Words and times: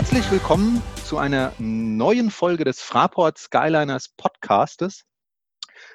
Herzlich 0.00 0.30
willkommen 0.30 0.82
zu 1.04 1.18
einer 1.18 1.52
neuen 1.58 2.30
Folge 2.30 2.64
des 2.64 2.80
Fraport 2.80 3.36
Skyliners 3.36 4.08
Podcastes. 4.16 5.02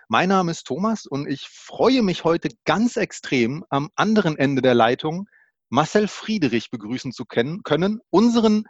Mein 0.09 0.29
Name 0.29 0.51
ist 0.51 0.67
Thomas 0.67 1.07
und 1.07 1.27
ich 1.27 1.49
freue 1.49 2.03
mich 2.03 2.23
heute 2.23 2.49
ganz 2.65 2.97
extrem 2.97 3.65
am 3.69 3.89
anderen 3.95 4.37
Ende 4.37 4.61
der 4.61 4.75
Leitung 4.75 5.27
Marcel 5.69 6.07
Friedrich 6.07 6.69
begrüßen 6.69 7.13
zu 7.13 7.25
können, 7.25 7.63
unseren 8.11 8.65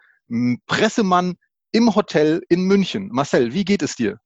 Pressemann 0.68 1.36
im 1.74 1.94
Hotel 1.94 2.42
in 2.48 2.62
München. 2.62 3.10
Marcel, 3.12 3.52
wie 3.52 3.66
geht 3.66 3.82
es 3.82 3.98
dir? 3.98 4.22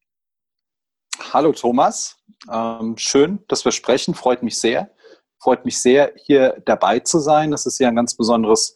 Hallo 1.34 1.54
Thomas, 1.54 2.18
ähm, 2.52 2.98
schön, 2.98 3.44
dass 3.48 3.66
wir 3.66 3.72
sprechen, 3.72 4.14
freut 4.14 4.44
mich 4.44 4.60
sehr. 4.60 4.92
Freut 5.40 5.66
mich 5.66 5.82
sehr, 5.82 6.14
hier 6.24 6.62
dabei 6.66 7.00
zu 7.00 7.18
sein. 7.18 7.50
Das 7.50 7.66
ist 7.66 7.80
ja 7.80 7.88
ein 7.88 7.96
ganz 7.96 8.16
besonderes 8.16 8.76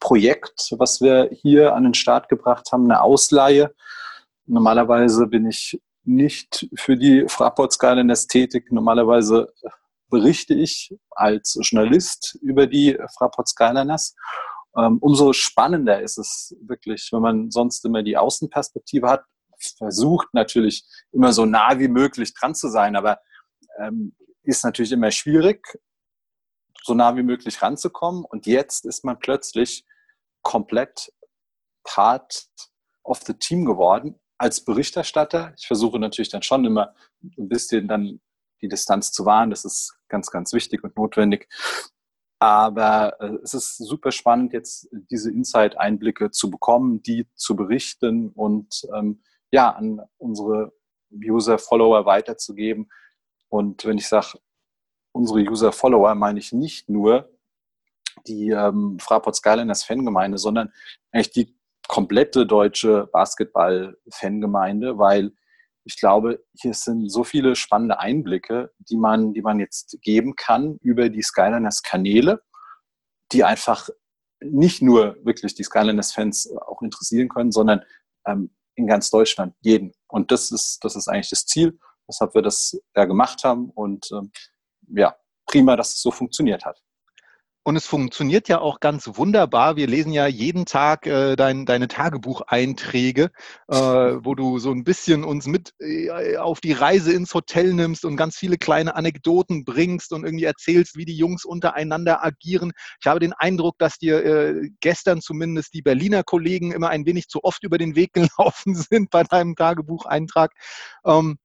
Projekt, 0.00 0.74
was 0.78 1.00
wir 1.00 1.30
hier 1.32 1.74
an 1.74 1.84
den 1.84 1.94
Start 1.94 2.28
gebracht 2.28 2.70
haben, 2.72 2.84
eine 2.84 3.02
Ausleihe. 3.02 3.74
Normalerweise 4.46 5.26
bin 5.26 5.46
ich 5.46 5.80
nicht 6.04 6.68
für 6.76 6.96
die 6.96 7.24
Fraport 7.28 7.72
Skyliners 7.72 8.26
tätig. 8.26 8.70
Normalerweise 8.70 9.52
berichte 10.10 10.54
ich 10.54 10.94
als 11.10 11.58
Journalist 11.62 12.38
über 12.42 12.66
die 12.66 12.98
Fraport 13.16 13.48
Skyliners. 13.48 14.14
Ähm, 14.76 14.98
umso 15.00 15.32
spannender 15.32 16.00
ist 16.02 16.18
es 16.18 16.54
wirklich, 16.60 17.08
wenn 17.12 17.22
man 17.22 17.50
sonst 17.50 17.84
immer 17.84 18.02
die 18.02 18.16
Außenperspektive 18.16 19.08
hat, 19.08 19.24
versucht 19.78 20.28
natürlich 20.32 20.84
immer 21.12 21.32
so 21.32 21.46
nah 21.46 21.78
wie 21.78 21.88
möglich 21.88 22.34
dran 22.34 22.54
zu 22.54 22.68
sein, 22.68 22.96
aber 22.96 23.18
ähm, 23.78 24.14
ist 24.42 24.64
natürlich 24.64 24.92
immer 24.92 25.10
schwierig, 25.10 25.66
so 26.82 26.94
nah 26.94 27.16
wie 27.16 27.22
möglich 27.22 27.62
ranzukommen. 27.62 28.24
Und 28.24 28.46
jetzt 28.46 28.84
ist 28.84 29.04
man 29.04 29.18
plötzlich 29.18 29.84
komplett 30.44 31.12
Part 31.82 32.48
of 33.02 33.22
the 33.22 33.34
Team 33.34 33.64
geworden 33.64 34.20
als 34.38 34.64
Berichterstatter. 34.64 35.52
Ich 35.58 35.66
versuche 35.66 35.98
natürlich 35.98 36.30
dann 36.30 36.42
schon 36.42 36.64
immer 36.64 36.94
ein 37.22 37.48
bisschen 37.48 37.88
dann 37.88 38.20
die 38.60 38.68
Distanz 38.68 39.12
zu 39.12 39.26
wahren. 39.26 39.50
Das 39.50 39.64
ist 39.64 39.96
ganz, 40.08 40.30
ganz 40.30 40.52
wichtig 40.52 40.84
und 40.84 40.96
notwendig. 40.96 41.48
Aber 42.38 43.20
äh, 43.20 43.38
es 43.42 43.54
ist 43.54 43.78
super 43.78 44.12
spannend, 44.12 44.52
jetzt 44.52 44.88
diese 44.92 45.30
Insight-Einblicke 45.30 46.30
zu 46.30 46.50
bekommen, 46.50 47.02
die 47.02 47.26
zu 47.34 47.56
berichten 47.56 48.30
und 48.30 48.86
ähm, 48.94 49.22
ja, 49.50 49.70
an 49.70 50.02
unsere 50.18 50.72
User, 51.10 51.58
Follower 51.58 52.06
weiterzugeben. 52.06 52.90
Und 53.48 53.84
wenn 53.84 53.98
ich 53.98 54.08
sage, 54.08 54.38
unsere 55.12 55.40
User, 55.40 55.72
Follower, 55.72 56.14
meine 56.14 56.40
ich 56.40 56.52
nicht 56.52 56.88
nur 56.88 57.30
die 58.26 58.50
ähm, 58.50 58.98
Fraport 59.00 59.36
Skyliners 59.36 59.84
Fangemeinde, 59.84 60.38
sondern 60.38 60.72
eigentlich 61.12 61.32
die 61.32 61.58
komplette 61.88 62.46
deutsche 62.46 63.08
Basketball-Fangemeinde, 63.12 64.98
weil 64.98 65.32
ich 65.84 65.98
glaube, 65.98 66.42
hier 66.54 66.72
sind 66.72 67.10
so 67.10 67.24
viele 67.24 67.56
spannende 67.56 67.98
Einblicke, 67.98 68.72
die 68.78 68.96
man, 68.96 69.34
die 69.34 69.42
man 69.42 69.60
jetzt 69.60 69.98
geben 70.00 70.34
kann 70.34 70.78
über 70.80 71.10
die 71.10 71.22
Skyliners 71.22 71.82
Kanäle, 71.82 72.42
die 73.32 73.44
einfach 73.44 73.90
nicht 74.40 74.82
nur 74.82 75.16
wirklich 75.24 75.54
die 75.54 75.62
Skyliners 75.62 76.12
Fans 76.12 76.50
auch 76.66 76.80
interessieren 76.82 77.28
können, 77.28 77.52
sondern 77.52 77.82
ähm, 78.26 78.54
in 78.76 78.86
ganz 78.86 79.10
Deutschland 79.10 79.54
jeden. 79.60 79.92
Und 80.08 80.30
das 80.30 80.50
ist, 80.50 80.82
das 80.82 80.96
ist 80.96 81.08
eigentlich 81.08 81.30
das 81.30 81.46
Ziel, 81.46 81.78
weshalb 82.06 82.34
wir 82.34 82.42
das 82.42 82.78
ja 82.96 83.04
gemacht 83.04 83.44
haben. 83.44 83.70
Und 83.70 84.10
ähm, 84.12 84.32
ja, 84.88 85.16
prima, 85.46 85.76
dass 85.76 85.94
es 85.94 86.02
so 86.02 86.10
funktioniert 86.10 86.64
hat. 86.64 86.82
Und 87.66 87.76
es 87.76 87.86
funktioniert 87.86 88.46
ja 88.48 88.60
auch 88.60 88.78
ganz 88.78 89.08
wunderbar. 89.14 89.76
Wir 89.76 89.86
lesen 89.86 90.12
ja 90.12 90.26
jeden 90.26 90.66
Tag 90.66 91.06
äh, 91.06 91.34
dein, 91.34 91.64
deine 91.64 91.88
Tagebucheinträge, 91.88 93.30
äh, 93.68 93.76
wo 93.76 94.34
du 94.34 94.58
so 94.58 94.70
ein 94.70 94.84
bisschen 94.84 95.24
uns 95.24 95.46
mit 95.46 95.72
äh, 95.80 96.36
auf 96.36 96.60
die 96.60 96.72
Reise 96.72 97.14
ins 97.14 97.32
Hotel 97.32 97.72
nimmst 97.72 98.04
und 98.04 98.18
ganz 98.18 98.36
viele 98.36 98.58
kleine 98.58 98.96
Anekdoten 98.96 99.64
bringst 99.64 100.12
und 100.12 100.24
irgendwie 100.24 100.44
erzählst, 100.44 100.98
wie 100.98 101.06
die 101.06 101.16
Jungs 101.16 101.46
untereinander 101.46 102.22
agieren. 102.22 102.72
Ich 103.00 103.06
habe 103.06 103.18
den 103.18 103.32
Eindruck, 103.32 103.78
dass 103.78 103.96
dir 103.96 104.22
äh, 104.22 104.68
gestern 104.80 105.22
zumindest 105.22 105.72
die 105.72 105.80
Berliner 105.80 106.22
Kollegen 106.22 106.70
immer 106.70 106.90
ein 106.90 107.06
wenig 107.06 107.28
zu 107.28 107.44
oft 107.44 107.64
über 107.64 107.78
den 107.78 107.96
Weg 107.96 108.12
gelaufen 108.12 108.74
sind 108.74 109.08
bei 109.08 109.22
deinem 109.22 109.56
Tagebucheintrag. 109.56 110.52
Ähm, 111.06 111.38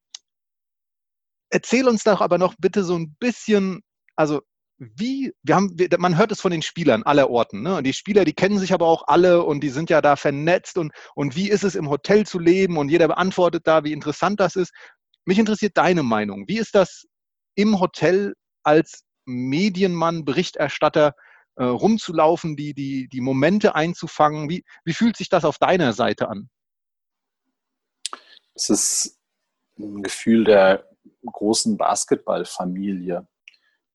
erzähl 1.49 1.87
uns 1.87 2.03
doch 2.03 2.19
aber 2.19 2.37
noch 2.37 2.55
bitte 2.59 2.83
so 2.83 2.95
ein 2.95 3.15
bisschen, 3.19 3.83
also 4.17 4.41
wie, 4.79 5.33
wir 5.43 5.55
haben, 5.55 5.75
man 5.97 6.17
hört 6.17 6.31
es 6.31 6.39
von 6.39 6.51
den 6.51 6.61
Spielern 6.61 7.03
aller 7.03 7.29
Orten. 7.29 7.61
Ne? 7.61 7.83
Die 7.83 7.91
Spieler, 7.91 8.23
die 8.23 8.33
kennen 8.33 8.57
sich 8.57 8.73
aber 8.73 8.87
auch 8.87 9.03
alle 9.07 9.43
und 9.43 9.61
die 9.61 9.69
sind 9.69 9.89
ja 9.89 10.01
da 10.01 10.15
vernetzt 10.15 10.77
und, 10.77 10.93
und 11.15 11.35
wie 11.35 11.49
ist 11.49 11.65
es 11.65 11.75
im 11.75 11.89
Hotel 11.89 12.25
zu 12.25 12.39
leben 12.39 12.77
und 12.77 12.89
jeder 12.89 13.09
beantwortet 13.09 13.67
da, 13.67 13.83
wie 13.83 13.91
interessant 13.91 14.39
das 14.39 14.55
ist. 14.55 14.73
Mich 15.25 15.37
interessiert 15.37 15.73
deine 15.75 16.01
Meinung. 16.01 16.45
Wie 16.47 16.57
ist 16.57 16.75
das 16.75 17.05
im 17.55 17.79
Hotel 17.81 18.35
als 18.63 19.03
Medienmann, 19.25 20.23
Berichterstatter 20.23 21.13
äh, 21.55 21.65
rumzulaufen, 21.65 22.55
die, 22.55 22.73
die, 22.73 23.09
die 23.09 23.21
Momente 23.21 23.75
einzufangen? 23.75 24.49
Wie, 24.49 24.63
wie 24.85 24.93
fühlt 24.93 25.17
sich 25.17 25.27
das 25.27 25.43
auf 25.43 25.57
deiner 25.57 25.91
Seite 25.91 26.29
an? 26.29 26.49
Es 28.55 28.69
ist 28.69 29.19
ein 29.77 30.03
Gefühl 30.03 30.45
der 30.45 30.87
großen 31.25 31.77
Basketballfamilie. 31.77 33.27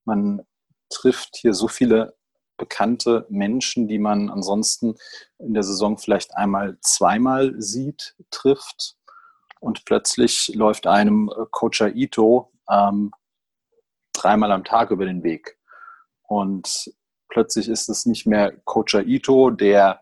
Man 0.04 0.42
trifft 0.88 1.36
hier 1.36 1.54
so 1.54 1.68
viele 1.68 2.16
bekannte 2.56 3.26
Menschen, 3.28 3.88
die 3.88 3.98
man 3.98 4.30
ansonsten 4.30 4.94
in 5.38 5.54
der 5.54 5.62
Saison 5.62 5.98
vielleicht 5.98 6.36
einmal, 6.36 6.78
zweimal 6.80 7.54
sieht, 7.58 8.14
trifft. 8.30 8.96
Und 9.60 9.84
plötzlich 9.84 10.52
läuft 10.54 10.86
einem 10.86 11.30
äh, 11.30 11.46
Coach 11.50 11.80
Ito 11.80 12.52
ähm, 12.70 13.12
dreimal 14.12 14.52
am 14.52 14.64
Tag 14.64 14.90
über 14.90 15.06
den 15.06 15.22
Weg. 15.22 15.58
Und 16.22 16.92
plötzlich 17.28 17.68
ist 17.68 17.88
es 17.88 18.06
nicht 18.06 18.26
mehr 18.26 18.52
Coach 18.64 18.94
Ito, 18.94 19.50
der 19.50 20.00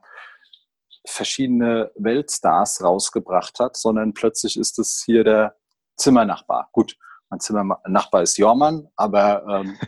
verschiedene 1.06 1.90
Weltstars 1.96 2.82
rausgebracht 2.82 3.58
hat, 3.58 3.76
sondern 3.76 4.14
plötzlich 4.14 4.56
ist 4.58 4.78
es 4.78 5.02
hier 5.04 5.24
der 5.24 5.56
Zimmernachbar. 5.96 6.68
Gut, 6.72 6.96
mein 7.32 7.40
Zimmernachbar 7.40 8.22
ist 8.22 8.36
Jormann, 8.36 8.88
aber, 8.94 9.42
ähm, 9.48 9.78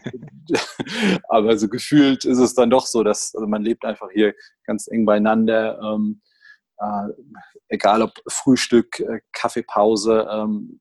aber 1.28 1.59
so 1.59 1.69
gefühlt 1.69 2.25
ist 2.25 2.38
es 2.38 2.55
dann 2.55 2.71
doch 2.71 2.87
so, 2.87 3.05
dass 3.05 3.34
also 3.34 3.47
man 3.47 3.62
lebt 3.62 3.84
einfach 3.84 4.09
hier 4.10 4.34
ganz 4.65 4.88
eng 4.88 5.05
beieinander. 5.05 5.78
Ähm, 5.78 6.22
äh, 6.78 7.09
egal 7.69 8.00
ob 8.00 8.12
Frühstück, 8.28 8.99
äh, 9.00 9.21
Kaffeepause, 9.33 10.27
ähm, 10.31 10.81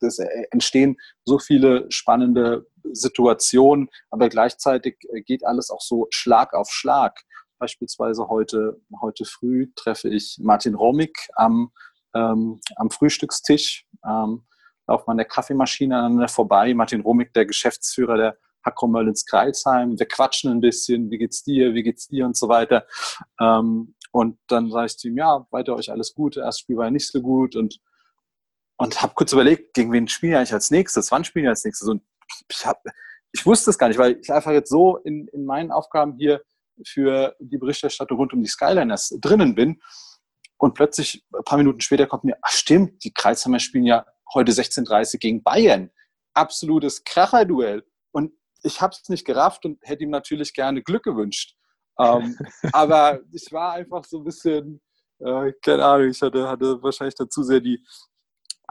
es 0.00 0.18
entstehen 0.50 0.96
so 1.24 1.38
viele 1.38 1.86
spannende 1.92 2.66
Situationen, 2.92 3.88
aber 4.10 4.28
gleichzeitig 4.28 4.98
geht 5.26 5.46
alles 5.46 5.70
auch 5.70 5.80
so 5.80 6.08
Schlag 6.10 6.54
auf 6.54 6.70
Schlag. 6.70 7.20
Beispielsweise 7.60 8.26
heute, 8.26 8.80
heute 9.00 9.24
früh 9.24 9.70
treffe 9.76 10.08
ich 10.08 10.38
Martin 10.42 10.74
Romig 10.74 11.28
am, 11.36 11.70
ähm, 12.14 12.60
am 12.74 12.90
Frühstückstisch. 12.90 13.86
Ähm, 14.04 14.42
laufen 14.90 15.10
an 15.10 15.16
der 15.16 15.26
Kaffeemaschine 15.26 15.96
aneinander 15.96 16.28
vorbei. 16.28 16.74
Martin 16.74 17.00
Romig, 17.00 17.32
der 17.32 17.46
Geschäftsführer 17.46 18.16
der 18.16 18.36
Hakro 18.62 18.88
Möllins 18.88 19.24
Kreisheim. 19.24 19.98
Wir 19.98 20.06
quatschen 20.06 20.50
ein 20.50 20.60
bisschen, 20.60 21.10
wie 21.10 21.18
geht's 21.18 21.42
dir, 21.44 21.74
wie 21.74 21.82
geht's 21.82 22.08
dir 22.08 22.26
und 22.26 22.36
so 22.36 22.48
weiter. 22.48 22.86
Ähm, 23.40 23.94
und 24.12 24.38
dann 24.48 24.70
sage 24.70 24.86
ich 24.86 24.98
zu 24.98 25.08
ihm, 25.08 25.16
ja, 25.16 25.46
weiter 25.50 25.76
euch 25.76 25.90
alles 25.90 26.12
gut. 26.12 26.36
Das 26.36 26.44
erste 26.44 26.62
Spiel 26.62 26.76
war 26.76 26.86
ja 26.86 26.90
nicht 26.90 27.08
so 27.08 27.22
gut 27.22 27.54
und, 27.54 27.78
und 28.76 29.00
habe 29.00 29.14
kurz 29.14 29.32
überlegt, 29.32 29.74
gegen 29.74 29.92
wen 29.92 30.08
spielen 30.08 30.34
eigentlich 30.34 30.52
als 30.52 30.70
nächstes? 30.70 31.10
Wann 31.12 31.24
spielen 31.24 31.44
wir 31.44 31.50
als 31.50 31.64
nächstes? 31.64 31.88
Und 31.88 32.02
ich, 32.50 32.66
hab, 32.66 32.82
ich 33.32 33.46
wusste 33.46 33.70
es 33.70 33.78
gar 33.78 33.88
nicht, 33.88 33.98
weil 33.98 34.18
ich 34.20 34.32
einfach 34.32 34.52
jetzt 34.52 34.70
so 34.70 34.96
in, 34.96 35.28
in 35.28 35.44
meinen 35.44 35.70
Aufgaben 35.70 36.16
hier 36.18 36.42
für 36.84 37.36
die 37.38 37.58
Berichterstattung 37.58 38.18
rund 38.18 38.32
um 38.32 38.42
die 38.42 38.48
Skyliners 38.48 39.16
drinnen 39.20 39.54
bin. 39.54 39.80
Und 40.58 40.74
plötzlich, 40.74 41.24
ein 41.32 41.44
paar 41.44 41.58
Minuten 41.58 41.80
später, 41.80 42.06
kommt 42.06 42.24
mir, 42.24 42.36
ach 42.42 42.50
stimmt, 42.50 43.04
die 43.04 43.14
Kreisheimer 43.14 43.60
spielen 43.60 43.84
ja 43.84 44.04
heute 44.34 44.52
16:30 44.52 45.18
gegen 45.18 45.42
Bayern. 45.42 45.90
Absolutes 46.34 47.04
Kracherduell. 47.04 47.84
Und 48.12 48.32
ich 48.62 48.80
habe 48.80 48.94
es 48.94 49.08
nicht 49.08 49.24
gerafft 49.24 49.64
und 49.64 49.78
hätte 49.82 50.04
ihm 50.04 50.10
natürlich 50.10 50.54
gerne 50.54 50.82
Glück 50.82 51.04
gewünscht. 51.04 51.56
Ähm, 51.98 52.36
aber 52.72 53.20
ich 53.32 53.50
war 53.52 53.72
einfach 53.72 54.04
so 54.04 54.18
ein 54.18 54.24
bisschen, 54.24 54.80
äh, 55.18 55.52
keine 55.62 55.84
Ahnung, 55.84 56.08
ich 56.08 56.20
hatte, 56.22 56.48
hatte 56.48 56.82
wahrscheinlich 56.82 57.14
dazu 57.14 57.42
sehr 57.42 57.60
die 57.60 57.84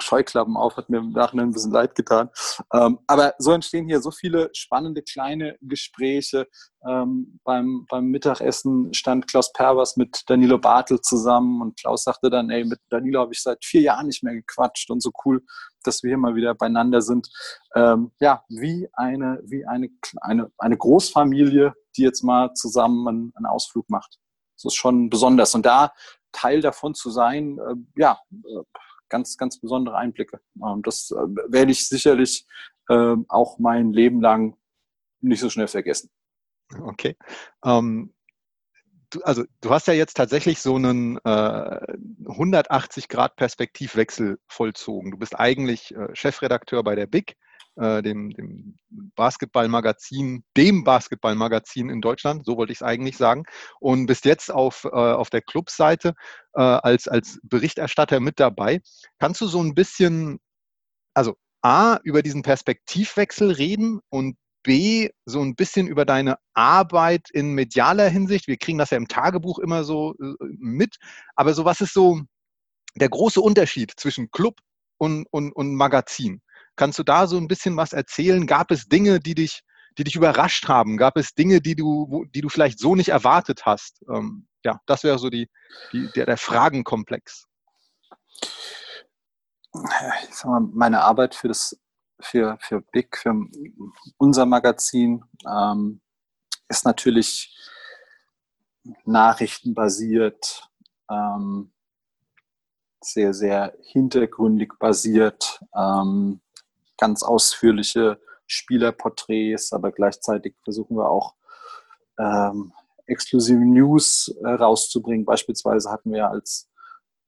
Scheuklappen 0.01 0.57
auf, 0.57 0.77
hat 0.77 0.89
mir 0.89 0.97
im 0.97 1.11
Nachhinein 1.11 1.49
ein 1.49 1.53
bisschen 1.53 1.71
leid 1.71 1.95
getan. 1.95 2.29
Ähm, 2.73 2.99
aber 3.07 3.33
so 3.37 3.51
entstehen 3.51 3.87
hier 3.87 4.01
so 4.01 4.11
viele 4.11 4.49
spannende 4.53 5.01
kleine 5.01 5.57
Gespräche. 5.61 6.47
Ähm, 6.87 7.39
beim, 7.43 7.85
beim 7.89 8.05
Mittagessen 8.05 8.93
stand 8.93 9.27
Klaus 9.27 9.51
Pervers 9.51 9.97
mit 9.97 10.23
Danilo 10.27 10.57
Bartel 10.57 11.01
zusammen 11.01 11.61
und 11.61 11.79
Klaus 11.79 12.03
sagte 12.03 12.29
dann, 12.29 12.49
ey, 12.49 12.63
mit 12.65 12.79
Danilo 12.89 13.21
habe 13.21 13.33
ich 13.33 13.41
seit 13.41 13.63
vier 13.65 13.81
Jahren 13.81 14.07
nicht 14.07 14.23
mehr 14.23 14.33
gequatscht 14.33 14.89
und 14.89 15.01
so 15.01 15.11
cool, 15.25 15.43
dass 15.83 16.03
wir 16.03 16.09
hier 16.09 16.17
mal 16.17 16.35
wieder 16.35 16.55
beieinander 16.55 17.01
sind. 17.01 17.29
Ähm, 17.75 18.11
ja, 18.19 18.43
wie 18.49 18.87
eine, 18.93 19.41
wie 19.45 19.65
eine, 19.65 19.89
eine, 20.21 20.51
eine 20.57 20.77
Großfamilie, 20.77 21.73
die 21.97 22.03
jetzt 22.03 22.23
mal 22.23 22.53
zusammen 22.53 23.07
einen, 23.07 23.33
einen 23.35 23.45
Ausflug 23.45 23.89
macht. 23.89 24.17
Das 24.55 24.73
ist 24.73 24.75
schon 24.75 25.09
besonders. 25.09 25.55
Und 25.55 25.65
da 25.65 25.93
Teil 26.31 26.61
davon 26.61 26.93
zu 26.93 27.09
sein, 27.09 27.57
äh, 27.59 27.75
ja, 27.97 28.19
äh, 28.31 28.63
ganz, 29.09 29.37
ganz 29.37 29.59
besondere 29.59 29.97
Einblicke. 29.97 30.39
Ähm, 30.63 30.81
das 30.83 31.11
äh, 31.11 31.15
werde 31.47 31.71
ich 31.71 31.87
sicherlich 31.87 32.45
ähm, 32.89 33.25
auch 33.29 33.59
mein 33.59 33.93
Leben 33.93 34.21
lang 34.21 34.55
nicht 35.21 35.39
so 35.39 35.49
schnell 35.49 35.67
vergessen. 35.67 36.09
Okay. 36.81 37.15
Ähm, 37.63 38.13
du, 39.09 39.21
also 39.21 39.43
du 39.61 39.69
hast 39.71 39.87
ja 39.87 39.93
jetzt 39.93 40.15
tatsächlich 40.15 40.59
so 40.59 40.75
einen 40.75 41.17
äh, 41.23 41.79
180 42.27 43.07
Grad 43.09 43.35
Perspektivwechsel 43.35 44.39
vollzogen. 44.47 45.11
Du 45.11 45.17
bist 45.17 45.39
eigentlich 45.39 45.93
äh, 45.95 46.13
Chefredakteur 46.13 46.83
bei 46.83 46.95
der 46.95 47.07
Big, 47.07 47.35
äh, 47.79 48.01
dem, 48.01 48.31
dem 48.31 48.77
Basketballmagazin, 49.15 50.43
dem 50.57 50.83
Basketballmagazin 50.83 51.89
in 51.89 52.01
Deutschland, 52.01 52.45
so 52.45 52.57
wollte 52.57 52.73
ich 52.73 52.79
es 52.79 52.83
eigentlich 52.83 53.17
sagen, 53.17 53.43
und 53.79 54.05
bist 54.05 54.25
jetzt 54.25 54.51
auf, 54.51 54.85
äh, 54.85 54.89
auf 54.89 55.29
der 55.29 55.41
Clubseite 55.41 56.13
äh, 56.53 56.61
als, 56.61 57.07
als 57.07 57.39
Berichterstatter 57.43 58.19
mit 58.19 58.39
dabei. 58.39 58.81
Kannst 59.19 59.41
du 59.41 59.47
so 59.47 59.61
ein 59.61 59.75
bisschen, 59.75 60.39
also 61.13 61.35
A, 61.61 61.99
über 62.03 62.21
diesen 62.21 62.41
Perspektivwechsel 62.41 63.51
reden 63.51 63.99
und 64.09 64.37
B, 64.63 65.09
so 65.25 65.41
ein 65.41 65.55
bisschen 65.55 65.87
über 65.87 66.05
deine 66.05 66.37
Arbeit 66.53 67.29
in 67.31 67.53
medialer 67.53 68.09
Hinsicht. 68.09 68.47
Wir 68.47 68.57
kriegen 68.57 68.77
das 68.77 68.89
ja 68.89 68.97
im 68.97 69.07
Tagebuch 69.07 69.59
immer 69.59 69.83
so 69.85 70.15
äh, 70.15 70.33
mit. 70.57 70.97
Aber 71.35 71.53
so, 71.53 71.63
was 71.63 71.81
ist 71.81 71.93
so 71.93 72.21
der 72.95 73.09
große 73.09 73.39
Unterschied 73.39 73.93
zwischen 73.95 74.31
Club 74.31 74.55
und, 74.97 75.27
und, 75.31 75.53
und 75.53 75.75
Magazin? 75.75 76.41
Kannst 76.79 76.97
du 76.97 77.03
da 77.03 77.27
so 77.27 77.35
ein 77.35 77.49
bisschen 77.49 77.75
was 77.75 77.91
erzählen? 77.91 78.47
Gab 78.47 78.71
es 78.71 78.87
Dinge, 78.87 79.19
die 79.19 79.35
dich, 79.35 79.63
die 79.97 80.05
dich 80.05 80.15
überrascht 80.15 80.69
haben? 80.69 80.95
Gab 80.95 81.17
es 81.17 81.33
Dinge, 81.33 81.59
die 81.59 81.75
du, 81.75 82.25
die 82.33 82.39
du 82.39 82.47
vielleicht 82.47 82.79
so 82.79 82.95
nicht 82.95 83.09
erwartet 83.09 83.65
hast? 83.65 84.01
Ähm, 84.09 84.47
ja, 84.63 84.79
das 84.85 85.03
wäre 85.03 85.19
so 85.19 85.29
die, 85.29 85.49
die, 85.91 86.09
der, 86.15 86.25
der 86.25 86.37
Fragenkomplex. 86.37 87.47
Ich 90.29 90.35
sag 90.35 90.45
mal, 90.45 90.61
meine 90.71 91.01
Arbeit 91.01 91.35
für 91.35 91.49
das 91.49 91.77
für, 92.21 92.57
für 92.61 92.79
Big, 92.79 93.17
für 93.17 93.35
unser 94.15 94.45
Magazin, 94.45 95.25
ähm, 95.45 95.99
ist 96.69 96.85
natürlich 96.85 97.57
nachrichtenbasiert, 99.03 100.69
ähm, 101.11 101.73
sehr, 103.01 103.33
sehr 103.33 103.75
hintergründig 103.81 104.79
basiert, 104.79 105.59
ähm, 105.75 106.39
ganz 106.99 107.23
ausführliche 107.23 108.19
Spielerporträts, 108.47 109.73
aber 109.73 109.91
gleichzeitig 109.91 110.55
versuchen 110.63 110.97
wir 110.97 111.09
auch 111.09 111.35
ähm, 112.17 112.73
exklusive 113.05 113.59
News 113.59 114.33
äh, 114.43 114.49
rauszubringen. 114.49 115.25
Beispielsweise 115.25 115.89
hatten 115.91 116.11
wir 116.11 116.29
als 116.29 116.69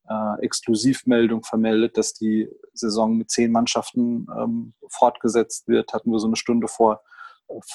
äh, 0.08 0.44
Exklusivmeldung 0.44 1.42
vermeldet, 1.42 1.96
dass 1.96 2.12
die 2.14 2.48
Saison 2.72 3.16
mit 3.16 3.30
zehn 3.30 3.52
Mannschaften 3.52 4.26
ähm, 4.36 4.74
fortgesetzt 4.88 5.68
wird. 5.68 5.92
Hatten 5.92 6.10
wir 6.10 6.18
so 6.18 6.26
eine 6.26 6.36
Stunde 6.36 6.68
vor, 6.68 7.02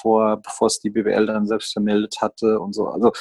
vor, 0.00 0.38
bevor 0.38 0.66
es 0.66 0.80
die 0.80 0.90
BWL 0.90 1.26
dann 1.26 1.46
selbst 1.46 1.72
vermeldet 1.72 2.20
hatte 2.20 2.60
und 2.60 2.74
so. 2.74 2.88
Also 2.88 3.12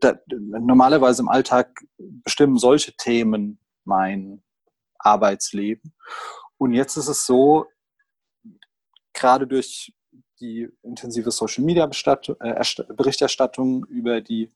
da, 0.00 0.14
normalerweise 0.26 1.22
im 1.22 1.28
Alltag 1.28 1.80
bestimmen 1.98 2.58
solche 2.58 2.92
Themen 2.96 3.58
mein 3.84 4.42
Arbeitsleben. 4.98 5.94
Und 6.60 6.74
jetzt 6.74 6.98
ist 6.98 7.08
es 7.08 7.24
so, 7.24 7.64
gerade 9.14 9.46
durch 9.46 9.94
die 10.40 10.68
intensive 10.82 11.30
Social 11.30 11.64
Media 11.64 11.84
äh, 11.84 12.84
Berichterstattung 12.94 13.86
über 13.86 14.20
die 14.20 14.52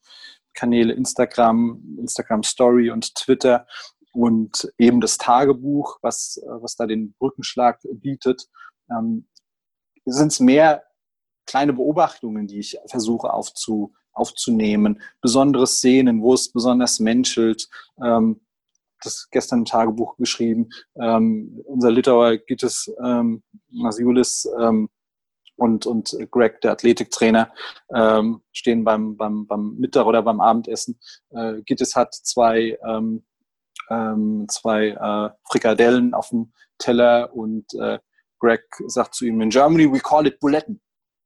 Kanäle 0.52 0.92
Instagram, 0.92 1.96
Instagram 1.98 2.42
Story 2.42 2.90
und 2.90 3.14
Twitter 3.14 3.66
und 4.12 4.70
eben 4.76 5.00
das 5.00 5.16
Tagebuch, 5.16 5.98
was, 6.02 6.38
was 6.46 6.76
da 6.76 6.86
den 6.86 7.14
Brückenschlag 7.14 7.80
bietet, 7.94 8.48
ähm, 8.90 9.26
sind 10.04 10.30
es 10.30 10.40
mehr 10.40 10.84
kleine 11.46 11.72
Beobachtungen, 11.72 12.46
die 12.46 12.58
ich 12.58 12.78
versuche 12.86 13.32
aufzu, 13.32 13.94
aufzunehmen, 14.12 15.00
besondere 15.22 15.66
Szenen, 15.66 16.20
wo 16.20 16.34
es 16.34 16.52
besonders 16.52 17.00
menschelt. 17.00 17.70
Ähm, 18.02 18.42
das 19.04 19.28
gestern 19.30 19.60
im 19.60 19.64
Tagebuch 19.64 20.16
geschrieben. 20.16 20.70
Ähm, 21.00 21.60
unser 21.64 21.90
Litauer 21.90 22.36
Gittes 22.38 22.92
ähm, 23.02 23.42
Masiulis 23.70 24.48
ähm, 24.60 24.88
und, 25.56 25.86
und 25.86 26.16
Greg, 26.30 26.60
der 26.62 26.72
Athletiktrainer, 26.72 27.52
ähm, 27.94 28.42
stehen 28.52 28.84
beim, 28.84 29.16
beim, 29.16 29.46
beim 29.46 29.76
Mittag 29.76 30.06
oder 30.06 30.22
beim 30.22 30.40
Abendessen. 30.40 30.98
Äh, 31.30 31.62
Gittes 31.62 31.94
hat 31.94 32.14
zwei, 32.14 32.78
ähm, 32.86 33.24
ähm, 33.90 34.46
zwei 34.48 34.88
äh, 34.88 35.30
Frikadellen 35.48 36.14
auf 36.14 36.30
dem 36.30 36.52
Teller 36.78 37.34
und 37.34 37.72
äh, 37.74 37.98
Greg 38.40 38.62
sagt 38.86 39.14
zu 39.14 39.24
ihm, 39.24 39.40
in 39.40 39.50
Germany 39.50 39.90
we 39.90 40.00
call 40.00 40.26
it 40.26 40.40
Buletten. 40.40 40.80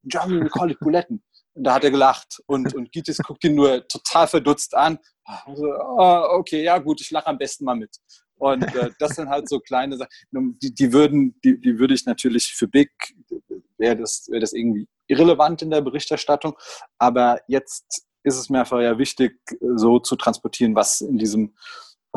In 0.05 0.11
Germany 0.11 0.45
we 0.45 0.51
call 0.51 0.71
it 0.71 0.79
Buletten. 0.81 1.23
Und 1.59 1.65
da 1.65 1.75
hat 1.75 1.85
er 1.85 1.91
gelacht 1.91 2.41
und, 2.47 2.73
und 2.75 2.93
Gittes 2.93 3.19
guckt 3.19 3.45
ihn 3.45 3.55
nur 3.55 3.87
total 3.89 4.27
verdutzt 4.27 4.75
an. 4.75 4.99
Also, 5.25 5.65
oh, 5.65 6.25
okay, 6.39 6.63
ja 6.63 6.79
gut, 6.79 7.01
ich 7.01 7.11
lache 7.11 7.27
am 7.27 7.37
besten 7.37 7.65
mal 7.65 7.77
mit. 7.77 7.97
Und 8.37 8.63
äh, 8.75 8.91
das 8.99 9.17
sind 9.17 9.29
halt 9.29 9.49
so 9.49 9.59
kleine 9.59 9.97
Sachen. 9.97 10.11
Die, 10.31 10.73
die 10.73 10.93
würden, 10.93 11.39
die, 11.45 11.61
die 11.61 11.79
würde 11.79 11.95
ich 11.95 12.07
natürlich 12.07 12.55
für 12.55 12.69
Big 12.69 12.91
wäre 13.79 13.97
das, 13.97 14.27
wäre 14.29 14.41
das 14.41 14.53
irgendwie 14.53 14.89
irrelevant 15.07 15.63
in 15.63 15.71
der 15.71 15.81
Berichterstattung. 15.81 16.55
Aber 16.99 17.41
jetzt 17.49 18.05
ist 18.23 18.37
es 18.37 18.51
mir 18.51 18.61
einfach 18.61 18.81
ja 18.81 18.99
wichtig, 18.99 19.41
so 19.77 19.99
zu 19.99 20.17
transportieren, 20.17 20.75
was 20.75 21.01
in 21.01 21.19
diesem, 21.19 21.55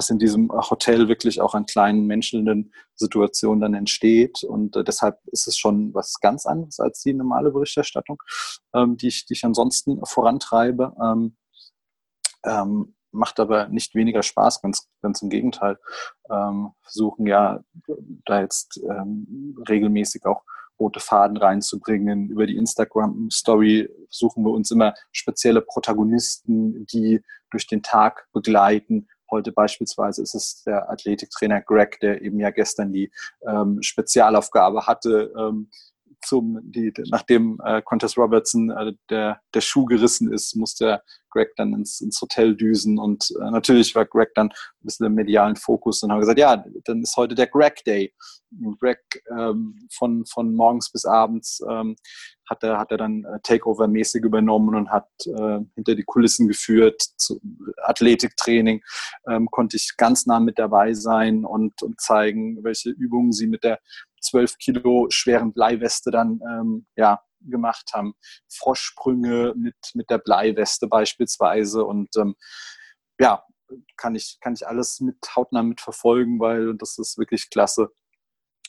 was 0.02 0.10
in 0.10 0.18
diesem 0.18 0.52
Hotel 0.52 1.08
wirklich 1.08 1.42
auch 1.42 1.54
an 1.54 1.68
kleinen 1.68 2.08
menschelnden 2.08 2.74
Situationen 2.96 3.62
dann 3.62 3.76
entsteht. 3.76 4.44
Und 4.44 4.76
äh, 4.76 4.84
deshalb 4.84 5.20
ist 5.28 5.48
es 5.48 5.56
schon 5.60 5.94
was 5.94 6.20
ganz 6.20 6.48
anderes 6.48 6.80
als 6.80 7.04
die 7.04 7.14
normale 7.14 7.52
Berichterstattung, 7.52 8.18
ähm, 8.74 8.98
die, 8.98 9.10
ich, 9.10 9.28
die 9.28 9.34
ich 9.34 9.46
ansonsten 9.46 10.04
vorantreibe. 10.04 10.96
Ähm, 11.00 11.38
ähm, 12.44 12.96
macht 13.12 13.40
aber 13.40 13.68
nicht 13.68 13.94
weniger 13.94 14.24
Spaß, 14.24 14.64
ganz, 14.64 14.90
ganz 15.04 15.22
im 15.22 15.30
Gegenteil. 15.30 15.78
Ähm, 16.32 16.72
versuchen 16.82 17.28
ja 17.28 17.64
da 18.26 18.42
jetzt 18.42 18.82
ähm, 18.90 19.56
regelmäßig 19.70 20.26
auch 20.26 20.42
rote 20.80 21.00
Faden 21.00 21.38
reinzubringen. 21.38 22.30
Über 22.30 22.48
die 22.48 22.58
Instagram-Story 22.58 23.88
suchen 24.10 24.44
wir 24.44 24.52
uns 24.52 24.72
immer 24.72 24.96
spezielle 25.12 25.62
Protagonisten, 25.62 26.88
die 26.88 27.22
durch 27.52 27.68
den 27.68 27.84
Tag 27.84 28.28
begleiten. 28.34 29.08
Heute 29.32 29.52
beispielsweise 29.52 30.22
ist 30.22 30.36
es 30.36 30.64
der 30.64 30.90
Athletiktrainer 30.90 31.62
Greg, 31.62 32.00
der 32.02 32.22
eben 32.22 32.40
ja 32.40 32.52
gestern 32.52 32.92
die 32.92 33.12
ähm, 33.48 33.82
Spezialaufgabe 33.82 34.86
hatte, 34.86 35.34
ähm, 35.38 35.70
zum, 36.24 36.60
die, 36.64 36.94
nachdem 37.10 37.60
äh, 37.64 37.82
Qantas 37.82 38.18
Robertson 38.18 38.70
äh, 38.70 38.94
der, 39.10 39.42
der 39.54 39.62
Schuh 39.62 39.86
gerissen 39.86 40.32
ist, 40.32 40.56
musste 40.56 41.02
Greg 41.30 41.56
dann 41.56 41.74
ins, 41.74 42.02
ins 42.02 42.22
Hotel 42.22 42.56
düsen 42.56 43.00
und 43.00 43.32
äh, 43.42 43.52
natürlich 43.52 43.96
war 43.96 44.06
Greg 44.06 44.34
dann 44.36 44.48
ein 44.48 44.84
bisschen 44.84 45.06
im 45.06 45.16
medialen 45.16 45.56
Fokus 45.56 46.04
und 46.04 46.12
haben 46.12 46.20
gesagt, 46.20 46.40
ja, 46.40 46.64
dann 46.86 47.02
ist 47.02 47.18
heute 47.18 47.36
der 47.36 47.48
Greg 47.48 47.84
Day. 47.86 48.14
Und 48.62 48.80
Greg 48.80 49.00
ähm, 49.38 49.88
von, 49.92 50.26
von 50.26 50.54
morgens 50.54 50.92
bis 50.92 51.06
abends 51.06 51.64
ähm, 51.70 51.96
hat 52.52 52.64
er, 52.64 52.78
hat 52.78 52.92
er 52.92 52.98
dann 52.98 53.24
äh, 53.24 53.40
Takeover-mäßig 53.42 54.24
übernommen 54.24 54.76
und 54.76 54.92
hat 54.92 55.08
äh, 55.26 55.60
hinter 55.74 55.96
die 55.96 56.04
Kulissen 56.04 56.48
geführt. 56.48 57.02
Zu 57.18 57.40
Athletiktraining 57.78 58.82
ähm, 59.28 59.48
konnte 59.50 59.78
ich 59.78 59.96
ganz 59.98 60.26
nah 60.26 60.40
mit 60.40 60.60
dabei 60.60 60.94
sein 60.94 61.46
und, 61.46 61.82
und 61.82 62.00
zeigen, 62.00 62.64
welche 62.64 62.90
Übungen 62.90 63.32
sie 63.32 63.48
mit 63.48 63.64
der 63.64 63.80
12 64.22 64.58
Kilo 64.58 65.08
schweren 65.10 65.54
Bleiweste 65.54 66.12
dann 66.12 66.42
ähm, 66.48 66.86
ja, 66.96 67.22
gemacht 67.40 67.92
haben. 67.94 68.14
Froschsprünge 68.50 69.54
mit, 69.56 69.78
mit 69.94 70.10
der 70.10 70.20
Bleiweste 70.20 70.88
beispielsweise. 70.88 71.86
Und 71.86 72.16
ähm, 72.18 72.36
ja, 73.18 73.44
kann 73.96 74.14
ich, 74.14 74.38
kann 74.42 74.54
ich 74.54 74.68
alles 74.68 75.00
mit 75.00 75.18
hautnah 75.36 75.64
mitverfolgen, 75.64 76.40
weil 76.40 76.76
das 76.76 76.98
ist 76.98 77.18
wirklich 77.18 77.50
klasse 77.50 77.92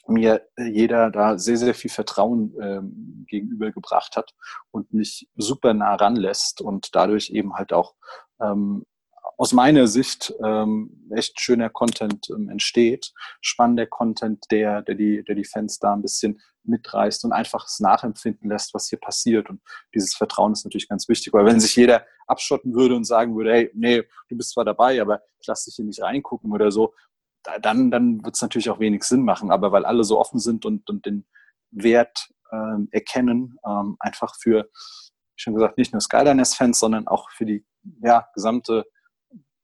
mir 0.06 0.46
jeder 0.58 1.10
da 1.10 1.38
sehr, 1.38 1.56
sehr 1.56 1.74
viel 1.74 1.90
Vertrauen 1.90 2.54
ähm, 2.60 3.26
gegenübergebracht 3.28 4.16
hat 4.16 4.34
und 4.70 4.92
mich 4.92 5.28
super 5.36 5.74
nah 5.74 5.94
ranlässt 5.94 6.60
und 6.60 6.94
dadurch 6.94 7.30
eben 7.30 7.54
halt 7.54 7.72
auch 7.72 7.94
ähm, 8.40 8.84
aus 9.38 9.52
meiner 9.52 9.86
Sicht 9.86 10.34
ähm, 10.44 11.08
echt 11.14 11.40
schöner 11.40 11.70
Content 11.70 12.28
ähm, 12.30 12.48
entsteht, 12.48 13.12
spannender 13.40 13.86
Content, 13.86 14.44
der, 14.50 14.82
der, 14.82 14.94
die, 14.94 15.24
der 15.24 15.34
die 15.34 15.44
Fans 15.44 15.78
da 15.78 15.94
ein 15.94 16.02
bisschen 16.02 16.40
mitreißt 16.64 17.24
und 17.24 17.32
einfach 17.32 17.66
es 17.66 17.80
nachempfinden 17.80 18.48
lässt, 18.48 18.72
was 18.74 18.88
hier 18.88 19.00
passiert. 19.00 19.50
Und 19.50 19.60
dieses 19.94 20.14
Vertrauen 20.14 20.52
ist 20.52 20.64
natürlich 20.64 20.88
ganz 20.88 21.08
wichtig, 21.08 21.32
weil 21.32 21.44
wenn 21.44 21.60
sich 21.60 21.74
jeder 21.74 22.06
abschotten 22.26 22.74
würde 22.74 22.94
und 22.94 23.04
sagen 23.04 23.36
würde, 23.36 23.52
hey, 23.52 23.70
nee, 23.74 24.02
du 24.28 24.36
bist 24.36 24.50
zwar 24.52 24.64
dabei, 24.64 25.00
aber 25.00 25.22
ich 25.40 25.46
lasse 25.46 25.70
dich 25.70 25.76
hier 25.76 25.84
nicht 25.84 26.02
reingucken 26.02 26.52
oder 26.52 26.70
so, 26.70 26.94
dann, 27.42 27.90
dann 27.90 28.24
wird 28.24 28.34
es 28.34 28.42
natürlich 28.42 28.70
auch 28.70 28.80
wenig 28.80 29.04
Sinn 29.04 29.22
machen. 29.22 29.50
Aber 29.50 29.72
weil 29.72 29.84
alle 29.84 30.04
so 30.04 30.18
offen 30.18 30.38
sind 30.38 30.64
und, 30.64 30.88
und 30.88 31.06
den 31.06 31.26
Wert 31.70 32.28
ähm, 32.52 32.88
erkennen, 32.92 33.58
ähm, 33.66 33.96
einfach 33.98 34.34
für, 34.36 34.64
wie 34.64 35.40
schon 35.40 35.54
gesagt, 35.54 35.78
nicht 35.78 35.92
nur 35.92 36.00
Skyliners-Fans, 36.00 36.78
sondern 36.78 37.08
auch 37.08 37.30
für 37.30 37.46
die 37.46 37.64
ja, 38.00 38.28
gesamte 38.34 38.84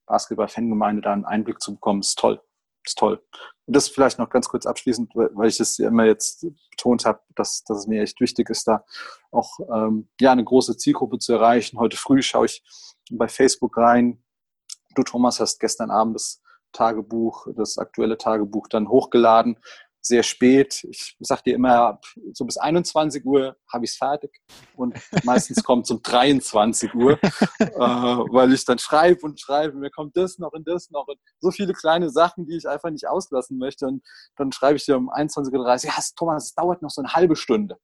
Basketball-Fangemeinde 0.06 1.02
da 1.02 1.12
einen 1.12 1.25
Einblick 1.25 1.61
zu 1.61 1.75
bekommen, 1.75 2.00
ist 2.00 2.18
toll. 2.18 2.40
Ist 2.85 2.99
toll. 2.99 3.23
Und 3.66 3.76
das 3.76 3.88
vielleicht 3.88 4.18
noch 4.18 4.30
ganz 4.30 4.49
kurz 4.49 4.64
abschließend, 4.64 5.14
weil 5.14 5.49
ich 5.49 5.61
es 5.61 5.76
ja 5.76 5.88
immer 5.88 6.06
jetzt 6.06 6.47
betont 6.70 7.04
habe, 7.04 7.20
dass, 7.35 7.62
dass 7.64 7.78
es 7.78 7.87
mir 7.87 8.02
echt 8.02 8.20
wichtig 8.20 8.49
ist, 8.49 8.66
da 8.66 8.85
auch 9.30 9.58
ähm, 9.73 10.08
ja, 10.20 10.32
eine 10.32 10.44
große 10.44 10.76
Zielgruppe 10.78 11.18
zu 11.18 11.35
erreichen. 11.35 11.78
Heute 11.78 11.99
früh 11.99 12.23
schaue 12.23 12.47
ich 12.47 12.62
bei 13.11 13.28
Facebook 13.28 13.76
rein. 13.76 14.25
Du, 14.94 15.02
Thomas, 15.02 15.38
hast 15.38 15.58
gestern 15.58 15.90
Abend 15.90 16.14
das 16.14 16.40
Tagebuch, 16.73 17.49
das 17.57 17.79
aktuelle 17.79 18.19
Tagebuch 18.19 18.69
dann 18.69 18.89
hochgeladen 18.89 19.59
sehr 20.09 20.23
spät. 20.23 20.85
Ich 20.91 21.17
sage 21.21 21.43
dir 21.47 21.55
immer, 21.55 22.01
so 22.33 22.45
bis 22.45 22.57
21 22.57 23.25
Uhr 23.25 23.57
habe 23.73 23.85
ich 23.85 23.93
es 23.93 23.97
fertig 23.97 24.41
und 24.75 24.95
meistens 25.25 25.63
kommt 25.63 25.85
es 25.85 25.91
um 25.91 26.03
23 26.03 26.95
Uhr, 26.95 27.19
äh, 27.59 27.69
weil 27.79 28.53
ich 28.53 28.65
dann 28.65 28.79
schreibe 28.79 29.21
und 29.23 29.41
schreibe, 29.41 29.77
mir 29.77 29.91
kommt 29.91 30.17
das 30.17 30.39
noch 30.39 30.53
und 30.53 30.67
das 30.67 30.91
noch 30.91 31.07
und 31.07 31.19
so 31.41 31.51
viele 31.51 31.73
kleine 31.75 32.11
Sachen, 32.11 32.47
die 32.47 32.57
ich 32.57 32.69
einfach 32.69 32.91
nicht 32.91 33.07
auslassen 33.07 33.59
möchte 33.59 33.87
und 33.87 34.03
dann 34.37 34.51
schreibe 34.51 34.77
ich 34.77 34.85
dir 34.85 34.97
um 34.97 35.11
21.30 35.11 35.55
Uhr, 35.55 35.69
ja 35.69 35.93
Thomas, 36.17 36.47
es 36.47 36.55
dauert 36.55 36.83
noch 36.83 36.91
so 36.91 37.03
eine 37.03 37.13
halbe 37.13 37.37
Stunde. 37.37 37.77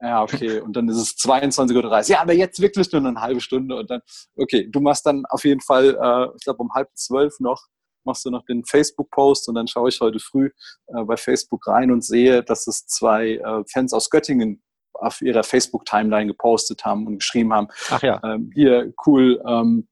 Ja, 0.00 0.22
okay. 0.22 0.60
Und 0.60 0.76
dann 0.76 0.88
ist 0.88 0.96
es 0.96 1.16
22.30 1.16 1.74
Uhr. 1.74 2.00
Ja, 2.02 2.20
aber 2.20 2.32
jetzt 2.32 2.60
wirklich 2.60 2.92
nur 2.92 3.04
eine 3.04 3.20
halbe 3.20 3.40
Stunde. 3.40 3.74
Und 3.74 3.90
dann, 3.90 4.00
okay, 4.36 4.68
du 4.70 4.78
machst 4.78 5.04
dann 5.04 5.26
auf 5.26 5.44
jeden 5.44 5.60
Fall, 5.60 5.98
äh, 6.00 6.36
ich 6.36 6.44
glaube, 6.44 6.62
um 6.62 6.72
halb 6.72 6.88
zwölf 6.94 7.40
noch 7.40 7.66
machst 8.08 8.24
du 8.24 8.30
noch 8.30 8.44
den 8.44 8.64
Facebook-Post 8.64 9.48
und 9.48 9.54
dann 9.54 9.68
schaue 9.68 9.90
ich 9.90 10.00
heute 10.00 10.18
früh 10.18 10.50
äh, 10.88 11.04
bei 11.04 11.16
Facebook 11.16 11.66
rein 11.66 11.90
und 11.90 12.04
sehe, 12.04 12.42
dass 12.42 12.66
es 12.66 12.86
zwei 12.86 13.36
äh, 13.36 13.62
Fans 13.70 13.92
aus 13.92 14.10
Göttingen 14.10 14.62
auf 14.94 15.20
ihrer 15.22 15.44
Facebook-Timeline 15.44 16.26
gepostet 16.26 16.84
haben 16.84 17.06
und 17.06 17.18
geschrieben 17.18 17.52
haben, 17.52 17.68
Ach 17.90 18.02
ja. 18.02 18.20
Ähm, 18.24 18.50
hier 18.52 18.92
cool, 19.06 19.40
ähm, 19.46 19.88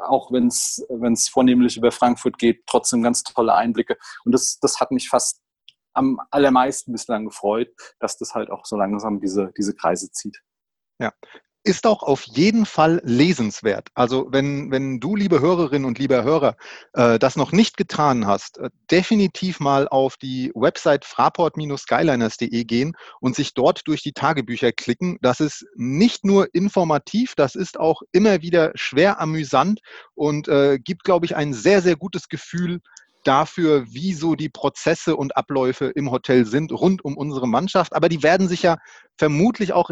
auch 0.00 0.30
wenn 0.32 0.46
es 0.48 1.28
vornehmlich 1.28 1.76
über 1.76 1.90
Frankfurt 1.90 2.38
geht, 2.38 2.66
trotzdem 2.66 3.02
ganz 3.02 3.22
tolle 3.22 3.54
Einblicke. 3.54 3.96
Und 4.24 4.32
das, 4.32 4.58
das 4.60 4.80
hat 4.80 4.90
mich 4.90 5.08
fast 5.08 5.40
am 5.94 6.20
allermeisten 6.30 6.92
bislang 6.92 7.24
gefreut, 7.24 7.68
dass 7.98 8.18
das 8.18 8.34
halt 8.34 8.50
auch 8.50 8.64
so 8.64 8.76
langsam 8.76 9.20
diese, 9.20 9.52
diese 9.56 9.74
Kreise 9.74 10.10
zieht. 10.10 10.40
Ja, 11.00 11.12
ist 11.68 11.86
auch 11.86 12.02
auf 12.02 12.24
jeden 12.24 12.64
Fall 12.64 13.02
lesenswert. 13.04 13.88
Also 13.94 14.28
wenn, 14.30 14.70
wenn 14.70 15.00
du, 15.00 15.14
liebe 15.14 15.40
Hörerinnen 15.40 15.84
und 15.84 15.98
lieber 15.98 16.24
Hörer, 16.24 16.56
äh, 16.94 17.18
das 17.18 17.36
noch 17.36 17.52
nicht 17.52 17.76
getan 17.76 18.26
hast, 18.26 18.56
äh, 18.56 18.70
definitiv 18.90 19.60
mal 19.60 19.86
auf 19.86 20.16
die 20.16 20.50
Website 20.54 21.04
fraport-skyliners.de 21.04 22.64
gehen 22.64 22.96
und 23.20 23.36
sich 23.36 23.52
dort 23.52 23.86
durch 23.86 24.02
die 24.02 24.14
Tagebücher 24.14 24.72
klicken. 24.72 25.18
Das 25.20 25.40
ist 25.40 25.66
nicht 25.76 26.24
nur 26.24 26.54
informativ, 26.54 27.34
das 27.34 27.54
ist 27.54 27.78
auch 27.78 28.00
immer 28.12 28.40
wieder 28.40 28.72
schwer 28.74 29.20
amüsant 29.20 29.80
und 30.14 30.48
äh, 30.48 30.78
gibt, 30.78 31.04
glaube 31.04 31.26
ich, 31.26 31.36
ein 31.36 31.52
sehr, 31.52 31.82
sehr 31.82 31.96
gutes 31.96 32.30
Gefühl 32.30 32.80
dafür, 33.24 33.84
wie 33.92 34.14
so 34.14 34.34
die 34.36 34.48
Prozesse 34.48 35.14
und 35.14 35.36
Abläufe 35.36 35.86
im 35.86 36.10
Hotel 36.10 36.46
sind 36.46 36.72
rund 36.72 37.04
um 37.04 37.14
unsere 37.14 37.46
Mannschaft. 37.46 37.94
Aber 37.94 38.08
die 38.08 38.22
werden 38.22 38.48
sich 38.48 38.62
ja 38.62 38.78
vermutlich 39.18 39.74
auch 39.74 39.90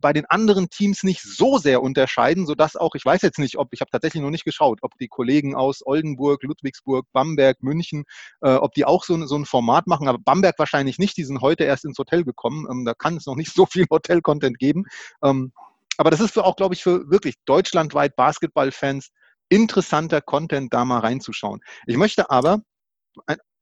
bei 0.00 0.12
den 0.12 0.26
anderen 0.26 0.68
Teams 0.68 1.02
nicht 1.02 1.22
so 1.22 1.58
sehr 1.58 1.82
unterscheiden, 1.82 2.46
sodass 2.46 2.76
auch, 2.76 2.94
ich 2.94 3.04
weiß 3.04 3.22
jetzt 3.22 3.38
nicht, 3.38 3.58
ob, 3.58 3.68
ich 3.72 3.80
habe 3.80 3.90
tatsächlich 3.90 4.22
noch 4.22 4.30
nicht 4.30 4.44
geschaut, 4.44 4.78
ob 4.82 4.96
die 4.98 5.08
Kollegen 5.08 5.54
aus 5.54 5.84
Oldenburg, 5.84 6.42
Ludwigsburg, 6.42 7.06
Bamberg, 7.12 7.62
München, 7.62 8.04
äh, 8.40 8.54
ob 8.54 8.72
die 8.74 8.84
auch 8.84 9.04
so, 9.04 9.26
so 9.26 9.36
ein 9.36 9.44
Format 9.44 9.86
machen, 9.86 10.08
aber 10.08 10.18
Bamberg 10.18 10.58
wahrscheinlich 10.58 10.98
nicht, 10.98 11.16
die 11.16 11.24
sind 11.24 11.40
heute 11.40 11.64
erst 11.64 11.84
ins 11.84 11.98
Hotel 11.98 12.24
gekommen, 12.24 12.66
ähm, 12.70 12.84
da 12.84 12.94
kann 12.94 13.16
es 13.16 13.26
noch 13.26 13.36
nicht 13.36 13.52
so 13.52 13.66
viel 13.66 13.86
Hotel-Content 13.90 14.58
geben. 14.58 14.84
Ähm, 15.22 15.52
aber 15.98 16.10
das 16.10 16.20
ist 16.20 16.32
für 16.32 16.44
auch, 16.44 16.56
glaube 16.56 16.74
ich, 16.74 16.82
für 16.82 17.10
wirklich 17.10 17.36
deutschlandweit 17.46 18.16
Basketball-Fans 18.16 19.10
interessanter 19.48 20.20
Content, 20.20 20.74
da 20.74 20.84
mal 20.84 20.98
reinzuschauen. 21.00 21.60
Ich 21.86 21.96
möchte 21.96 22.30
aber 22.30 22.60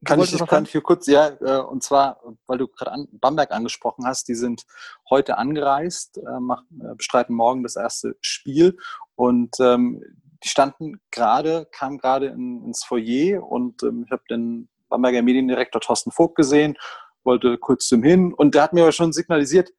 kann 0.05 0.21
ich, 0.21 0.33
ich 0.33 0.47
kann 0.47 0.67
für 0.67 0.83
kurz, 0.83 1.07
ja, 1.07 1.29
äh, 1.41 1.61
und 1.61 1.83
zwar, 1.83 2.21
weil 2.47 2.59
du 2.59 2.69
gerade 2.69 2.93
an, 2.93 3.09
Bamberg 3.13 3.51
angesprochen 3.51 4.07
hast, 4.07 4.29
die 4.29 4.35
sind 4.35 4.65
heute 5.11 5.39
angereist, 5.39 6.19
äh, 6.19 6.41
machen, 6.41 6.67
äh, 6.81 6.95
bestreiten 6.95 7.35
morgen 7.35 7.63
das 7.63 7.77
erste 7.77 8.17
Spiel. 8.21 8.77
Und 9.15 9.57
ähm, 9.61 10.03
die 10.43 10.49
standen 10.49 11.01
gerade, 11.11 11.67
kamen 11.73 11.99
gerade 11.99 12.27
in, 12.27 12.65
ins 12.65 12.85
Foyer 12.85 13.43
und 13.43 13.83
ähm, 13.83 14.05
ich 14.07 14.13
habe 14.13 14.23
den 14.29 14.69
Bamberger 14.89 15.23
Mediendirektor 15.23 15.81
Thorsten 15.81 16.11
Vogt 16.11 16.37
gesehen, 16.37 16.77
wollte 17.25 17.57
kurz 17.59 17.87
zum 17.87 18.03
hin 18.03 18.33
und 18.35 18.55
der 18.55 18.63
hat 18.63 18.73
mir 18.73 18.83
aber 18.83 18.93
schon 18.93 19.13
signalisiert, 19.13 19.71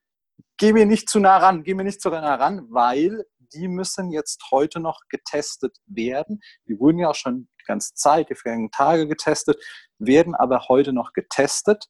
geh 0.58 0.74
mir 0.74 0.86
nicht 0.86 1.10
zu 1.10 1.20
nah 1.20 1.38
ran, 1.38 1.64
geh 1.64 1.74
mir 1.74 1.84
nicht 1.84 2.02
zu 2.02 2.10
nah 2.10 2.36
ran, 2.36 2.66
weil 2.70 3.26
die 3.54 3.68
müssen 3.68 4.12
jetzt 4.12 4.44
heute 4.52 4.80
noch 4.80 5.02
getestet 5.10 5.78
werden. 5.86 6.42
Die 6.68 6.80
wurden 6.80 7.00
ja 7.00 7.10
auch 7.10 7.16
schon 7.16 7.48
die 7.62 7.66
ganze 7.66 7.94
Zeit, 7.94 8.30
die 8.30 8.36
vergangenen 8.36 8.72
Tage 8.72 9.08
getestet, 9.08 9.58
werden 10.00 10.36
aber 10.36 10.68
heute 10.68 10.94
noch 10.94 11.14
getestet, 11.14 11.86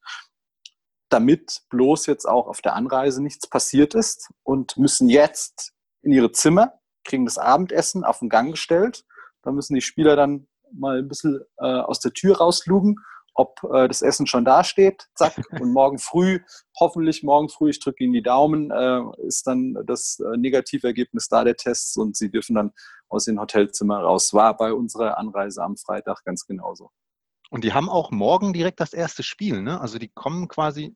damit 1.09 1.61
bloß 1.69 2.07
jetzt 2.07 2.25
auch 2.25 2.47
auf 2.47 2.61
der 2.61 2.75
Anreise 2.75 3.21
nichts 3.21 3.47
passiert 3.47 3.93
ist 3.93 4.29
und 4.43 4.77
müssen 4.77 5.09
jetzt 5.09 5.73
in 6.01 6.11
ihre 6.11 6.31
Zimmer, 6.31 6.73
kriegen 7.03 7.25
das 7.25 7.37
Abendessen 7.37 8.03
auf 8.03 8.19
den 8.19 8.29
Gang 8.29 8.51
gestellt. 8.51 9.05
Da 9.43 9.51
müssen 9.51 9.75
die 9.75 9.81
Spieler 9.81 10.15
dann 10.15 10.47
mal 10.71 10.99
ein 10.99 11.07
bisschen 11.07 11.41
äh, 11.57 11.65
aus 11.65 11.99
der 11.99 12.13
Tür 12.13 12.37
rauslugen 12.37 12.97
ob 13.35 13.61
äh, 13.71 13.87
das 13.87 14.01
Essen 14.01 14.25
schon 14.25 14.45
dasteht, 14.45 15.07
zack, 15.13 15.35
und 15.61 15.71
morgen 15.71 15.99
früh, 15.99 16.39
hoffentlich 16.79 17.21
morgen 17.21 17.49
früh, 17.49 17.69
ich 17.69 17.79
drücke 17.79 18.03
Ihnen 18.03 18.13
die 18.13 18.23
Daumen, 18.23 18.71
äh, 18.71 19.01
ist 19.27 19.45
dann 19.45 19.77
das 19.85 20.19
äh, 20.19 20.37
Negativergebnis 20.37 21.27
da 21.27 21.43
der 21.43 21.57
Tests 21.57 21.95
und 21.97 22.15
Sie 22.15 22.31
dürfen 22.31 22.55
dann 22.55 22.71
aus 23.09 23.25
dem 23.25 23.39
Hotelzimmer 23.39 23.99
raus. 23.99 24.33
War 24.33 24.57
bei 24.57 24.73
unserer 24.73 25.17
Anreise 25.17 25.61
am 25.61 25.77
Freitag 25.77 26.23
ganz 26.23 26.47
genauso. 26.47 26.91
Und 27.49 27.63
die 27.63 27.73
haben 27.73 27.89
auch 27.89 28.11
morgen 28.11 28.53
direkt 28.53 28.79
das 28.79 28.93
erste 28.93 29.23
Spiel, 29.23 29.61
ne? 29.61 29.79
Also 29.79 29.99
die 29.99 30.09
kommen 30.09 30.47
quasi, 30.47 30.95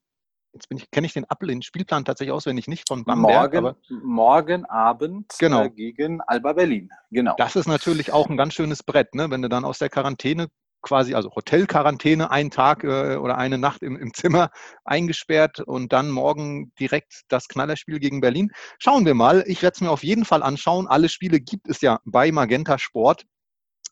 jetzt 0.53 0.69
bin 0.69 0.77
ich, 0.77 0.89
kenne 0.91 1.07
ich 1.07 1.13
den 1.13 1.25
Apple, 1.29 1.47
den 1.49 1.61
Spielplan 1.61 2.05
tatsächlich 2.05 2.33
auswendig 2.33 2.67
nicht 2.67 2.87
von 2.87 3.03
Bamberg. 3.03 3.53
Morgen, 3.53 3.75
morgen 4.03 4.65
Abend 4.65 5.33
genau. 5.39 5.63
Äh, 5.63 5.69
gegen 5.69 6.21
Alba 6.21 6.53
Berlin. 6.53 6.89
Genau. 7.11 7.35
Das 7.37 7.55
ist 7.55 7.67
natürlich 7.67 8.11
auch 8.11 8.29
ein 8.29 8.37
ganz 8.37 8.53
schönes 8.53 8.83
Brett, 8.83 9.15
ne? 9.15 9.29
Wenn 9.29 9.41
du 9.41 9.49
dann 9.49 9.65
aus 9.65 9.79
der 9.79 9.89
Quarantäne 9.89 10.47
quasi, 10.81 11.13
also 11.13 11.31
Hotelquarantäne, 11.35 12.31
einen 12.31 12.51
Tag 12.51 12.83
äh, 12.83 13.15
oder 13.17 13.37
eine 13.37 13.57
Nacht 13.57 13.83
im, 13.83 13.97
im, 13.97 14.13
Zimmer 14.13 14.49
eingesperrt 14.85 15.59
und 15.59 15.93
dann 15.93 16.09
morgen 16.09 16.71
direkt 16.79 17.23
das 17.27 17.47
Knallerspiel 17.47 17.99
gegen 17.99 18.21
Berlin. 18.21 18.51
Schauen 18.77 19.05
wir 19.05 19.13
mal. 19.13 19.43
Ich 19.47 19.61
werde 19.61 19.75
es 19.75 19.81
mir 19.81 19.91
auf 19.91 20.03
jeden 20.03 20.25
Fall 20.25 20.43
anschauen. 20.43 20.87
Alle 20.87 21.09
Spiele 21.09 21.39
gibt 21.39 21.67
es 21.67 21.81
ja 21.81 21.99
bei 22.05 22.31
Magenta 22.31 22.77
Sport. 22.77 23.25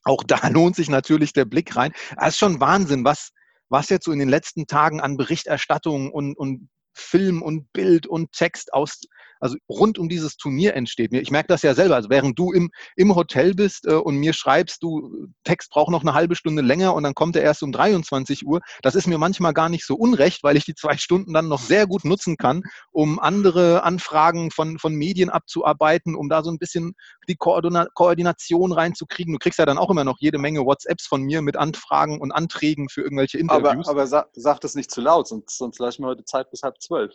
Auch 0.08 0.24
da 0.24 0.48
lohnt 0.50 0.76
sich 0.76 0.90
natürlich 0.90 1.34
der 1.34 1.46
Blick 1.46 1.76
rein. 1.76 1.92
Es 2.20 2.30
ist 2.30 2.40
schon 2.40 2.60
Wahnsinn, 2.60 3.04
was, 3.04 3.32
was 3.70 3.90
jetzt 3.90 4.06
so 4.06 4.12
in 4.12 4.20
den 4.20 4.30
letzten 4.30 4.66
Tagen 4.66 5.02
an 5.02 5.18
Berichterstattung 5.18 6.12
und, 6.12 6.36
und 6.38 6.70
Film 6.94 7.42
und 7.42 7.72
Bild 7.74 8.08
und 8.08 8.32
Text 8.32 8.74
aus, 8.74 9.02
also 9.40 9.58
rund 9.70 9.98
um 10.00 10.10
dieses 10.10 10.38
Turnier 10.38 10.76
entsteht. 10.76 11.14
Ich 11.14 11.32
merke 11.32 11.48
das 11.48 11.62
ja 11.62 11.74
selber. 11.74 11.96
Also 11.96 12.10
während 12.10 12.38
du 12.38 12.52
im, 12.52 12.70
im 12.96 13.16
Hotel 13.16 13.54
bist 13.54 13.88
äh, 13.88 13.94
und 13.94 14.18
mir 14.18 14.34
schreibst, 14.34 14.84
du, 14.84 15.28
Text 15.44 15.70
braucht 15.72 15.92
noch 15.92 16.02
eine 16.02 16.14
halbe 16.14 16.36
Stunde 16.36 16.62
länger 16.62 16.94
und 16.94 17.04
dann 17.04 17.14
kommt 17.14 17.36
er 17.36 17.44
erst 17.44 17.64
um 17.64 17.72
23 17.72 18.46
Uhr. 18.46 18.62
Das 18.82 18.96
ist 18.96 19.08
mir 19.08 19.18
manchmal 19.18 19.54
gar 19.54 19.70
nicht 19.70 19.86
so 19.86 19.96
unrecht, 19.96 20.44
weil 20.44 20.58
ich 20.58 20.66
die 20.66 20.76
zwei 20.76 20.98
Stunden 20.98 21.34
dann 21.34 21.48
noch 21.48 21.62
sehr 21.62 21.88
gut 21.88 22.06
nutzen 22.06 22.38
kann, 22.38 22.64
um 22.92 23.20
andere 23.20 23.84
Anfragen 23.84 24.52
von, 24.52 24.80
von 24.80 24.94
Medien 24.94 25.30
abzuarbeiten, 25.30 26.16
um 26.16 26.30
da 26.30 26.44
so 26.44 26.52
ein 26.52 26.58
bisschen 26.58 26.94
die 27.28 27.36
Koordina 27.36 27.88
Koordination 27.94 28.72
reinzukriegen. 28.72 29.34
Du 29.34 29.40
kriegst 29.40 29.60
ja 29.60 29.66
dann 29.66 29.78
auch 29.78 29.90
immer 29.90 30.04
noch 30.04 30.18
jede 30.20 30.38
Menge 30.38 30.62
WhatsApps 30.62 31.08
von 31.08 31.22
mir 31.24 31.42
mit 31.42 31.58
Anfragen 31.58 32.20
und 32.20 32.32
Anträgen 32.32 32.90
für 32.90 33.02
irgendwelche 33.02 33.38
Interviews. 33.38 33.88
Aber, 33.88 34.02
aber 34.02 34.08
sag, 34.08 34.30
sag 34.34 34.60
das 34.62 34.76
nicht 34.76 34.92
zu 34.92 35.02
laut, 35.02 35.28
sonst, 35.28 35.58
sonst 35.58 35.80
lassen 35.80 36.04
wir 36.04 36.08
heute 36.08 36.26
Zeit 36.26 36.50
bis 36.52 36.64
halb 36.64 36.82
zwölf. 36.82 37.14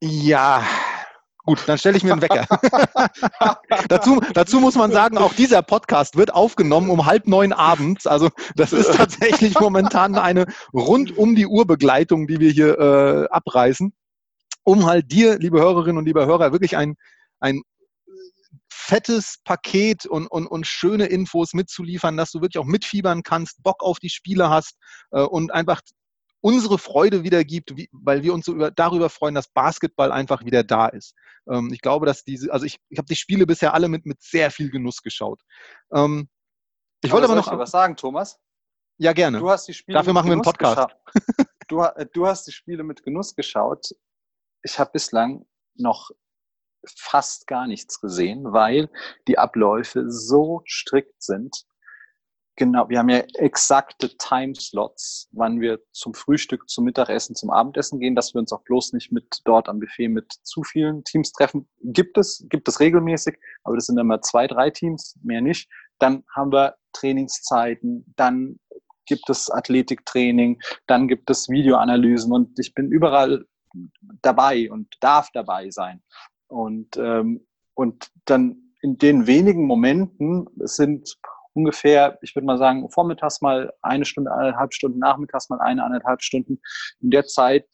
Ja, 0.00 0.64
Gut, 1.48 1.62
dann 1.64 1.78
stelle 1.78 1.96
ich 1.96 2.04
mir 2.04 2.12
einen 2.12 2.20
Wecker. 2.20 2.46
dazu, 3.88 4.20
dazu 4.34 4.60
muss 4.60 4.74
man 4.74 4.92
sagen, 4.92 5.16
auch 5.16 5.32
dieser 5.32 5.62
Podcast 5.62 6.14
wird 6.18 6.34
aufgenommen 6.34 6.90
um 6.90 7.06
halb 7.06 7.26
neun 7.26 7.54
abends. 7.54 8.06
Also 8.06 8.28
das 8.54 8.74
ist 8.74 8.92
tatsächlich 8.94 9.58
momentan 9.58 10.16
eine 10.16 10.44
rund 10.74 11.16
um 11.16 11.34
die 11.34 11.46
Uhr 11.46 11.66
Begleitung, 11.66 12.26
die 12.26 12.38
wir 12.38 12.50
hier 12.50 12.78
äh, 12.78 13.28
abreißen, 13.30 13.94
um 14.62 14.84
halt 14.84 15.10
dir, 15.10 15.38
liebe 15.38 15.58
Hörerinnen 15.58 15.96
und 15.96 16.04
liebe 16.04 16.26
Hörer, 16.26 16.52
wirklich 16.52 16.76
ein, 16.76 16.96
ein 17.40 17.62
fettes 18.70 19.38
Paket 19.42 20.04
und, 20.04 20.26
und, 20.26 20.46
und 20.46 20.66
schöne 20.66 21.06
Infos 21.06 21.54
mitzuliefern, 21.54 22.18
dass 22.18 22.30
du 22.30 22.42
wirklich 22.42 22.58
auch 22.58 22.68
mitfiebern 22.68 23.22
kannst, 23.22 23.62
Bock 23.62 23.82
auf 23.82 24.00
die 24.00 24.10
Spiele 24.10 24.50
hast 24.50 24.76
äh, 25.12 25.22
und 25.22 25.50
einfach 25.50 25.80
unsere 26.40 26.78
Freude 26.78 27.24
wiedergibt, 27.24 27.76
wie, 27.76 27.88
weil 27.92 28.22
wir 28.22 28.34
uns 28.34 28.46
so 28.46 28.54
über, 28.54 28.70
darüber 28.70 29.10
freuen, 29.10 29.34
dass 29.34 29.48
Basketball 29.48 30.12
einfach 30.12 30.44
wieder 30.44 30.62
da 30.62 30.86
ist. 30.86 31.14
Ähm, 31.50 31.70
ich 31.72 31.80
glaube, 31.80 32.06
dass 32.06 32.24
diese, 32.24 32.52
also 32.52 32.66
ich, 32.66 32.78
ich 32.88 32.98
habe 32.98 33.06
die 33.06 33.16
Spiele 33.16 33.46
bisher 33.46 33.74
alle 33.74 33.88
mit, 33.88 34.06
mit 34.06 34.22
sehr 34.22 34.50
viel 34.50 34.70
Genuss 34.70 35.02
geschaut. 35.02 35.40
Ähm, 35.92 36.28
ich 37.02 37.12
wollte 37.12 37.26
aber 37.26 37.36
noch 37.36 37.58
was 37.58 37.70
sagen, 37.70 37.96
Thomas. 37.96 38.38
Ja, 38.98 39.12
gerne. 39.12 39.38
Du 39.38 39.48
hast 39.48 39.68
die 39.68 39.74
Spiele 39.74 39.98
Dafür 39.98 40.12
machen 40.12 40.26
wir 40.26 40.32
einen 40.32 40.42
Podcast. 40.42 40.88
du, 41.68 41.84
du 42.12 42.26
hast 42.26 42.46
die 42.46 42.52
Spiele 42.52 42.82
mit 42.82 43.04
Genuss 43.04 43.34
geschaut. 43.34 43.86
Ich 44.62 44.78
habe 44.78 44.90
bislang 44.92 45.46
noch 45.76 46.10
fast 46.96 47.46
gar 47.46 47.66
nichts 47.66 48.00
gesehen, 48.00 48.52
weil 48.52 48.90
die 49.28 49.38
Abläufe 49.38 50.10
so 50.10 50.62
strikt 50.66 51.22
sind. 51.22 51.64
Genau, 52.58 52.88
wir 52.88 52.98
haben 52.98 53.08
ja 53.08 53.22
exakte 53.34 54.08
Timeslots, 54.18 55.28
wann 55.30 55.60
wir 55.60 55.78
zum 55.92 56.12
Frühstück, 56.12 56.68
zum 56.68 56.86
Mittagessen, 56.86 57.36
zum 57.36 57.50
Abendessen 57.50 58.00
gehen, 58.00 58.16
dass 58.16 58.34
wir 58.34 58.40
uns 58.40 58.52
auch 58.52 58.64
bloß 58.64 58.94
nicht 58.94 59.12
mit 59.12 59.42
dort 59.44 59.68
am 59.68 59.78
Buffet 59.78 60.08
mit 60.08 60.32
zu 60.42 60.64
vielen 60.64 61.04
Teams 61.04 61.30
treffen. 61.30 61.68
Gibt 61.84 62.18
es, 62.18 62.44
gibt 62.48 62.66
es 62.66 62.80
regelmäßig, 62.80 63.36
aber 63.62 63.76
das 63.76 63.86
sind 63.86 63.96
immer 63.96 64.20
zwei, 64.22 64.48
drei 64.48 64.70
Teams, 64.70 65.16
mehr 65.22 65.40
nicht. 65.40 65.70
Dann 66.00 66.24
haben 66.34 66.50
wir 66.50 66.74
Trainingszeiten, 66.94 68.12
dann 68.16 68.58
gibt 69.06 69.30
es 69.30 69.48
Athletiktraining, 69.48 70.60
dann 70.88 71.06
gibt 71.06 71.30
es 71.30 71.48
Videoanalysen 71.48 72.32
und 72.32 72.58
ich 72.58 72.74
bin 72.74 72.90
überall 72.90 73.44
dabei 74.20 74.68
und 74.68 74.92
darf 74.98 75.28
dabei 75.32 75.70
sein. 75.70 76.02
Und, 76.48 76.96
ähm, 76.96 77.46
und 77.74 78.08
dann 78.24 78.74
in 78.82 78.98
den 78.98 79.28
wenigen 79.28 79.64
Momenten 79.64 80.48
sind 80.56 81.16
ungefähr, 81.58 82.18
ich 82.22 82.36
würde 82.36 82.46
mal 82.46 82.56
sagen, 82.56 82.88
vormittags 82.90 83.40
mal 83.40 83.72
eine 83.82 84.04
Stunde, 84.04 84.32
eineinhalb 84.32 84.72
Stunden, 84.72 85.00
nachmittags 85.00 85.48
mal 85.50 85.60
eine, 85.60 85.84
eineinhalb 85.84 86.22
Stunden. 86.22 86.60
In 87.00 87.10
der 87.10 87.24
Zeit 87.24 87.66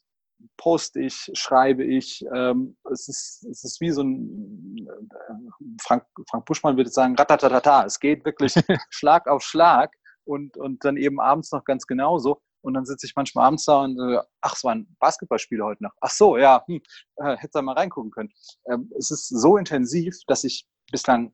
poste 0.57 1.01
ich, 1.01 1.29
schreibe 1.33 1.83
ich. 1.83 2.25
Ähm, 2.33 2.77
es, 2.91 3.07
ist, 3.07 3.45
es 3.45 3.63
ist 3.63 3.81
wie 3.81 3.91
so 3.91 4.01
ein, 4.01 4.87
äh, 4.89 5.75
Frank, 5.81 6.03
Frank 6.29 6.45
Buschmann 6.45 6.77
würde 6.77 6.89
sagen, 6.89 7.15
ratatatata. 7.15 7.85
Es 7.85 7.99
geht 7.99 8.25
wirklich 8.25 8.53
Schlag 8.89 9.27
auf 9.27 9.43
Schlag 9.43 9.93
und, 10.25 10.57
und 10.57 10.83
dann 10.83 10.97
eben 10.97 11.19
abends 11.19 11.51
noch 11.51 11.63
ganz 11.63 11.85
genauso. 11.85 12.41
Und 12.61 12.73
dann 12.73 12.85
sitze 12.85 13.05
ich 13.05 13.15
manchmal 13.15 13.45
abends 13.45 13.65
da 13.65 13.83
und 13.83 13.99
äh, 13.99 14.19
ach, 14.41 14.55
es 14.55 14.63
war 14.63 14.73
ein 14.73 14.87
Basketballspiel 14.99 15.61
heute 15.61 15.83
noch. 15.83 15.91
Ach 16.01 16.09
so, 16.09 16.35
ja, 16.37 16.63
hm, 16.65 16.81
äh, 17.17 17.37
hätte 17.37 17.51
da 17.53 17.61
mal 17.61 17.73
reingucken 17.73 18.09
können. 18.09 18.33
Ähm, 18.67 18.91
es 18.97 19.11
ist 19.11 19.27
so 19.27 19.57
intensiv, 19.57 20.17
dass 20.25 20.43
ich 20.43 20.67
bislang 20.91 21.31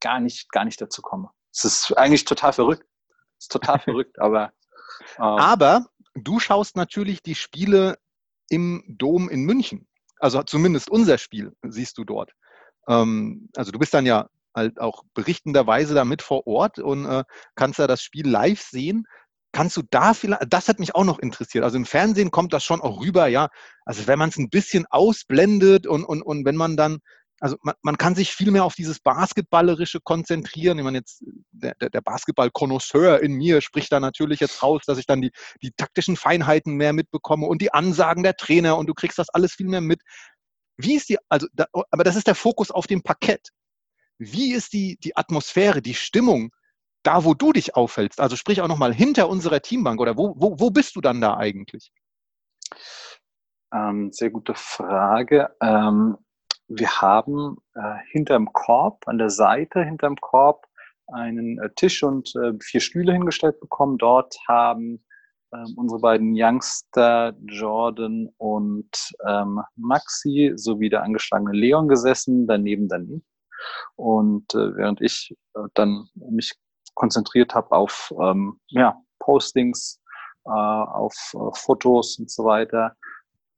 gar 0.00 0.20
nicht, 0.20 0.50
gar 0.52 0.64
nicht 0.64 0.80
dazu 0.80 1.02
komme. 1.02 1.30
Es 1.58 1.64
ist 1.64 1.98
eigentlich 1.98 2.24
total 2.24 2.52
verrückt. 2.52 2.84
Es 3.38 3.44
ist 3.44 3.52
total 3.52 3.78
verrückt, 3.80 4.18
aber. 4.18 4.52
Ähm, 5.18 5.24
aber 5.24 5.86
du 6.14 6.40
schaust 6.40 6.76
natürlich 6.76 7.22
die 7.22 7.34
Spiele 7.34 7.98
im 8.48 8.84
Dom 8.88 9.28
in 9.28 9.44
München. 9.44 9.86
Also 10.20 10.42
zumindest 10.42 10.90
unser 10.90 11.18
Spiel 11.18 11.52
siehst 11.62 11.98
du 11.98 12.04
dort. 12.04 12.32
Ähm, 12.88 13.48
also 13.56 13.70
du 13.72 13.78
bist 13.78 13.94
dann 13.94 14.06
ja 14.06 14.28
halt 14.54 14.80
auch 14.80 15.04
berichtenderweise 15.14 15.94
da 15.94 16.04
mit 16.04 16.22
vor 16.22 16.46
Ort 16.46 16.78
und 16.78 17.06
äh, 17.06 17.24
kannst 17.54 17.78
da 17.78 17.86
das 17.86 18.02
Spiel 18.02 18.28
live 18.28 18.60
sehen. 18.60 19.06
Kannst 19.52 19.76
du 19.76 19.82
da 19.90 20.14
vielleicht, 20.14 20.52
das 20.52 20.68
hat 20.68 20.78
mich 20.78 20.94
auch 20.94 21.04
noch 21.04 21.18
interessiert. 21.18 21.64
Also 21.64 21.76
im 21.76 21.86
Fernsehen 21.86 22.30
kommt 22.30 22.52
das 22.52 22.64
schon 22.64 22.80
auch 22.80 23.00
rüber, 23.00 23.28
ja. 23.28 23.48
Also 23.84 24.06
wenn 24.06 24.18
man 24.18 24.28
es 24.28 24.36
ein 24.36 24.50
bisschen 24.50 24.86
ausblendet 24.90 25.86
und, 25.86 26.04
und, 26.04 26.22
und 26.22 26.44
wenn 26.44 26.56
man 26.56 26.76
dann, 26.76 26.98
also 27.40 27.56
man, 27.62 27.74
man 27.82 27.98
kann 27.98 28.14
sich 28.14 28.32
viel 28.32 28.50
mehr 28.50 28.64
auf 28.64 28.74
dieses 28.74 29.00
Basketballerische 29.00 30.00
konzentrieren. 30.00 30.78
Ich 30.78 30.84
meine, 30.84 30.98
jetzt 30.98 31.24
der, 31.52 31.74
der 31.74 32.00
Basketball-Konnoisseur 32.00 33.20
in 33.20 33.34
mir 33.34 33.60
spricht 33.60 33.92
da 33.92 34.00
natürlich 34.00 34.40
jetzt 34.40 34.62
raus, 34.62 34.82
dass 34.86 34.98
ich 34.98 35.06
dann 35.06 35.22
die, 35.22 35.30
die 35.62 35.72
taktischen 35.72 36.16
Feinheiten 36.16 36.74
mehr 36.74 36.92
mitbekomme 36.92 37.46
und 37.46 37.62
die 37.62 37.72
Ansagen 37.72 38.22
der 38.22 38.36
Trainer 38.36 38.76
und 38.76 38.86
du 38.86 38.94
kriegst 38.94 39.18
das 39.18 39.28
alles 39.30 39.52
viel 39.54 39.68
mehr 39.68 39.80
mit. 39.80 40.02
Wie 40.76 40.94
ist 40.94 41.08
die, 41.08 41.18
also, 41.28 41.46
da, 41.52 41.66
aber 41.90 42.04
das 42.04 42.16
ist 42.16 42.26
der 42.26 42.34
Fokus 42.34 42.70
auf 42.70 42.86
dem 42.86 43.02
Parkett. 43.02 43.48
Wie 44.18 44.52
ist 44.52 44.72
die, 44.72 44.98
die 45.02 45.16
Atmosphäre, 45.16 45.82
die 45.82 45.94
Stimmung 45.94 46.50
da, 47.04 47.24
wo 47.24 47.34
du 47.34 47.52
dich 47.52 47.76
aufhältst, 47.76 48.20
also 48.20 48.36
sprich 48.36 48.60
auch 48.60 48.68
nochmal 48.68 48.92
hinter 48.92 49.28
unserer 49.28 49.60
Teambank 49.60 50.00
oder 50.00 50.16
wo, 50.16 50.34
wo, 50.36 50.58
wo 50.58 50.70
bist 50.70 50.96
du 50.96 51.00
dann 51.00 51.20
da 51.20 51.36
eigentlich? 51.36 51.92
Ähm, 53.72 54.10
sehr 54.12 54.30
gute 54.30 54.54
Frage. 54.54 55.54
Ähm, 55.62 56.16
wir 56.68 57.00
haben 57.00 57.56
äh, 57.74 57.96
hinterm 58.10 58.52
Korb, 58.52 59.06
an 59.06 59.18
der 59.18 59.30
Seite 59.30 59.82
hinterm 59.82 60.16
Korb, 60.16 60.66
einen 61.06 61.58
äh, 61.58 61.70
Tisch 61.74 62.02
und 62.02 62.34
äh, 62.36 62.52
vier 62.62 62.80
Stühle 62.80 63.12
hingestellt 63.12 63.60
bekommen. 63.60 63.98
Dort 63.98 64.36
haben 64.46 65.04
ähm, 65.52 65.74
unsere 65.76 66.00
beiden 66.00 66.34
Youngster, 66.36 67.34
Jordan 67.46 68.28
und 68.36 68.90
ähm, 69.26 69.60
Maxi, 69.76 70.52
sowie 70.56 70.90
der 70.90 71.02
angeschlagene 71.02 71.52
Leon 71.52 71.88
gesessen, 71.88 72.46
daneben 72.46 72.88
dann 72.88 73.10
ich. 73.10 73.22
Und 73.96 74.54
äh, 74.54 74.76
während 74.76 75.00
ich 75.00 75.34
äh, 75.54 75.60
dann 75.74 76.08
mich 76.14 76.54
konzentriert 76.94 77.54
habe 77.54 77.72
auf 77.72 78.12
ähm, 78.20 78.60
ja, 78.68 79.00
Postings, 79.20 80.00
äh, 80.44 80.50
auf 80.50 81.14
äh, 81.34 81.38
Fotos 81.54 82.18
und 82.18 82.30
so 82.30 82.44
weiter, 82.44 82.94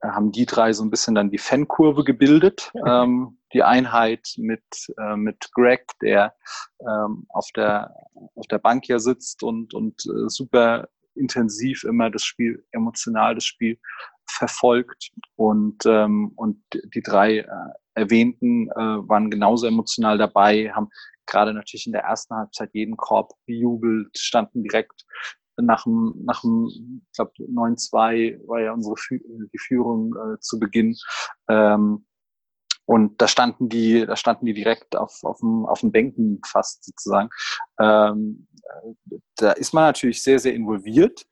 haben 0.03 0.33
die 0.33 0.47
drei 0.47 0.73
so 0.73 0.83
ein 0.83 0.91
bisschen 0.91 1.15
dann 1.15 1.31
die 1.31 1.39
Fankurve 1.39 2.05
gebildet. 2.05 2.73
Ähm, 2.87 3.39
die 3.53 3.63
Einheit 3.63 4.35
mit, 4.37 4.63
äh, 4.99 5.17
mit 5.17 5.51
Greg, 5.53 5.87
der 6.01 6.35
ähm, 6.81 7.27
auf, 7.29 7.49
der, 7.55 7.95
auf 8.35 8.47
der 8.47 8.59
Bank 8.59 8.85
hier 8.85 9.01
sitzt 9.01 9.43
und, 9.43 9.75
und 9.75 10.05
äh, 10.07 10.29
super 10.29 10.89
intensiv 11.15 11.85
immer 11.85 12.11
das 12.11 12.23
Spiel, 12.23 12.65
emotional 12.71 13.35
das 13.35 13.45
Spiel 13.45 13.79
verfolgt. 14.27 15.11
Und, 15.37 15.85
ähm, 15.87 16.33
und 16.37 16.63
die 16.95 17.03
drei 17.03 17.39
äh, 17.39 17.47
Erwähnten 17.95 18.71
äh, 18.71 19.09
waren 19.09 19.31
genauso 19.31 19.67
emotional 19.67 20.17
dabei, 20.17 20.71
haben 20.73 20.89
gerade 21.27 21.53
natürlich 21.53 21.87
in 21.87 21.93
der 21.93 22.03
ersten 22.03 22.35
Halbzeit 22.35 22.71
jeden 22.73 22.97
Korb 22.97 23.33
bejubelt, 23.47 24.17
standen 24.17 24.63
direkt 24.63 25.05
nach 25.63 25.85
dem, 25.85 26.15
nach 26.25 26.41
dem 26.43 27.03
ich 27.07 27.17
glaube, 27.17 27.33
9-2 27.39 28.47
war 28.47 28.61
ja 28.61 28.73
unsere 28.73 28.97
Fü 28.97 29.21
die 29.53 29.59
Führung 29.59 30.15
äh, 30.17 30.39
zu 30.41 30.59
Beginn. 30.59 30.97
Ähm, 31.49 32.07
und 32.87 33.23
da 33.23 33.29
standen 33.29 33.69
die, 33.69 34.05
da 34.05 34.17
standen 34.17 34.47
die 34.47 34.55
direkt 34.55 34.97
auf, 34.97 35.23
auf, 35.23 35.39
dem, 35.39 35.65
auf 35.67 35.81
dem 35.81 35.93
Bänken 35.93 36.41
fast 36.45 36.85
sozusagen. 36.85 37.31
Ähm, 37.79 38.49
da 39.37 39.53
ist 39.53 39.73
man 39.73 39.85
natürlich 39.85 40.23
sehr, 40.23 40.41
sehr 40.41 40.55
involviert. 40.55 41.25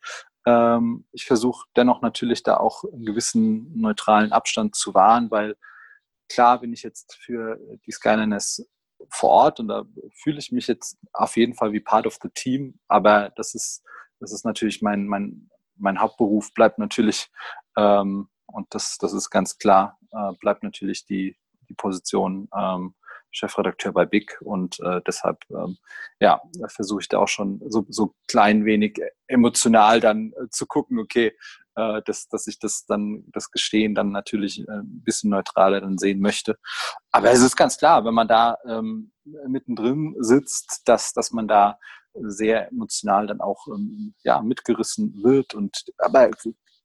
Ähm, 0.47 1.07
ich 1.13 1.27
versuche 1.27 1.67
dennoch 1.77 2.01
natürlich 2.01 2.43
da 2.43 2.59
auch 2.59 2.85
einen 2.85 3.05
gewissen 3.05 3.77
neutralen 3.77 4.33
Abstand 4.33 4.77
zu 4.77 4.95
wahren, 4.95 5.31
weil 5.31 5.57
klar 6.29 6.61
bin 6.61 6.73
ich 6.73 6.83
jetzt 6.83 7.17
für 7.17 7.59
die 7.87 7.93
Skyliners 7.93 8.65
vor 9.11 9.31
Ort 9.31 9.61
und 9.61 9.69
da 9.69 9.85
fühle 10.23 10.39
ich 10.39 10.53
mich 10.53 10.67
jetzt 10.67 10.97
auf 11.13 11.37
jeden 11.37 11.55
Fall 11.55 11.73
wie 11.73 11.81
Part 11.81 12.07
of 12.07 12.19
the 12.23 12.31
Team, 12.35 12.79
aber 12.89 13.31
das 13.37 13.55
ist, 13.55 13.83
das 14.21 14.33
ist 14.33 14.45
natürlich 14.45 14.83
mein, 14.83 15.07
mein, 15.07 15.51
mein 15.77 16.01
Hauptberuf 16.01 16.53
bleibt 16.55 16.79
natürlich, 16.79 17.31
ähm, 17.77 18.29
und 18.47 18.67
das, 18.71 18.97
das 18.99 19.13
ist 19.13 19.31
ganz 19.31 19.59
klar, 19.59 19.99
äh, 20.11 20.33
bleibt 20.41 20.63
natürlich 20.63 21.05
die, 21.05 21.37
die 21.69 21.75
Position 21.75 22.49
ähm, 22.57 22.95
Chefredakteur 23.31 23.93
bei 23.93 24.07
Big 24.07 24.41
und 24.41 24.81
äh, 24.81 25.01
deshalb 25.07 25.45
ähm, 25.51 25.77
ja, 26.19 26.41
versuche 26.69 27.03
ich 27.03 27.09
da 27.09 27.19
auch 27.19 27.29
schon 27.29 27.61
so, 27.69 27.85
so 27.89 28.15
klein 28.27 28.65
wenig 28.65 28.99
emotional 29.27 30.01
dann 30.01 30.33
äh, 30.33 30.49
zu 30.51 30.67
gucken, 30.67 30.99
okay, 30.99 31.37
äh, 31.75 32.03
dass, 32.05 32.29
dass 32.29 32.47
ich 32.47 32.59
das 32.59 32.87
dann, 32.87 33.25
das 33.29 33.51
Gestehen 33.51 33.95
dann 33.95 34.11
natürlich 34.11 34.61
äh, 34.61 34.81
ein 34.81 35.03
bisschen 35.03 35.31
neutraler 35.31 35.81
dann 35.81 35.99
sehen 35.99 36.21
möchte. 36.21 36.59
Aber 37.11 37.31
es 37.31 37.43
ist 37.43 37.57
ganz 37.57 37.77
klar, 37.77 38.05
wenn 38.05 38.15
man 38.15 38.29
da 38.29 38.57
ähm, 38.67 39.13
mittendrin 39.47 40.17
sitzt, 40.19 40.89
dass, 40.89 41.13
dass 41.13 41.31
man 41.31 41.47
da 41.47 41.79
sehr 42.15 42.69
emotional 42.69 43.27
dann 43.27 43.41
auch 43.41 43.67
ähm, 43.69 44.15
ja, 44.23 44.41
mitgerissen 44.43 45.23
wird. 45.23 45.55
Und 45.55 45.85
aber 45.99 46.31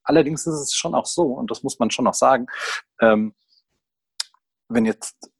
allerdings 0.03 0.45
ist 0.45 0.55
es 0.55 0.73
schon 0.73 0.95
auch 0.95 1.05
so, 1.05 1.23
und 1.23 1.51
das 1.51 1.63
muss 1.63 1.79
man 1.79 1.91
schon 1.91 2.07
auch 2.07 2.13
sagen, 2.13 2.47
ähm, 3.01 3.33
wenn 4.69 4.85
jetzt 4.85 5.31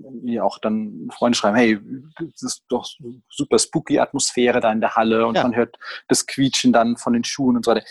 mir 0.00 0.38
äh, 0.38 0.40
auch 0.40 0.58
dann 0.58 1.08
Freunde 1.12 1.36
schreiben, 1.36 1.56
hey, 1.56 1.78
das 2.18 2.42
ist 2.42 2.64
doch 2.68 2.88
super 3.28 3.58
spooky 3.58 3.98
Atmosphäre 3.98 4.60
da 4.60 4.72
in 4.72 4.80
der 4.80 4.96
Halle 4.96 5.26
und 5.26 5.36
ja. 5.36 5.42
man 5.42 5.54
hört 5.54 5.76
das 6.08 6.26
Quietschen 6.26 6.72
dann 6.72 6.96
von 6.96 7.12
den 7.12 7.24
Schuhen 7.24 7.56
und 7.56 7.64
so 7.64 7.70
weiter. 7.70 7.86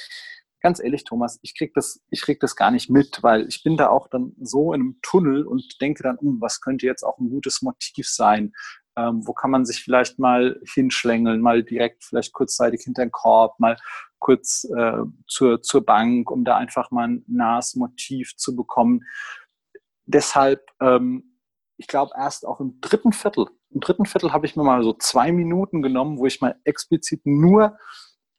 Ganz 0.62 0.80
ehrlich, 0.82 1.04
Thomas, 1.04 1.40
ich 1.42 1.58
krieg 1.58 1.74
das, 1.74 2.02
ich 2.10 2.22
krieg 2.22 2.40
das 2.40 2.56
gar 2.56 2.72
nicht 2.72 2.90
mit, 2.90 3.22
weil 3.22 3.48
ich 3.48 3.64
bin 3.64 3.76
da 3.76 3.90
auch 3.90 4.08
dann 4.08 4.34
so 4.42 4.74
in 4.74 4.82
einem 4.82 5.00
Tunnel 5.02 5.46
und 5.46 5.82
denke 5.82 6.04
dann, 6.04 6.18
hm, 6.20 6.40
was 6.40 6.62
könnte 6.62 6.86
jetzt 6.86 7.04
auch 7.04 7.20
ein 7.20 7.30
gutes 7.30 7.62
Motiv 7.62 8.08
sein? 8.08 8.54
Ähm, 8.96 9.26
wo 9.26 9.34
kann 9.34 9.52
man 9.52 9.66
sich 9.66 9.84
vielleicht 9.84 10.20
mal 10.20 10.62
hinschlängeln, 10.72 11.42
mal 11.42 11.64
direkt 11.64 12.04
vielleicht 12.04 12.34
kurzzeitig 12.34 12.82
hinter 12.84 13.04
den 13.04 13.12
Korb, 13.12 13.60
mal 13.60 13.78
kurz 14.20 14.66
äh, 14.76 15.00
zur, 15.28 15.62
zur 15.62 15.86
Bank, 15.86 16.30
um 16.30 16.44
da 16.44 16.58
einfach 16.58 16.92
mal 16.92 17.08
ein 17.08 17.24
nahes 17.28 17.76
Motiv 17.76 18.36
zu 18.38 18.56
bekommen 18.56 19.02
deshalb, 20.06 20.66
ähm, 20.82 21.38
ich 21.78 21.88
glaube, 21.88 22.12
erst 22.16 22.46
auch 22.46 22.60
im 22.60 22.80
dritten 22.82 23.14
Viertel, 23.14 23.48
im 23.72 23.80
dritten 23.80 24.06
Viertel 24.06 24.32
habe 24.32 24.46
ich 24.46 24.56
mir 24.56 24.64
mal 24.64 24.84
so 24.84 24.94
zwei 24.94 25.32
Minuten 25.32 25.82
genommen, 25.82 26.18
wo 26.18 26.26
ich 26.26 26.42
mal 26.42 26.56
explizit 26.64 27.22
nur 27.26 27.78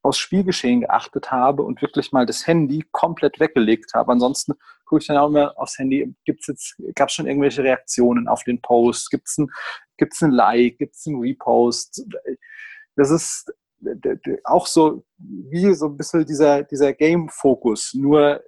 aufs 0.03 0.19
Spielgeschehen 0.19 0.83
geachtet 0.83 1.33
habe 1.33 1.63
und 1.63 1.81
wirklich 1.81 2.13
mal 2.13 2.27
das 2.27 2.47
Handy 2.47 2.85
komplett 2.93 3.41
weggelegt 3.41 3.95
habe. 3.95 4.13
Ansonsten 4.13 4.53
gucke 4.85 5.01
ich 5.01 5.09
dann 5.09 5.17
auch 5.17 5.29
immer 5.29 5.59
aufs 5.59 5.79
Handy, 5.79 6.15
gibt's 6.27 6.47
jetzt, 6.47 6.77
gab 6.95 7.09
es 7.09 7.15
schon 7.15 7.27
irgendwelche 7.27 7.65
Reaktionen 7.65 8.29
auf 8.29 8.45
den 8.45 8.61
Post? 8.61 9.11
Gibt 9.11 9.27
es 9.29 9.39
ein, 9.39 9.51
gibt's 9.97 10.23
ein 10.23 10.31
Like? 10.31 10.79
Gibt 10.79 10.95
es 10.95 11.07
ein 11.07 11.17
Repost? 11.17 12.05
Das 12.97 13.11
ist 13.11 13.53
auch 14.45 14.67
so 14.67 15.05
wie 15.19 15.75
so 15.75 15.87
ein 15.87 15.97
bisschen 15.97 16.25
dieser, 16.25 16.63
dieser 16.63 16.93
Game-Fokus. 16.93 17.95
Nur 17.95 18.43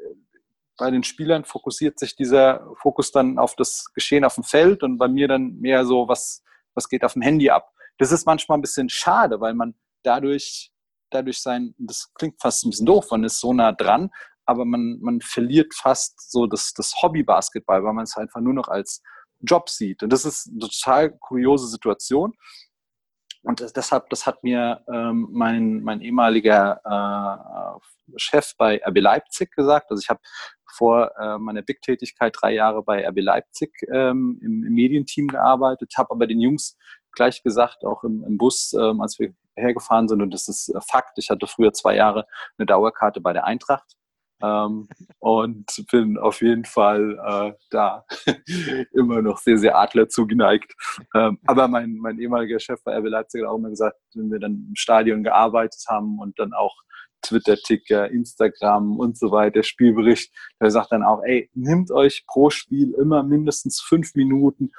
bei 0.77 0.91
den 0.91 1.03
Spielern 1.03 1.45
fokussiert 1.45 1.99
sich 1.99 2.17
dieser 2.17 2.67
Fokus 2.77 3.11
dann 3.11 3.39
auf 3.39 3.57
das 3.57 3.93
Geschehen 3.95 4.25
auf 4.25 4.35
dem 4.35 4.45
Feld 4.45 4.83
und 4.83 4.99
bei 4.99 5.09
mir 5.09 5.29
dann 5.29 5.59
mehr 5.59 5.85
so, 5.85 6.09
was, 6.09 6.43
was 6.75 6.89
geht 6.89 7.05
auf 7.05 7.15
dem 7.15 7.23
Handy 7.23 7.51
ab. 7.51 7.73
Das 7.99 8.13
ist 8.13 8.27
manchmal 8.27 8.59
ein 8.59 8.63
bisschen 8.63 8.89
schade, 8.89 9.41
weil 9.41 9.55
man 9.55 9.75
dadurch, 10.03 10.71
dadurch 11.11 11.41
sein, 11.41 11.75
das 11.79 12.13
klingt 12.15 12.41
fast 12.41 12.65
ein 12.65 12.71
bisschen 12.71 12.87
doof, 12.87 13.07
man 13.11 13.25
ist 13.25 13.41
so 13.41 13.53
nah 13.53 13.73
dran, 13.73 14.11
aber 14.45 14.65
man, 14.65 14.99
man 15.01 15.21
verliert 15.21 15.75
fast 15.75 16.31
so 16.31 16.47
das, 16.47 16.73
das 16.75 16.95
Hobby-Basketball, 17.03 17.83
weil 17.83 17.95
man 17.95 18.05
es 18.05 18.17
einfach 18.17 18.41
nur 18.41 18.55
noch 18.55 18.69
als 18.69 19.03
Job 19.41 19.69
sieht. 19.69 20.03
Und 20.03 20.13
das 20.13 20.25
ist 20.25 20.49
eine 20.49 20.61
total 20.61 21.11
kuriose 21.19 21.67
Situation. 21.67 22.35
Und 23.43 23.61
deshalb, 23.77 24.11
das 24.11 24.27
hat 24.27 24.43
mir 24.43 24.85
ähm, 24.93 25.29
mein, 25.31 25.81
mein 25.83 26.01
ehemaliger 26.01 26.81
äh, 26.85 28.17
Chef 28.17 28.55
bei 28.59 28.81
RB 28.85 28.99
Leipzig 28.99 29.53
gesagt. 29.53 29.91
Also 29.91 30.01
ich 30.03 30.09
habe 30.09 30.21
vor 30.77 31.13
äh, 31.17 31.39
meiner 31.39 31.63
Big-Tätigkeit 31.63 32.35
drei 32.39 32.55
Jahre 32.55 32.83
bei 32.83 33.07
RB 33.09 33.21
Leipzig 33.21 33.71
ähm, 33.93 34.41
im, 34.43 34.65
im, 34.65 34.73
Medienteam 34.73 35.29
gearbeitet, 35.29 35.93
habe 35.97 36.11
aber 36.11 36.27
den 36.27 36.41
Jungs 36.41 36.77
gleich 37.13 37.43
gesagt, 37.45 37.85
auch 37.85 38.03
im, 38.03 38.25
im 38.25 38.37
Bus, 38.37 38.73
ähm, 38.73 39.01
als 39.01 39.19
wir 39.21 39.33
hergefahren 39.55 40.09
sind, 40.09 40.23
und 40.23 40.35
das 40.35 40.49
ist 40.49 40.69
äh, 40.69 40.81
Fakt, 40.81 41.17
ich 41.17 41.31
hatte 41.31 41.47
früher 41.47 41.73
zwei 41.73 41.95
Jahre 41.95 42.27
eine 42.59 42.67
Dauerkarte 42.67 43.21
bei 43.21 43.33
der 43.33 43.45
Eintracht 43.45 43.97
ähm, 44.43 44.89
und 45.19 45.67
bin 45.91 46.19
auf 46.19 46.43
jeden 46.43 46.65
Fall 46.65 47.19
äh, 47.25 47.53
da 47.71 48.05
immer 48.93 49.23
noch 49.23 49.39
sehr, 49.39 49.59
sehr 49.59 49.79
Adler 49.79 50.09
zugeneigt. 50.09 50.75
Ähm, 51.15 51.39
aber 51.47 51.69
mein, 51.69 51.97
mein 51.97 52.19
ehemaliger 52.19 52.59
Chef 52.61 52.83
bei 52.85 52.97
RB 52.99 53.07
Leipzig 53.07 53.43
hat 53.43 53.49
auch 53.49 53.57
immer 53.57 53.71
gesagt, 53.71 53.97
wenn 54.15 54.31
wir 54.31 54.39
dann 54.39 54.67
im 54.69 54.77
Stadion 54.77 55.23
gearbeitet 55.23 55.85
haben 55.89 56.19
und 56.19 56.39
dann 56.39 56.53
auch 56.53 56.75
Twitter-Ticker, 57.23 58.11
Instagram 58.11 58.99
und 58.99 59.19
so 59.19 59.31
weiter, 59.31 59.63
Spielbericht, 59.63 60.33
der 60.61 60.71
sagt 60.71 60.93
dann 60.93 61.03
auch, 61.03 61.23
ey, 61.25 61.51
nimmt 61.55 61.91
euch 61.91 62.25
pro 62.27 62.51
Spiel 62.51 62.93
immer 62.93 63.23
mindestens 63.23 63.81
fünf 63.81 64.15
Minuten 64.15 64.71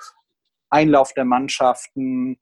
Einlauf 0.69 1.13
der 1.13 1.25
Mannschaften, 1.25 2.37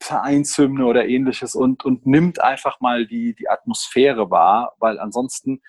Vereinshymne 0.00 0.86
oder 0.86 1.06
ähnliches 1.06 1.54
und, 1.54 1.84
und 1.84 2.06
nimmt 2.06 2.40
einfach 2.40 2.80
mal 2.80 3.06
die, 3.06 3.34
die 3.34 3.48
Atmosphäre 3.48 4.30
wahr, 4.30 4.74
weil 4.78 4.98
ansonsten 4.98 5.60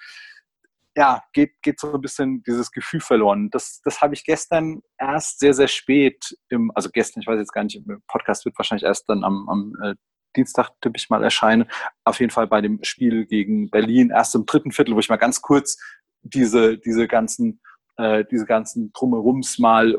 ja, 0.95 1.23
geht, 1.33 1.61
geht 1.61 1.79
so 1.79 1.93
ein 1.93 2.01
bisschen 2.01 2.43
dieses 2.43 2.71
Gefühl 2.71 2.99
verloren. 2.99 3.49
Das, 3.49 3.81
das 3.83 4.01
habe 4.01 4.13
ich 4.13 4.23
gestern 4.23 4.81
erst 4.97 5.39
sehr, 5.39 5.53
sehr 5.53 5.67
spät 5.67 6.37
im, 6.49 6.71
also 6.75 6.89
gestern, 6.91 7.21
ich 7.21 7.27
weiß 7.27 7.39
jetzt 7.39 7.53
gar 7.53 7.63
nicht, 7.63 7.75
im 7.75 8.03
Podcast 8.07 8.45
wird 8.45 8.57
wahrscheinlich 8.57 8.83
erst 8.83 9.09
dann 9.09 9.23
am, 9.23 9.49
am 9.49 9.75
äh, 9.83 9.95
Dienstag 10.35 10.69
tippe 10.81 10.97
ich 10.97 11.09
mal 11.09 11.23
erscheinen. 11.23 11.65
Auf 12.03 12.19
jeden 12.19 12.31
Fall 12.31 12.47
bei 12.47 12.61
dem 12.61 12.83
Spiel 12.83 13.25
gegen 13.25 13.69
Berlin, 13.69 14.11
erst 14.11 14.35
im 14.35 14.45
dritten 14.45 14.71
Viertel, 14.71 14.95
wo 14.95 14.99
ich 14.99 15.09
mal 15.09 15.17
ganz 15.17 15.41
kurz 15.41 15.77
diese, 16.21 16.77
diese 16.77 17.07
ganzen 17.07 17.59
äh, 17.97 18.25
diese 18.31 18.45
ganzen 18.45 18.91
Drumherums 18.93 19.59
mal 19.59 19.93
äh, 19.93 19.95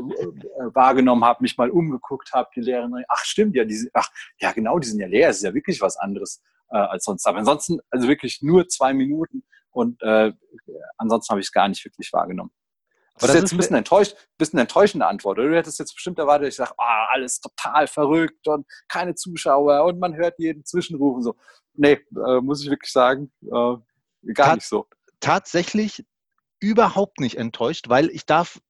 wahrgenommen 0.75 1.25
habe, 1.25 1.43
mich 1.43 1.57
mal 1.57 1.71
umgeguckt 1.71 2.33
habe, 2.33 2.51
die 2.57 2.61
Lehrerin, 2.61 3.05
ach 3.09 3.25
stimmt, 3.25 3.55
ja, 3.55 3.65
die, 3.65 3.89
ach, 3.93 4.09
ja 4.41 4.51
genau, 4.51 4.81
die 4.81 4.89
sind 4.89 4.99
ja 4.99 5.07
leer, 5.07 5.29
es 5.29 5.37
ist 5.37 5.45
ja 5.45 5.55
wirklich 5.55 5.81
was 5.81 5.97
anderes 5.97 6.43
äh, 6.71 6.77
als 6.77 7.05
sonst. 7.05 7.25
Aber 7.27 7.39
ansonsten, 7.39 7.79
also 7.91 8.09
wirklich 8.09 8.43
nur 8.43 8.67
zwei 8.67 8.93
Minuten 8.95 9.45
und 9.75 10.01
äh, 10.03 10.33
ansonsten 10.99 11.33
habe 11.33 11.41
ich 11.41 11.49
es 11.49 11.53
gar 11.53 11.69
nicht 11.69 11.85
wirklich 11.85 12.13
wahrgenommen. 12.13 12.53
Aber 13.17 13.29
das, 13.29 13.29
das 13.29 13.37
ist 13.37 13.43
jetzt 13.43 13.53
ein 13.53 13.57
bisschen, 13.59 13.77
enttäuscht, 13.77 14.17
bisschen 14.39 14.59
enttäuschende 14.59 15.07
Antwort. 15.07 15.39
Oder 15.39 15.49
du 15.49 15.57
hättest 15.57 15.79
jetzt 15.79 15.95
bestimmt 15.95 16.19
erwartet, 16.19 16.49
ich 16.49 16.57
sage, 16.57 16.73
oh, 16.79 17.05
alles 17.13 17.41
total 17.41 17.87
verrückt 17.87 18.49
und 18.49 18.67
keine 18.89 19.15
Zuschauer 19.15 19.85
und 19.85 20.01
man 20.01 20.17
hört 20.17 20.35
jeden 20.39 20.65
Zwischenrufen 20.65 21.23
so. 21.23 21.37
Nee, 21.75 22.01
äh, 22.27 22.41
muss 22.41 22.63
ich 22.63 22.71
wirklich 22.71 22.93
sagen, 22.93 23.33
äh, 23.43 23.53
gar 24.33 24.47
Tat, 24.47 24.55
nicht 24.57 24.69
so. 24.69 24.87
Tatsächlich 25.21 26.05
überhaupt 26.61 27.21
nicht 27.21 27.37
enttäuscht, 27.37 27.89
weil 27.89 28.11
ich 28.11 28.27
darf 28.27 28.61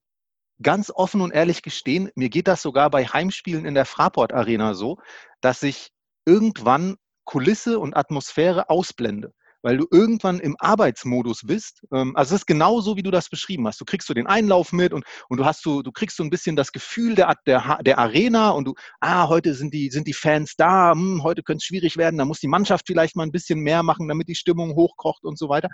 ganz 0.63 0.91
offen 0.91 1.21
und 1.21 1.33
ehrlich 1.33 1.63
gestehen, 1.63 2.11
mir 2.15 2.29
geht 2.29 2.49
das 2.49 2.63
sogar 2.63 2.91
bei 2.91 3.07
Heimspielen 3.07 3.65
in 3.65 3.75
der 3.75 3.87
Fraport 3.87 4.33
Arena 4.33 4.75
so, 4.75 4.99
dass 5.41 5.63
ich 5.63 5.91
irgendwann 6.27 6.97
Kulisse 7.25 7.79
und 7.79 7.95
Atmosphäre 7.95 8.69
ausblende 8.69 9.33
weil 9.65 9.79
du 9.79 9.87
irgendwann 9.91 10.41
im 10.41 10.57
Arbeitsmodus 10.59 11.41
bist. 11.47 11.83
Ähm, 11.91 12.15
also 12.15 12.35
es 12.35 12.43
ist 12.43 12.47
genauso, 12.47 12.97
wie 12.97 13.03
du 13.03 13.11
das 13.11 13.31
beschrieben 13.31 13.67
hast. 13.67 13.81
Du 13.81 13.87
kriegst 13.87 14.07
so 14.07 14.13
den 14.13 14.27
Einlauf 14.27 14.73
mit 14.73 14.93
und, 14.93 15.05
und 15.29 15.39
du 15.39 15.47
hast 15.47 15.63
so, 15.63 15.81
du 15.81 15.91
kriegst 15.91 16.19
so 16.19 16.23
ein 16.23 16.29
bisschen 16.29 16.55
das 16.55 16.71
Gefühl 16.71 17.15
der, 17.15 17.35
der, 17.47 17.79
der 17.83 17.99
Arena 17.99 18.51
und 18.51 18.67
du, 18.67 18.75
ah, 19.01 19.27
heute 19.29 19.55
sind 19.55 19.73
die, 19.73 19.91
sind 19.91 20.07
die 20.07 20.13
Fans 20.13 20.55
da, 20.57 20.93
hm, 20.93 21.23
heute 21.23 21.43
könnte 21.43 21.63
es 21.63 21.65
schwierig 21.65 21.97
werden, 21.97 22.19
da 22.19 22.27
muss 22.27 22.41
die 22.41 22.47
Mannschaft 22.47 22.87
vielleicht 22.87 23.17
mal 23.17 23.23
ein 23.23 23.33
bisschen 23.33 23.61
mehr 23.61 23.83
machen, 23.83 24.07
damit 24.07 24.29
die 24.29 24.35
Stimmung 24.35 24.75
hochkocht 24.75 25.25
und 25.25 25.39
so 25.39 25.49
weiter. 25.49 25.71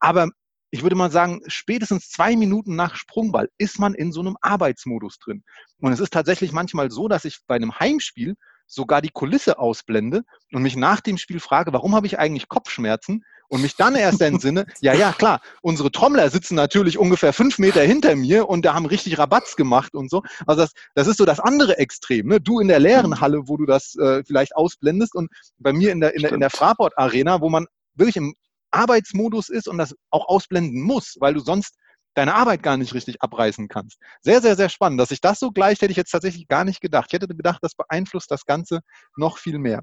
Aber 0.00 0.30
ich 0.70 0.82
würde 0.82 0.96
mal 0.96 1.10
sagen, 1.10 1.42
spätestens 1.46 2.08
zwei 2.08 2.36
Minuten 2.36 2.76
nach 2.76 2.96
Sprungball 2.96 3.50
ist 3.58 3.78
man 3.78 3.92
in 3.92 4.10
so 4.10 4.20
einem 4.20 4.38
Arbeitsmodus 4.40 5.18
drin. 5.18 5.44
Und 5.80 5.92
es 5.92 6.00
ist 6.00 6.14
tatsächlich 6.14 6.52
manchmal 6.52 6.90
so, 6.90 7.08
dass 7.08 7.26
ich 7.26 7.40
bei 7.46 7.56
einem 7.56 7.78
Heimspiel 7.78 8.36
sogar 8.74 9.00
die 9.00 9.10
Kulisse 9.10 9.58
ausblende 9.58 10.22
und 10.52 10.62
mich 10.62 10.76
nach 10.76 11.00
dem 11.00 11.16
Spiel 11.16 11.40
frage, 11.40 11.72
warum 11.72 11.94
habe 11.94 12.06
ich 12.06 12.18
eigentlich 12.18 12.48
Kopfschmerzen? 12.48 13.24
Und 13.48 13.62
mich 13.62 13.76
dann 13.76 13.94
erst 13.94 14.20
entsinne, 14.22 14.66
ja, 14.80 14.94
ja, 14.94 15.12
klar, 15.12 15.40
unsere 15.62 15.92
Trommler 15.92 16.28
sitzen 16.30 16.54
natürlich 16.54 16.98
ungefähr 16.98 17.32
fünf 17.32 17.58
Meter 17.58 17.82
hinter 17.82 18.16
mir 18.16 18.48
und 18.48 18.64
da 18.64 18.74
haben 18.74 18.86
richtig 18.86 19.18
Rabatz 19.18 19.54
gemacht 19.56 19.94
und 19.94 20.10
so. 20.10 20.22
Also 20.46 20.62
das, 20.62 20.72
das 20.94 21.06
ist 21.06 21.18
so 21.18 21.24
das 21.24 21.40
andere 21.40 21.78
Extrem. 21.78 22.28
Ne? 22.28 22.40
Du 22.40 22.60
in 22.60 22.68
der 22.68 22.80
leeren 22.80 23.10
mhm. 23.10 23.20
Halle, 23.20 23.42
wo 23.46 23.56
du 23.56 23.66
das 23.66 23.94
äh, 23.96 24.24
vielleicht 24.24 24.56
ausblendest 24.56 25.14
und 25.14 25.30
bei 25.58 25.72
mir 25.72 25.92
in 25.92 26.00
der, 26.00 26.14
in 26.14 26.22
der, 26.22 26.32
in 26.32 26.40
der 26.40 26.50
Fraport 26.50 26.96
Arena, 26.96 27.40
wo 27.40 27.48
man 27.48 27.66
wirklich 27.94 28.16
im 28.16 28.34
Arbeitsmodus 28.70 29.50
ist 29.50 29.68
und 29.68 29.78
das 29.78 29.94
auch 30.10 30.28
ausblenden 30.28 30.80
muss, 30.82 31.16
weil 31.20 31.34
du 31.34 31.40
sonst 31.40 31.76
deine 32.14 32.34
Arbeit 32.34 32.62
gar 32.62 32.76
nicht 32.76 32.94
richtig 32.94 33.22
abreißen 33.22 33.68
kannst. 33.68 33.98
Sehr, 34.20 34.40
sehr, 34.40 34.56
sehr 34.56 34.68
spannend. 34.68 35.00
Dass 35.00 35.10
sich 35.10 35.20
das 35.20 35.40
so 35.40 35.50
gleicht, 35.50 35.82
hätte 35.82 35.90
ich 35.90 35.96
jetzt 35.96 36.10
tatsächlich 36.10 36.48
gar 36.48 36.64
nicht 36.64 36.80
gedacht. 36.80 37.06
Ich 37.08 37.12
hätte 37.12 37.28
gedacht, 37.28 37.58
das 37.62 37.74
beeinflusst 37.74 38.30
das 38.30 38.46
Ganze 38.46 38.80
noch 39.16 39.38
viel 39.38 39.58
mehr. 39.58 39.82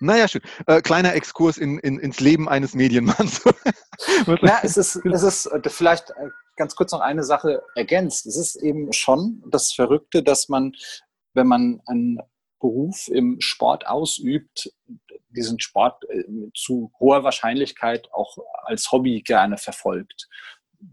Naja, 0.00 0.28
schön. 0.28 0.42
Äh, 0.66 0.80
kleiner 0.80 1.14
Exkurs 1.14 1.58
in, 1.58 1.78
in, 1.78 1.98
ins 1.98 2.20
Leben 2.20 2.48
eines 2.48 2.74
Medienmanns. 2.74 3.42
ja, 4.42 4.60
es 4.62 4.76
ist, 4.76 4.96
es 4.96 5.22
ist 5.22 5.46
äh, 5.46 5.60
vielleicht 5.68 6.10
äh, 6.10 6.28
ganz 6.56 6.76
kurz 6.76 6.92
noch 6.92 7.00
eine 7.00 7.24
Sache 7.24 7.62
ergänzt. 7.74 8.26
Es 8.26 8.36
ist 8.36 8.56
eben 8.56 8.92
schon 8.92 9.42
das 9.46 9.72
Verrückte, 9.72 10.22
dass 10.22 10.48
man, 10.48 10.72
wenn 11.34 11.48
man 11.48 11.80
einen 11.86 12.18
Beruf 12.60 13.08
im 13.08 13.40
Sport 13.40 13.88
ausübt, 13.88 14.72
diesen 15.30 15.58
Sport 15.58 16.04
äh, 16.10 16.24
zu 16.54 16.92
hoher 17.00 17.24
Wahrscheinlichkeit 17.24 18.08
auch 18.12 18.38
als 18.64 18.92
Hobby 18.92 19.22
gerne 19.22 19.58
verfolgt 19.58 20.28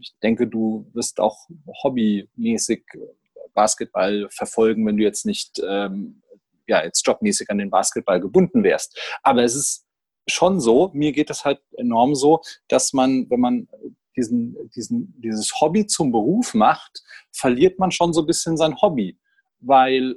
ich 0.00 0.14
denke, 0.22 0.46
du 0.46 0.90
wirst 0.92 1.20
auch 1.20 1.48
hobbymäßig 1.82 2.84
Basketball 3.54 4.28
verfolgen, 4.30 4.86
wenn 4.86 4.96
du 4.96 5.02
jetzt 5.02 5.26
nicht 5.26 5.60
ähm, 5.66 6.22
ja, 6.66 6.82
jetzt 6.84 7.06
jobmäßig 7.06 7.50
an 7.50 7.58
den 7.58 7.70
Basketball 7.70 8.20
gebunden 8.20 8.62
wärst. 8.62 8.98
Aber 9.22 9.42
es 9.42 9.54
ist 9.54 9.86
schon 10.28 10.60
so, 10.60 10.90
mir 10.92 11.12
geht 11.12 11.30
es 11.30 11.44
halt 11.44 11.60
enorm 11.76 12.14
so, 12.14 12.40
dass 12.68 12.92
man, 12.92 13.30
wenn 13.30 13.40
man 13.40 13.68
diesen, 14.16 14.56
diesen, 14.74 15.14
dieses 15.20 15.60
Hobby 15.60 15.86
zum 15.86 16.10
Beruf 16.10 16.54
macht, 16.54 17.02
verliert 17.32 17.78
man 17.78 17.90
schon 17.90 18.12
so 18.12 18.22
ein 18.22 18.26
bisschen 18.26 18.56
sein 18.56 18.80
Hobby. 18.80 19.18
Weil, 19.60 20.16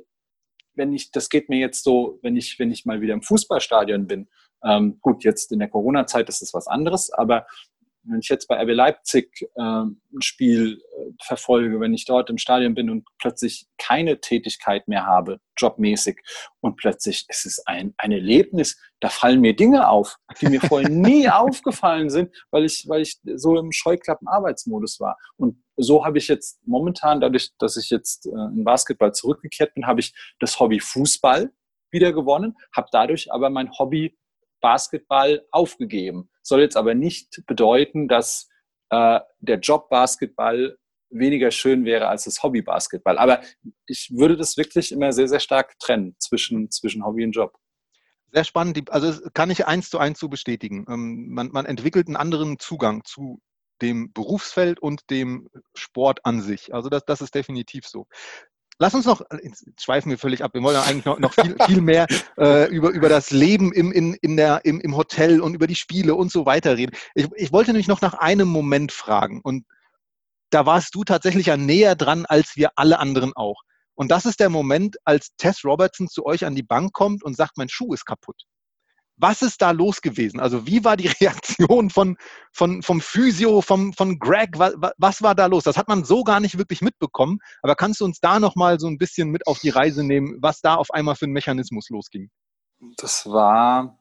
wenn 0.73 0.93
ich, 0.93 1.11
das 1.11 1.29
geht 1.29 1.49
mir 1.49 1.59
jetzt 1.59 1.83
so, 1.83 2.19
wenn 2.21 2.35
ich, 2.35 2.57
wenn 2.59 2.71
ich 2.71 2.85
mal 2.85 3.01
wieder 3.01 3.13
im 3.13 3.21
Fußballstadion 3.21 4.07
bin, 4.07 4.29
ähm, 4.63 4.99
gut, 5.01 5.23
jetzt 5.23 5.51
in 5.51 5.59
der 5.59 5.69
Corona-Zeit 5.69 6.27
ist 6.29 6.41
es 6.41 6.53
was 6.53 6.67
anderes, 6.67 7.11
aber 7.11 7.45
wenn 8.03 8.19
ich 8.19 8.29
jetzt 8.29 8.47
bei 8.47 8.61
RB 8.61 8.69
Leipzig 8.69 9.41
äh, 9.55 9.61
ein 9.61 10.21
Spiel 10.21 10.81
äh, 10.81 11.11
verfolge, 11.23 11.79
wenn 11.79 11.93
ich 11.93 12.05
dort 12.05 12.29
im 12.29 12.37
Stadion 12.37 12.73
bin 12.73 12.89
und 12.89 13.07
plötzlich 13.19 13.67
keine 13.77 14.19
Tätigkeit 14.19 14.87
mehr 14.87 15.05
habe, 15.05 15.39
jobmäßig, 15.57 16.19
und 16.61 16.77
plötzlich 16.77 17.25
ist 17.27 17.45
es 17.45 17.65
ein, 17.65 17.93
ein 17.97 18.11
Erlebnis, 18.11 18.79
da 18.99 19.09
fallen 19.09 19.41
mir 19.41 19.55
Dinge 19.55 19.89
auf, 19.89 20.17
die 20.41 20.47
mir 20.47 20.61
vorher 20.61 20.89
nie 20.89 21.29
aufgefallen 21.29 22.09
sind, 22.09 22.35
weil 22.51 22.65
ich, 22.65 22.85
weil 22.87 23.01
ich 23.01 23.19
so 23.35 23.57
im 23.57 23.71
Scheuklappen-Arbeitsmodus 23.71 24.99
war. 24.99 25.17
Und 25.37 25.63
so 25.77 26.05
habe 26.05 26.17
ich 26.17 26.27
jetzt 26.27 26.59
momentan, 26.65 27.21
dadurch, 27.21 27.51
dass 27.59 27.77
ich 27.77 27.89
jetzt 27.89 28.25
äh, 28.25 28.29
in 28.29 28.63
Basketball 28.63 29.13
zurückgekehrt 29.13 29.73
bin, 29.73 29.87
habe 29.87 29.99
ich 29.99 30.13
das 30.39 30.59
Hobby 30.59 30.79
Fußball 30.79 31.51
wieder 31.91 32.13
gewonnen, 32.13 32.55
habe 32.75 32.87
dadurch 32.91 33.31
aber 33.31 33.49
mein 33.49 33.71
Hobby 33.77 34.17
Basketball 34.61 35.45
aufgegeben. 35.51 36.29
Soll 36.49 36.61
jetzt 36.61 36.75
aber 36.75 36.95
nicht 36.95 37.43
bedeuten, 37.47 38.07
dass 38.07 38.49
äh, 38.89 39.19
der 39.39 39.59
Job 39.59 39.89
Basketball 39.89 40.77
weniger 41.09 41.51
schön 41.51 41.85
wäre 41.85 42.07
als 42.07 42.25
das 42.25 42.43
Hobby 42.43 42.61
Basketball. 42.61 43.17
Aber 43.17 43.41
ich 43.85 44.11
würde 44.13 44.35
das 44.35 44.57
wirklich 44.57 44.91
immer 44.91 45.11
sehr, 45.13 45.27
sehr 45.27 45.39
stark 45.39 45.77
trennen 45.79 46.15
zwischen, 46.19 46.69
zwischen 46.69 47.05
Hobby 47.05 47.23
und 47.23 47.31
Job. 47.31 47.57
Sehr 48.31 48.43
spannend. 48.43 48.91
Also 48.91 49.29
kann 49.33 49.49
ich 49.49 49.65
eins 49.65 49.89
zu 49.89 49.97
eins 49.97 50.19
zu 50.19 50.29
bestätigen. 50.29 50.85
Ähm, 50.89 51.29
man, 51.29 51.49
man 51.51 51.65
entwickelt 51.65 52.07
einen 52.07 52.15
anderen 52.17 52.59
Zugang 52.59 53.03
zu 53.05 53.41
dem 53.81 54.11
Berufsfeld 54.13 54.79
und 54.79 55.09
dem 55.09 55.49
Sport 55.73 56.25
an 56.25 56.41
sich. 56.41 56.73
Also 56.73 56.89
das, 56.89 57.05
das 57.05 57.21
ist 57.21 57.33
definitiv 57.33 57.87
so. 57.87 58.07
Lass 58.81 58.93
uns 58.93 59.05
noch, 59.05 59.21
jetzt 59.43 59.65
schweifen 59.81 60.09
wir 60.09 60.17
völlig 60.17 60.41
ab, 60.41 60.53
wir 60.53 60.63
wollen 60.63 60.75
ja 60.75 60.83
eigentlich 60.83 61.03
noch, 61.03 61.19
noch 61.19 61.33
viel, 61.33 61.55
viel 61.65 61.81
mehr 61.81 62.07
äh, 62.37 62.69
über, 62.69 62.89
über 62.91 63.09
das 63.09 63.29
Leben 63.29 63.73
im, 63.73 63.91
in, 63.91 64.13
in 64.13 64.37
der, 64.37 64.63
im, 64.63 64.79
im 64.79 64.95
Hotel 64.95 65.41
und 65.41 65.53
über 65.53 65.67
die 65.67 65.75
Spiele 65.75 66.15
und 66.15 66.31
so 66.31 66.45
weiter 66.45 66.77
reden. 66.77 66.95
Ich, 67.13 67.27
ich 67.35 67.51
wollte 67.51 67.71
nämlich 67.71 67.89
noch 67.89 67.99
nach 67.99 68.13
einem 68.13 68.47
Moment 68.47 68.93
fragen 68.93 69.41
und 69.43 69.65
da 70.49 70.65
warst 70.65 70.95
du 70.95 71.03
tatsächlich 71.03 71.47
ja 71.47 71.57
näher 71.57 71.95
dran 71.95 72.25
als 72.25 72.55
wir 72.55 72.71
alle 72.75 72.99
anderen 72.99 73.33
auch. 73.33 73.61
Und 73.95 74.11
das 74.11 74.25
ist 74.25 74.39
der 74.39 74.49
Moment, 74.49 74.95
als 75.03 75.35
Tess 75.35 75.65
Robertson 75.65 76.07
zu 76.07 76.25
euch 76.25 76.45
an 76.45 76.55
die 76.55 76.63
Bank 76.63 76.93
kommt 76.93 77.21
und 77.21 77.35
sagt, 77.35 77.57
mein 77.57 77.67
Schuh 77.67 77.93
ist 77.93 78.05
kaputt. 78.05 78.43
Was 79.19 79.41
ist 79.41 79.61
da 79.61 79.71
los 79.71 80.01
gewesen? 80.01 80.39
Also 80.39 80.65
wie 80.65 80.83
war 80.83 80.97
die 80.97 81.07
Reaktion 81.21 81.89
von, 81.89 82.17
von, 82.51 82.81
vom 82.81 83.01
Physio, 83.01 83.61
vom, 83.61 83.93
von 83.93 84.17
Greg? 84.17 84.57
Was, 84.57 84.73
was 84.97 85.21
war 85.21 85.35
da 85.35 85.45
los? 85.45 85.65
Das 85.65 85.77
hat 85.77 85.87
man 85.87 86.03
so 86.03 86.23
gar 86.23 86.39
nicht 86.39 86.57
wirklich 86.57 86.81
mitbekommen. 86.81 87.39
Aber 87.61 87.75
kannst 87.75 87.99
du 88.01 88.05
uns 88.05 88.19
da 88.19 88.39
nochmal 88.39 88.79
so 88.79 88.87
ein 88.87 88.97
bisschen 88.97 89.29
mit 89.29 89.45
auf 89.45 89.59
die 89.59 89.69
Reise 89.69 90.03
nehmen, 90.03 90.37
was 90.41 90.61
da 90.61 90.75
auf 90.75 90.91
einmal 90.91 91.15
für 91.15 91.25
ein 91.25 91.31
Mechanismus 91.31 91.89
losging? 91.89 92.29
Das 92.97 93.25
war 93.25 93.99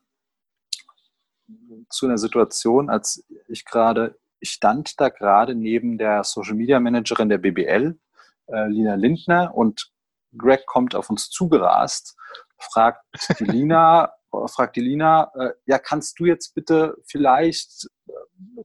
zu 1.91 2.07
einer 2.07 2.19
Situation, 2.19 2.91
als 2.91 3.25
ich 3.49 3.65
gerade, 3.65 4.19
ich 4.41 4.51
stand 4.51 5.01
da 5.01 5.09
gerade 5.09 5.55
neben 5.55 5.99
der 5.99 6.23
Social 6.25 6.55
Media 6.55 6.79
Managerin 6.79 7.29
der 7.29 7.39
BBL, 7.39 7.99
äh, 8.47 8.69
Lina 8.69 8.95
Lindner, 8.95 9.55
und 9.55 9.91
Greg 10.37 10.67
kommt 10.67 10.95
auf 10.95 11.11
uns 11.11 11.31
zugerast, 11.31 12.17
fragt 12.59 13.05
die 13.41 13.45
Lina, 13.45 14.13
fragt 14.47 14.77
die 14.77 14.81
Lina, 14.81 15.31
äh, 15.35 15.51
ja, 15.67 15.79
kannst 15.79 16.19
du 16.19 16.27
jetzt 16.27 16.55
bitte 16.55 16.97
vielleicht 17.07 17.89
äh, 18.09 18.13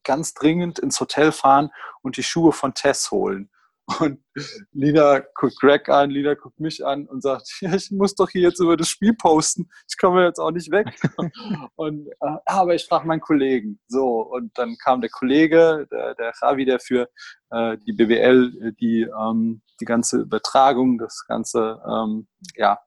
ganz 0.04 0.34
dringend 0.34 0.80
ins 0.80 1.00
Hotel 1.00 1.32
fahren 1.32 1.72
und 2.02 2.18
die 2.18 2.24
Schuhe 2.24 2.52
von 2.52 2.74
Tess 2.74 3.12
holen? 3.12 3.50
Und 4.00 4.24
Lina 4.72 5.20
guckt 5.36 5.60
Greg 5.60 5.90
an, 5.90 6.10
Lina 6.10 6.36
guckt 6.36 6.60
mich 6.60 6.86
an 6.86 7.06
und 7.06 7.22
sagt, 7.22 7.50
ja, 7.62 7.74
ich 7.76 7.92
muss 7.92 8.16
doch 8.16 8.30
hier 8.30 8.42
jetzt 8.42 8.60
über 8.60 8.78
das 8.78 8.88
Spiel 8.88 9.14
posten. 9.14 9.70
Ich 9.90 9.98
komme 9.98 10.26
jetzt 10.26 10.40
auch 10.40 10.52
nicht 10.52 10.72
weg. 10.72 10.88
und, 11.76 12.08
äh, 12.08 12.38
aber 12.46 12.76
ich 12.76 12.86
frage 12.86 13.06
meinen 13.08 13.20
Kollegen. 13.20 13.80
So, 13.88 14.22
und 14.22 14.58
dann 14.58 14.78
kam 14.78 15.02
der 15.02 15.10
Kollege, 15.10 15.86
der, 15.92 16.16
der 16.16 16.32
Javi, 16.42 16.66
der 16.66 16.80
für 16.80 17.10
äh, 17.50 17.78
die 17.86 17.94
BWL 17.94 18.54
äh, 18.62 18.72
die, 18.80 19.02
ähm, 19.02 19.62
die 19.82 19.86
ganze 19.86 20.22
Übertragung, 20.22 20.98
das 20.98 21.26
ganze 21.28 21.82
ähm, 21.86 22.28
ja, 22.56 22.80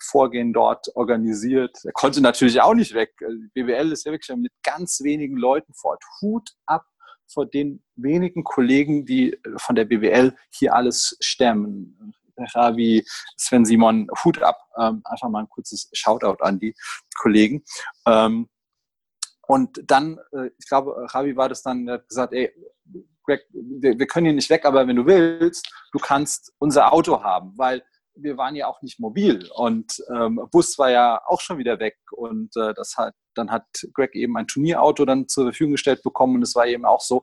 Vorgehen 0.00 0.54
dort 0.54 0.88
organisiert. 0.96 1.76
Er 1.84 1.92
konnte 1.92 2.22
natürlich 2.22 2.62
auch 2.62 2.74
nicht 2.74 2.94
weg. 2.94 3.12
Also 3.22 3.36
die 3.36 3.62
BWL 3.62 3.92
ist 3.92 4.06
ja 4.06 4.12
wirklich 4.12 4.34
mit 4.36 4.52
ganz 4.62 5.00
wenigen 5.02 5.36
Leuten 5.36 5.74
fort. 5.74 6.02
Hut 6.22 6.50
ab 6.64 6.86
vor 7.28 7.46
den 7.46 7.82
wenigen 7.96 8.44
Kollegen, 8.44 9.04
die 9.04 9.32
äh, 9.32 9.38
von 9.56 9.76
der 9.76 9.84
BWL 9.84 10.34
hier 10.50 10.74
alles 10.74 11.16
stemmen. 11.20 12.14
Ravi, 12.54 13.04
Sven 13.36 13.64
Simon, 13.64 14.08
Hut 14.24 14.40
ab. 14.42 14.58
Ähm, 14.78 15.02
einfach 15.04 15.28
mal 15.28 15.40
ein 15.40 15.48
kurzes 15.48 15.90
Shoutout 15.92 16.42
an 16.42 16.58
die 16.58 16.74
Kollegen. 17.16 17.64
Ähm, 18.06 18.48
und 19.46 19.82
dann, 19.90 20.18
äh, 20.32 20.50
ich 20.58 20.68
glaube, 20.68 20.94
Ravi 21.12 21.36
war 21.36 21.48
das 21.48 21.62
dann, 21.62 21.86
der 21.86 21.94
hat 21.96 22.08
gesagt, 22.08 22.32
ey, 22.32 22.52
Greg, 23.24 23.46
wir, 23.52 23.98
wir 23.98 24.06
können 24.06 24.26
hier 24.26 24.34
nicht 24.34 24.50
weg, 24.50 24.64
aber 24.64 24.86
wenn 24.86 24.96
du 24.96 25.06
willst, 25.06 25.70
du 25.92 25.98
kannst 25.98 26.52
unser 26.58 26.92
Auto 26.92 27.22
haben, 27.22 27.52
weil 27.56 27.82
wir 28.22 28.36
waren 28.36 28.56
ja 28.56 28.66
auch 28.66 28.82
nicht 28.82 29.00
mobil 29.00 29.48
und 29.54 30.02
ähm, 30.14 30.40
Bus 30.50 30.78
war 30.78 30.90
ja 30.90 31.22
auch 31.26 31.40
schon 31.40 31.58
wieder 31.58 31.78
weg 31.78 31.96
und 32.12 32.56
äh, 32.56 32.74
das 32.74 32.96
hat, 32.96 33.14
dann 33.34 33.50
hat 33.50 33.64
Greg 33.94 34.14
eben 34.14 34.36
ein 34.36 34.46
Turnierauto 34.46 35.04
dann 35.04 35.28
zur 35.28 35.44
Verfügung 35.44 35.72
gestellt 35.72 36.02
bekommen 36.02 36.36
und 36.36 36.42
es 36.42 36.54
war 36.54 36.66
eben 36.66 36.84
auch 36.84 37.00
so, 37.00 37.22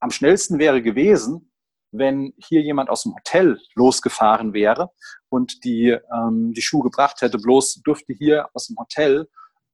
am 0.00 0.10
schnellsten 0.10 0.58
wäre 0.58 0.82
gewesen, 0.82 1.52
wenn 1.92 2.32
hier 2.38 2.62
jemand 2.62 2.90
aus 2.90 3.02
dem 3.02 3.14
Hotel 3.14 3.60
losgefahren 3.74 4.54
wäre 4.54 4.90
und 5.28 5.64
die, 5.64 5.90
ähm, 5.90 6.52
die 6.54 6.62
Schuhe 6.62 6.82
gebracht 6.82 7.20
hätte, 7.20 7.38
bloß 7.38 7.82
durfte 7.84 8.14
hier 8.14 8.48
aus 8.54 8.66
dem 8.66 8.76
Hotel, 8.78 9.28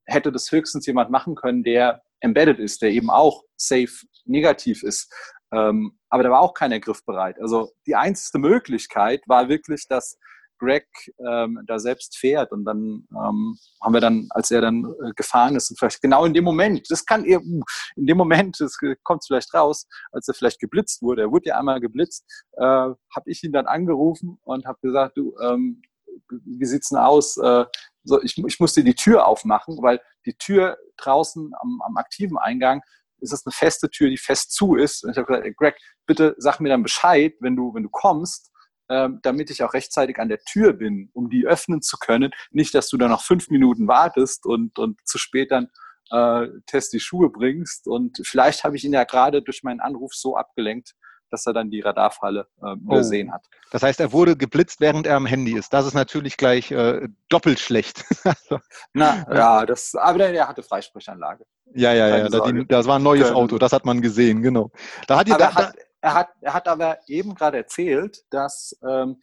hätte 0.05 0.33
das 0.33 0.51
höchstens 0.51 0.87
jemand 0.87 1.11
machen 1.11 1.35
können, 1.35 1.63
der 1.63 2.03
embedded 2.21 2.59
ist, 2.59 2.83
der 2.83 2.91
eben 2.91 3.11
auch 3.11 3.45
safe 3.57 4.07
negativ 4.25 4.83
ist. 4.83 5.13
Ähm, 5.53 5.99
aber 6.11 6.25
da 6.25 6.31
war 6.31 6.41
auch 6.41 6.55
keiner 6.55 6.81
griffbereit. 6.81 7.41
Also 7.41 7.73
die 7.87 7.95
einzige 7.95 8.39
Möglichkeit 8.39 9.23
war 9.27 9.49
wirklich, 9.49 9.87
dass 9.89 10.19
Greg 10.59 10.87
ähm, 11.27 11.61
da 11.67 11.79
selbst 11.79 12.17
fährt. 12.17 12.53
Und 12.53 12.65
dann 12.65 13.07
ähm, 13.13 13.59
haben 13.83 13.93
wir 13.93 14.01
dann, 14.01 14.29
als 14.31 14.51
er 14.51 14.61
dann 14.61 14.85
äh, 14.85 15.13
gefahren 15.17 15.57
ist, 15.57 15.71
und 15.71 15.79
vielleicht 15.79 16.03
genau 16.03 16.25
in 16.25 16.35
dem 16.35 16.45
Moment, 16.45 16.91
das 16.91 17.05
kann 17.05 17.25
er, 17.25 17.41
uh, 17.41 17.63
in 17.97 18.07
dem 18.07 18.17
Moment, 18.17 18.61
das 18.61 18.79
kommt 19.03 19.25
vielleicht 19.27 19.53
raus, 19.55 19.87
als 20.13 20.29
er 20.29 20.35
vielleicht 20.35 20.61
geblitzt 20.61 21.03
wurde, 21.03 21.23
er 21.23 21.31
wurde 21.31 21.51
ja 21.51 21.59
einmal 21.59 21.81
geblitzt, 21.81 22.25
äh, 22.57 22.63
habe 22.63 22.97
ich 23.27 23.43
ihn 23.43 23.53
dann 23.53 23.67
angerufen 23.67 24.39
und 24.45 24.67
habe 24.67 24.79
gesagt, 24.83 25.17
du, 25.17 25.35
ähm, 25.43 25.83
wie 26.29 26.67
sieht's 26.67 26.91
denn 26.91 26.99
aus? 26.99 27.37
Äh, 27.37 27.65
so, 28.05 28.23
ich, 28.23 28.39
ich 28.39 28.61
musste 28.61 28.83
die 28.83 28.95
Tür 28.95 29.27
aufmachen, 29.27 29.79
weil 29.83 30.01
die 30.27 30.35
Tür 30.35 30.77
draußen 30.97 31.53
am, 31.61 31.83
am 31.85 31.97
aktiven 31.97 32.39
Eingang 32.39 32.83
ist 33.21 33.33
es 33.33 33.45
eine 33.47 33.53
feste 33.53 33.91
Tür, 33.91 34.09
die 34.09 34.17
fest 34.17 34.53
zu 34.53 34.77
ist. 34.77 35.05
Und 35.05 35.11
ich 35.11 35.19
habe 35.19 35.27
gesagt, 35.27 35.57
Greg, 35.57 35.77
bitte 36.07 36.35
sag 36.39 36.61
mir 36.61 36.69
dann 36.69 36.83
Bescheid, 36.83 37.35
wenn 37.41 37.57
du, 37.57 37.75
wenn 37.75 37.83
du 37.83 37.89
kommst, 37.91 38.53
damit 38.89 39.51
ich 39.51 39.63
auch 39.63 39.75
rechtzeitig 39.75 40.19
an 40.19 40.29
der 40.29 40.39
Tür 40.39 40.73
bin, 40.73 41.11
um 41.13 41.29
die 41.29 41.47
öffnen 41.47 41.83
zu 41.83 41.99
können. 41.99 42.31
Nicht, 42.51 42.75
dass 42.75 42.89
du 42.89 42.97
dann 42.97 43.11
noch 43.11 43.23
fünf 43.23 43.51
Minuten 43.51 43.87
wartest 43.87 44.47
und, 44.47 44.79
und 44.79 44.99
zu 45.07 45.19
spät 45.19 45.51
dann 45.51 45.69
äh, 46.11 46.47
Test 46.67 46.93
die 46.93 47.01
Schuhe 47.01 47.31
bringst. 47.31 47.87
Und 47.87 48.21
vielleicht 48.25 48.65
habe 48.65 48.77
ich 48.77 48.85
ihn 48.85 48.93
ja 48.93 49.05
gerade 49.05 49.43
durch 49.43 49.63
meinen 49.63 49.81
Anruf 49.81 50.15
so 50.15 50.37
abgelenkt, 50.37 50.95
dass 51.31 51.47
er 51.47 51.53
dann 51.53 51.71
die 51.71 51.81
Radarfalle 51.81 52.47
äh, 52.63 52.73
übersehen 52.73 53.29
oh. 53.31 53.35
hat. 53.35 53.47
Das 53.71 53.83
heißt, 53.83 54.01
er 54.01 54.13
wurde 54.13 54.37
geblitzt, 54.37 54.81
während 54.81 55.07
er 55.07 55.17
am 55.17 55.27
Handy 55.27 55.53
ist. 55.53 55.73
Das 55.73 55.87
ist 55.87 55.95
natürlich 55.95 56.37
gleich 56.37 56.71
äh, 56.71 57.09
doppelt 57.29 57.61
schlecht. 57.61 58.05
Also, 58.25 58.61
Na, 58.93 59.27
ja, 59.33 59.67
das, 59.67 59.95
aber 59.95 60.19
der, 60.19 60.49
hatte 60.49 60.63
Freisprechanlage. 60.63 61.45
Ja, 61.75 61.93
ja, 61.93 62.09
ja. 62.09 62.29
Das, 62.29 62.43
das 62.69 62.87
war 62.87 62.99
ein 62.99 63.03
neues 63.03 63.31
Auto, 63.31 63.59
das 63.59 63.73
hat 63.73 63.85
man 63.85 64.01
gesehen, 64.03 64.43
genau. 64.43 64.71
Da 65.07 65.19
hat, 65.19 65.29
die, 65.29 65.33
da, 65.33 65.55
hat, 65.55 65.75
er 66.01 66.15
hat, 66.15 66.29
er 66.41 66.55
hat 66.55 66.69
aber 66.69 66.99
eben 67.09 67.35
gerade 67.35 67.57
erzählt, 67.57 68.25
dass 68.31 68.79
ähm, 68.87 69.21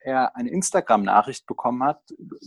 er 0.00 0.34
eine 0.36 0.50
Instagram-Nachricht 0.50 1.46
bekommen 1.46 1.82
hat, 1.84 2.02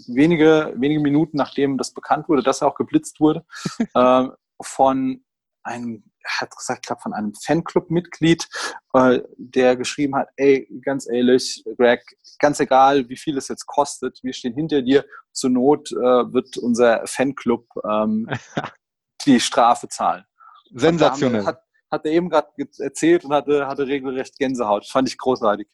wenige, 0.07 0.73
wenige 0.75 1.01
Minuten 1.01 1.37
nachdem 1.37 1.77
das 1.77 1.93
bekannt 1.93 2.27
wurde, 2.29 2.43
dass 2.43 2.61
er 2.61 2.67
auch 2.67 2.75
geblitzt 2.75 3.19
wurde, 3.19 3.45
äh, 3.93 4.27
von 4.61 5.23
einem, 5.63 6.03
er 6.23 6.41
hat 6.41 6.55
gesagt, 6.55 6.79
ich 6.83 6.87
glaube, 6.87 7.01
von 7.01 7.13
einem 7.13 7.33
Fanclub-Mitglied, 7.33 8.47
äh, 8.93 9.21
der 9.37 9.75
geschrieben 9.75 10.15
hat, 10.15 10.29
ey, 10.35 10.67
ganz 10.83 11.07
ehrlich, 11.07 11.63
Greg, 11.77 12.01
ganz 12.39 12.59
egal, 12.59 13.07
wie 13.09 13.17
viel 13.17 13.37
es 13.37 13.47
jetzt 13.47 13.65
kostet, 13.65 14.19
wir 14.23 14.33
stehen 14.33 14.53
hinter 14.53 14.81
dir, 14.81 15.05
zur 15.31 15.49
Not 15.49 15.91
äh, 15.91 15.95
wird 15.95 16.57
unser 16.57 17.05
Fanclub 17.07 17.67
ähm, 17.89 18.29
die 19.25 19.39
Strafe 19.39 19.87
zahlen. 19.87 20.25
Sensationell. 20.73 21.45
Hat, 21.45 21.63
hat 21.93 22.05
er 22.05 22.11
eben 22.11 22.29
gerade 22.29 22.49
erzählt 22.79 23.23
und 23.23 23.31
hatte, 23.33 23.67
hatte 23.67 23.87
regelrecht 23.87 24.37
Gänsehaut. 24.37 24.85
Fand 24.87 25.07
ich 25.07 25.17
großartig. 25.17 25.67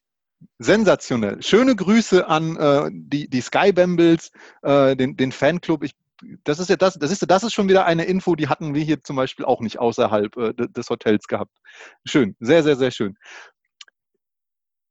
Sensationell. 0.59 1.41
Schöne 1.41 1.75
Grüße 1.75 2.27
an 2.27 2.55
äh, 2.57 2.89
die, 2.91 3.29
die 3.29 3.41
Sky 3.41 3.71
Bambles, 3.71 4.31
äh, 4.61 4.95
den, 4.95 5.17
den 5.17 5.31
Fanclub. 5.31 5.83
Ich, 5.83 5.95
das 6.43 6.59
ist 6.59 6.69
ja 6.69 6.75
das, 6.75 6.95
das 6.95 7.11
ist, 7.11 7.25
das 7.29 7.43
ist 7.43 7.53
schon 7.53 7.69
wieder 7.69 7.85
eine 7.85 8.03
Info, 8.03 8.35
die 8.35 8.47
hatten 8.47 8.73
wir 8.73 8.83
hier 8.83 9.01
zum 9.01 9.15
Beispiel 9.15 9.45
auch 9.45 9.61
nicht 9.61 9.79
außerhalb 9.79 10.37
äh, 10.37 10.53
des 10.53 10.89
Hotels 10.89 11.27
gehabt. 11.27 11.57
Schön, 12.05 12.35
sehr, 12.39 12.63
sehr, 12.63 12.75
sehr 12.75 12.91
schön. 12.91 13.17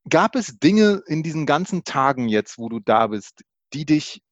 Gab 0.09 0.35
es 0.35 0.59
Dinge 0.59 1.03
in 1.07 1.23
diesen 1.23 1.45
ganzen 1.45 1.85
Tagen 1.85 2.29
jetzt, 2.29 2.59
wo 2.59 2.71
du 2.71 2.81
da 2.81 3.09
bist, 3.09 3.43
die 3.75 3.85
dich 3.85 4.23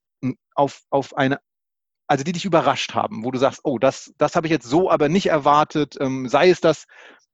auf, 0.55 0.81
auf 0.89 1.15
eine 1.15 1.39
also 2.07 2.23
die 2.23 2.31
dich 2.31 2.45
überrascht 2.45 2.93
haben, 2.93 3.23
wo 3.23 3.31
du 3.31 3.37
sagst, 3.37 3.61
oh, 3.63 3.77
das, 3.77 4.13
das 4.17 4.35
habe 4.35 4.47
ich 4.47 4.51
jetzt 4.51 4.67
so 4.67 4.89
aber 4.89 5.09
nicht 5.09 5.27
erwartet, 5.27 5.97
ähm, 5.99 6.27
sei 6.27 6.49
es 6.49 6.61
das 6.61 6.85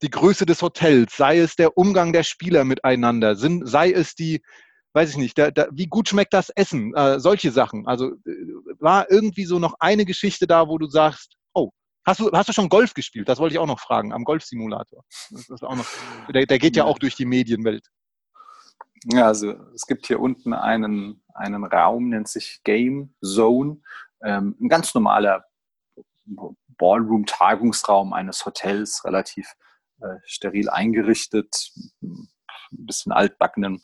die 0.01 0.09
Größe 0.09 0.45
des 0.45 0.61
Hotels, 0.61 1.15
sei 1.15 1.39
es 1.39 1.55
der 1.55 1.77
Umgang 1.77 2.11
der 2.11 2.23
Spieler 2.23 2.65
miteinander, 2.65 3.35
sind, 3.35 3.67
sei 3.67 3.91
es 3.91 4.15
die, 4.15 4.41
weiß 4.93 5.11
ich 5.11 5.17
nicht, 5.17 5.37
der, 5.37 5.51
der, 5.51 5.69
wie 5.71 5.87
gut 5.87 6.09
schmeckt 6.09 6.33
das 6.33 6.49
Essen, 6.49 6.93
äh, 6.95 7.19
solche 7.19 7.51
Sachen. 7.51 7.87
Also 7.87 8.11
äh, 8.25 8.31
war 8.79 9.09
irgendwie 9.09 9.45
so 9.45 9.59
noch 9.59 9.75
eine 9.79 10.05
Geschichte 10.05 10.45
da, 10.45 10.67
wo 10.67 10.77
du 10.77 10.87
sagst, 10.87 11.37
oh, 11.53 11.69
hast 12.05 12.19
du, 12.19 12.31
hast 12.31 12.49
du 12.49 12.53
schon 12.53 12.67
Golf 12.67 12.93
gespielt? 12.93 13.29
Das 13.29 13.39
wollte 13.39 13.53
ich 13.53 13.59
auch 13.59 13.67
noch 13.67 13.79
fragen, 13.79 14.11
am 14.11 14.25
Golfsimulator. 14.25 15.03
der, 16.33 16.45
der 16.47 16.59
geht 16.59 16.75
ja 16.75 16.83
auch 16.83 16.99
durch 16.99 17.15
die 17.15 17.25
Medienwelt. 17.25 17.87
Ja, 19.11 19.27
also 19.27 19.53
es 19.73 19.85
gibt 19.85 20.07
hier 20.07 20.19
unten 20.19 20.53
einen, 20.53 21.21
einen 21.33 21.63
Raum, 21.65 22.09
nennt 22.09 22.27
sich 22.27 22.61
Game 22.63 23.13
Zone 23.21 23.81
ähm, 24.23 24.55
ein 24.59 24.69
ganz 24.69 24.93
normaler 24.93 25.45
Ballroom-Tagungsraum 26.77 28.13
eines 28.13 28.45
Hotels, 28.45 29.03
relativ 29.05 29.53
äh, 30.01 30.17
steril 30.25 30.69
eingerichtet, 30.69 31.71
ein 32.01 32.27
bisschen 32.71 33.11
altbackenem, 33.11 33.81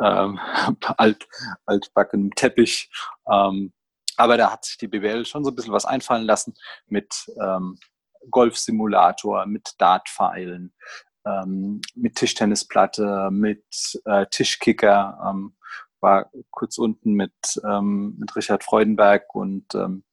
ähm, 0.00 0.38
alt, 0.96 1.26
altbackenem 1.66 2.30
Teppich. 2.34 2.90
Ähm, 3.30 3.72
aber 4.16 4.36
da 4.36 4.52
hat 4.52 4.64
sich 4.64 4.76
die 4.78 4.88
BWL 4.88 5.24
schon 5.24 5.44
so 5.44 5.50
ein 5.50 5.54
bisschen 5.54 5.72
was 5.72 5.86
einfallen 5.86 6.24
lassen 6.24 6.54
mit 6.86 7.30
ähm, 7.40 7.78
Golfsimulator, 8.30 9.46
mit 9.46 9.74
Dartpfeilen, 9.78 10.74
ähm, 11.24 11.80
mit 11.94 12.16
Tischtennisplatte, 12.16 13.30
mit 13.30 13.64
äh, 14.04 14.26
Tischkicker. 14.26 15.18
Ähm, 15.28 15.56
war 16.02 16.30
kurz 16.50 16.78
unten 16.78 17.12
mit, 17.12 17.32
ähm, 17.64 18.16
mit 18.18 18.34
Richard 18.36 18.64
Freudenberg 18.64 19.34
und 19.34 19.74
ähm, 19.74 20.04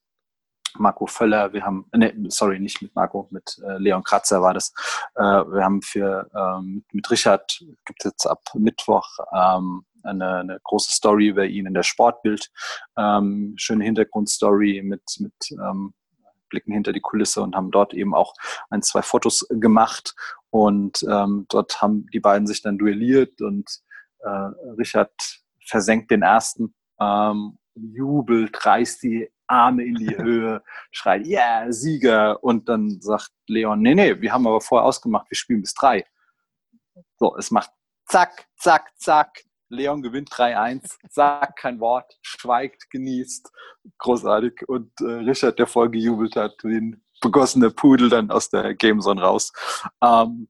Marco 0.78 1.08
Völler, 1.08 1.52
wir 1.54 1.66
haben, 1.66 1.88
ne, 1.96 2.14
sorry, 2.28 2.60
nicht 2.60 2.82
mit 2.82 2.96
Marco, 2.96 3.28
mit 3.32 3.60
äh, 3.66 3.78
Leon 3.78 4.04
Kratzer 4.04 4.42
war 4.42 4.54
das. 4.54 4.72
Äh, 5.16 5.24
wir 5.24 5.64
haben 5.64 5.82
für 5.82 6.30
ähm, 6.36 6.86
mit 6.92 7.10
Richard 7.10 7.60
gibt 7.86 8.06
es 8.06 8.12
jetzt 8.12 8.26
ab 8.28 8.42
Mittwoch 8.54 9.08
ähm, 9.34 9.84
eine, 10.04 10.38
eine, 10.38 10.60
große 10.64 10.92
Story 10.92 11.28
über 11.28 11.46
ihn 11.46 11.66
in 11.66 11.74
der 11.74 11.84
Sportbild. 11.84 12.52
Ähm, 12.98 13.54
schöne 13.58 13.84
Hintergrundstory 13.84 14.82
mit, 14.84 15.04
mit 15.20 15.34
ähm, 15.52 15.94
Blicken 16.50 16.74
hinter 16.74 16.94
die 16.94 17.02
Kulisse 17.02 17.42
und 17.42 17.56
haben 17.56 17.72
dort 17.72 17.94
eben 17.94 18.14
auch 18.14 18.34
ein, 18.70 18.82
zwei 18.82 19.02
Fotos 19.02 19.48
gemacht. 19.50 20.16
Und 20.50 21.04
ähm, 21.10 21.46
dort 21.50 21.82
haben 21.82 22.08
die 22.14 22.20
beiden 22.20 22.48
sich 22.48 22.62
dann 22.62 22.78
duelliert 22.78 23.42
und 23.42 23.82
äh, 24.20 24.30
Richard 24.78 25.12
versenkt 25.70 26.12
den 26.12 26.22
ersten, 26.22 26.76
ähm, 27.00 27.58
jubelt, 27.76 28.66
reißt 28.66 29.04
die 29.04 29.30
Arme 29.48 29.84
in 29.84 29.96
die 29.96 30.18
Höhe, 30.18 30.64
schreit, 30.92 31.26
ja, 31.26 31.62
yeah, 31.62 31.72
Sieger. 31.72 32.44
Und 32.44 32.68
dann 32.70 33.00
sagt 33.02 33.32
Leon, 33.48 33.82
nee, 33.82 33.96
nee, 33.96 34.20
wir 34.22 34.34
haben 34.34 34.48
aber 34.48 34.62
vorher 34.62 34.86
ausgemacht, 34.86 35.30
wir 35.30 35.38
spielen 35.38 35.62
bis 35.62 35.74
drei. 35.74 36.06
So, 37.18 37.36
es 37.38 37.52
macht 37.52 37.72
zack, 38.08 38.48
zack, 38.58 38.92
zack. 38.98 39.44
Leon 39.72 40.02
gewinnt 40.02 40.32
3-1, 40.32 40.98
sagt 41.10 41.60
kein 41.60 41.80
Wort, 41.80 42.18
schweigt, 42.24 42.90
genießt. 42.90 43.52
Großartig. 44.00 44.68
Und 44.68 44.92
äh, 45.00 45.06
Richard, 45.06 45.60
der 45.60 45.68
voll 45.68 45.92
gejubelt 45.92 46.36
hat, 46.36 46.64
den 46.64 47.04
begossene 47.22 47.70
Pudel 47.70 48.10
dann 48.10 48.32
aus 48.32 48.50
der 48.50 48.74
Gamezone 48.74 49.22
raus. 49.22 49.54
Ähm, 50.02 50.50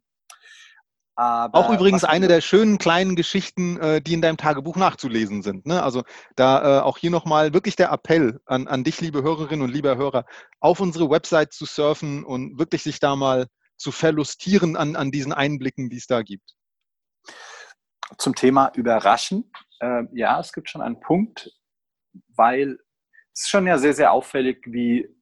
aber 1.20 1.60
auch 1.60 1.70
übrigens 1.70 2.06
eine 2.06 2.30
der 2.30 2.40
schönen 2.40 2.78
kleinen 2.78 3.18
Geschichten, 3.18 3.78
äh, 3.78 4.02
die 4.02 4.14
in 4.14 4.22
deinem 4.22 4.38
Tagebuch 4.38 4.78
nachzulesen 4.78 5.42
sind. 5.42 5.66
Ne? 5.66 5.84
Also 5.84 6.04
da 6.38 6.80
äh, 6.80 6.82
auch 6.82 6.98
hier 6.98 7.12
nochmal 7.12 7.54
wirklich 7.54 7.76
der 7.76 7.92
Appell 7.92 8.40
an, 8.46 8.70
an 8.70 8.86
dich, 8.86 9.02
liebe 9.02 9.22
Hörerinnen 9.22 9.62
und 9.62 9.74
lieber 9.74 9.98
Hörer, 9.98 10.24
auf 10.62 10.80
unsere 10.80 11.10
Website 11.10 11.52
zu 11.52 11.66
surfen 11.66 12.24
und 12.24 12.58
wirklich 12.58 12.84
sich 12.84 13.02
da 13.02 13.18
mal 13.18 13.48
zu 13.76 13.92
verlustieren 13.92 14.78
an, 14.78 14.96
an 14.96 15.12
diesen 15.12 15.34
Einblicken, 15.34 15.90
die 15.90 15.98
es 15.98 16.08
da 16.08 16.22
gibt. 16.22 16.56
Zum 18.18 18.34
Thema 18.34 18.72
Überraschen. 18.76 19.52
Äh, 19.82 20.04
ja, 20.14 20.40
es 20.40 20.54
gibt 20.54 20.70
schon 20.70 20.82
einen 20.82 21.02
Punkt, 21.02 21.52
weil 22.38 22.78
es 23.34 23.42
ist 23.42 23.50
schon 23.50 23.68
ja 23.68 23.78
sehr, 23.78 23.94
sehr 23.94 24.14
auffällig, 24.14 24.64
wie 24.68 25.14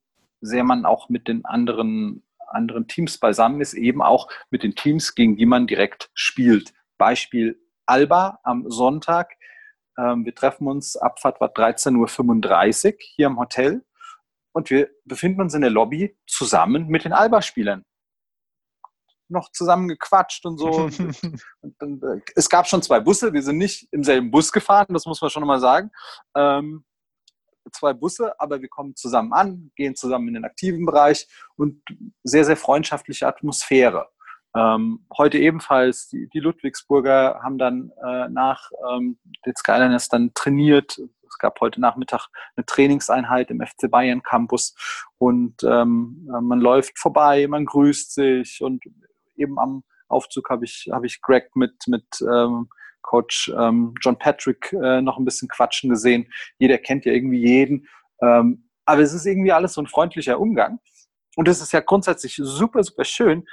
sehr 0.42 0.64
man 0.64 0.86
auch 0.86 1.10
mit 1.10 1.28
den 1.28 1.44
anderen 1.44 2.24
anderen 2.48 2.88
Teams 2.88 3.18
beisammen 3.18 3.62
ist, 3.62 3.74
eben 3.74 4.02
auch 4.02 4.30
mit 4.50 4.64
den 4.64 4.76
Teams, 4.76 5.16
gegen 5.16 5.38
die 5.38 5.46
man 5.46 5.68
direkt 5.68 6.10
spielt. 6.14 6.74
Beispiel 6.98 7.60
Alba 7.86 8.40
am 8.44 8.70
Sonntag. 8.70 9.34
Ähm, 9.98 10.26
wir 10.26 10.36
treffen 10.36 10.68
uns, 10.68 10.96
Abfahrt 10.98 11.42
war 11.42 11.50
13.35 11.50 12.86
Uhr 12.88 12.98
hier 13.00 13.28
im 13.28 13.40
Hotel 13.40 13.84
und 14.54 14.70
wir 14.70 14.90
befinden 15.06 15.42
uns 15.42 15.54
in 15.54 15.62
der 15.62 15.70
Lobby 15.70 16.18
zusammen 16.28 16.88
mit 16.88 17.06
den 17.06 17.14
Alba-Spielern. 17.14 17.84
Noch 19.30 19.52
zusammen 19.52 19.88
gequatscht 19.88 20.46
und 20.46 20.58
so. 20.58 20.70
und 21.62 21.76
dann, 21.80 22.02
äh, 22.02 22.22
es 22.36 22.50
gab 22.50 22.68
schon 22.68 22.82
zwei 22.82 23.00
Busse, 23.00 23.34
wir 23.34 23.44
sind 23.44 23.58
nicht 23.58 23.88
im 23.92 24.04
selben 24.04 24.32
Bus 24.32 24.52
gefahren, 24.52 24.94
das 24.94 25.06
muss 25.06 25.22
man 25.22 25.30
schon 25.30 25.46
mal 25.46 25.60
sagen. 25.60 25.92
Ähm, 26.36 26.86
zwei 27.72 27.94
Busse, 27.94 28.40
aber 28.40 28.62
wir 28.62 28.70
kommen 28.70 28.96
zusammen 28.96 29.34
an, 29.34 29.72
gehen 29.76 29.96
zusammen 29.96 30.30
in 30.30 30.34
den 30.36 30.46
aktiven 30.46 30.86
Bereich 30.86 31.28
und 31.56 31.82
sehr, 32.24 32.46
sehr 32.46 32.58
freundschaftliche 32.58 33.28
Atmosphäre. 33.28 34.08
Ähm, 34.56 35.06
heute 35.16 35.38
ebenfalls, 35.38 36.08
die, 36.08 36.30
die, 36.34 36.40
Ludwigsburger 36.40 37.42
haben 37.44 37.58
dann 37.58 37.92
äh, 38.04 38.30
nach 38.30 38.72
ähm, 38.92 39.20
den 39.46 39.56
Skyliners 39.56 40.10
dann 40.10 40.34
trainiert. 40.34 40.98
Es 41.28 41.38
gab 41.38 41.60
heute 41.60 41.80
Nachmittag 41.80 42.28
eine 42.56 42.66
Trainingseinheit 42.66 43.52
im 43.52 43.62
FC 43.62 43.92
Bayern 43.92 44.24
Campus 44.24 44.74
und 45.18 45.64
ähm, 45.64 46.28
man 46.42 46.60
läuft 46.60 46.98
vorbei, 46.98 47.46
man 47.48 47.66
grüßt 47.66 48.14
sich 48.14 48.62
und 48.62 48.84
eben 49.36 49.60
am 49.60 49.84
Aufzug 50.08 50.50
habe 50.50 50.66
ich, 50.66 50.88
hab 50.92 51.04
ich 51.04 51.22
Greg 51.22 51.56
mit, 51.56 51.76
mit 51.88 52.06
ähm, 52.22 52.70
Coach 53.08 53.52
ähm, 53.58 53.94
John 54.02 54.20
Patrick 54.20 54.74
äh, 54.74 55.02
noch 55.02 55.18
ein 55.18 55.26
bisschen 55.26 55.48
quatschen 55.48 55.90
gesehen. 55.90 56.32
Jeder 56.60 56.78
kennt 56.78 57.06
ja 57.06 57.14
irgendwie 57.14 57.42
jeden. 57.42 57.88
Ähm, 58.22 58.70
aber 58.86 59.02
es 59.02 59.14
ist 59.14 59.26
irgendwie 59.26 59.52
alles 59.52 59.74
so 59.74 59.82
ein 59.82 59.88
freundlicher 59.88 60.40
Umgang. 60.40 60.80
Und 61.36 61.48
es 61.48 61.62
ist 61.62 61.72
ja 61.72 61.80
grundsätzlich 61.80 62.36
super, 62.42 62.84
super 62.84 63.04
schön. 63.04 63.48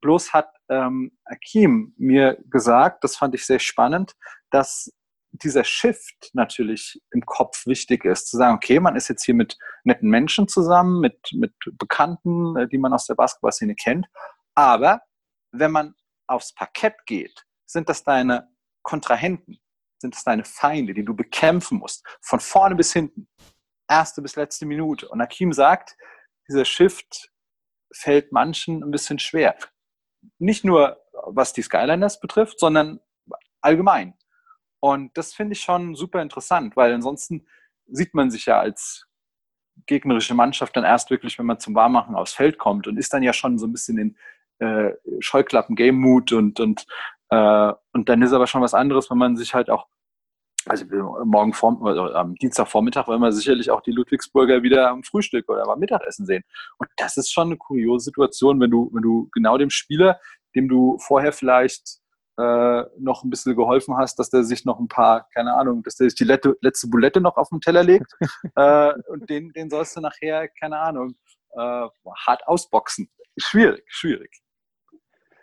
Bloß 0.00 0.32
hat 0.32 0.52
ähm, 0.68 1.12
Akim 1.24 1.94
mir 1.96 2.38
gesagt, 2.50 3.04
das 3.04 3.16
fand 3.16 3.34
ich 3.34 3.44
sehr 3.44 3.58
spannend, 3.58 4.14
dass 4.50 4.92
dieser 5.32 5.64
Shift 5.64 6.30
natürlich 6.32 7.00
im 7.12 7.24
Kopf 7.24 7.66
wichtig 7.66 8.04
ist, 8.04 8.28
zu 8.28 8.36
sagen, 8.36 8.56
okay, 8.56 8.80
man 8.80 8.96
ist 8.96 9.08
jetzt 9.08 9.24
hier 9.24 9.34
mit 9.34 9.56
netten 9.84 10.10
Menschen 10.10 10.48
zusammen, 10.48 11.00
mit, 11.00 11.18
mit 11.32 11.52
Bekannten, 11.78 12.56
äh, 12.56 12.68
die 12.68 12.78
man 12.78 12.92
aus 12.92 13.06
der 13.06 13.14
Basketballszene 13.14 13.74
kennt, 13.74 14.06
aber 14.54 15.02
wenn 15.52 15.70
man 15.70 15.94
aufs 16.26 16.54
Parkett 16.54 16.94
geht, 17.06 17.44
sind 17.66 17.88
das 17.88 18.02
deine 18.02 18.48
Kontrahenten? 18.90 19.60
Sind 19.98 20.16
es 20.16 20.24
deine 20.24 20.44
Feinde, 20.44 20.94
die 20.94 21.04
du 21.04 21.14
bekämpfen 21.14 21.78
musst? 21.78 22.04
Von 22.22 22.40
vorne 22.40 22.74
bis 22.74 22.92
hinten. 22.92 23.28
Erste 23.88 24.20
bis 24.20 24.34
letzte 24.34 24.66
Minute. 24.66 25.08
Und 25.08 25.20
Akim 25.20 25.52
sagt, 25.52 25.96
dieser 26.48 26.64
Shift 26.64 27.30
fällt 27.94 28.32
manchen 28.32 28.82
ein 28.82 28.90
bisschen 28.90 29.18
schwer. 29.18 29.56
Nicht 30.38 30.64
nur 30.64 31.00
was 31.12 31.52
die 31.52 31.62
Skyliners 31.62 32.18
betrifft, 32.20 32.58
sondern 32.58 33.00
allgemein. 33.60 34.14
Und 34.80 35.16
das 35.16 35.34
finde 35.34 35.52
ich 35.52 35.60
schon 35.60 35.94
super 35.94 36.22
interessant, 36.22 36.76
weil 36.76 36.92
ansonsten 36.92 37.46
sieht 37.86 38.14
man 38.14 38.30
sich 38.30 38.46
ja 38.46 38.58
als 38.58 39.06
gegnerische 39.86 40.34
Mannschaft 40.34 40.76
dann 40.76 40.84
erst 40.84 41.10
wirklich, 41.10 41.38
wenn 41.38 41.46
man 41.46 41.60
zum 41.60 41.74
Warmachen 41.74 42.16
aufs 42.16 42.32
Feld 42.34 42.58
kommt 42.58 42.86
und 42.86 42.96
ist 42.96 43.12
dann 43.12 43.22
ja 43.22 43.32
schon 43.32 43.58
so 43.58 43.66
ein 43.66 43.72
bisschen 43.72 43.98
in 43.98 44.16
äh, 44.58 44.92
Scheuklappen-Game-Mood 45.20 46.32
und, 46.32 46.60
und 46.60 46.86
äh, 47.30 47.72
und 47.92 48.08
dann 48.08 48.22
ist 48.22 48.32
aber 48.32 48.46
schon 48.46 48.62
was 48.62 48.74
anderes, 48.74 49.10
wenn 49.10 49.18
man 49.18 49.36
sich 49.36 49.54
halt 49.54 49.70
auch, 49.70 49.86
also 50.66 50.84
morgen 51.24 51.54
vor, 51.54 51.80
also 51.86 52.12
am 52.12 52.34
Dienstagvormittag 52.34 53.06
wollen 53.06 53.22
wir 53.22 53.32
sicherlich 53.32 53.70
auch 53.70 53.80
die 53.80 53.92
Ludwigsburger 53.92 54.62
wieder 54.62 54.90
am 54.90 55.02
Frühstück 55.02 55.48
oder 55.48 55.66
am 55.66 55.78
Mittagessen 55.78 56.26
sehen. 56.26 56.42
Und 56.78 56.88
das 56.96 57.16
ist 57.16 57.32
schon 57.32 57.48
eine 57.48 57.56
kuriose 57.56 58.06
Situation, 58.06 58.60
wenn 58.60 58.70
du, 58.70 58.90
wenn 58.92 59.02
du 59.02 59.28
genau 59.32 59.56
dem 59.56 59.70
Spieler, 59.70 60.20
dem 60.54 60.68
du 60.68 60.98
vorher 60.98 61.32
vielleicht 61.32 62.00
äh, 62.36 62.84
noch 62.98 63.22
ein 63.22 63.30
bisschen 63.30 63.56
geholfen 63.56 63.96
hast, 63.96 64.18
dass 64.18 64.30
der 64.30 64.44
sich 64.44 64.64
noch 64.64 64.78
ein 64.78 64.88
paar, 64.88 65.28
keine 65.32 65.54
Ahnung, 65.54 65.82
dass 65.82 65.96
der 65.96 66.08
sich 66.10 66.18
die 66.18 66.24
letzte, 66.24 66.56
letzte 66.60 66.88
Bulette 66.88 67.20
noch 67.20 67.36
auf 67.36 67.48
den 67.50 67.60
Teller 67.60 67.82
legt 67.82 68.12
äh, 68.56 68.92
und 69.08 69.30
den, 69.30 69.52
den 69.52 69.70
sollst 69.70 69.96
du 69.96 70.00
nachher, 70.00 70.48
keine 70.48 70.78
Ahnung, 70.78 71.14
äh, 71.52 71.86
hart 72.26 72.46
ausboxen. 72.46 73.10
Schwierig, 73.36 73.84
schwierig. 73.86 74.40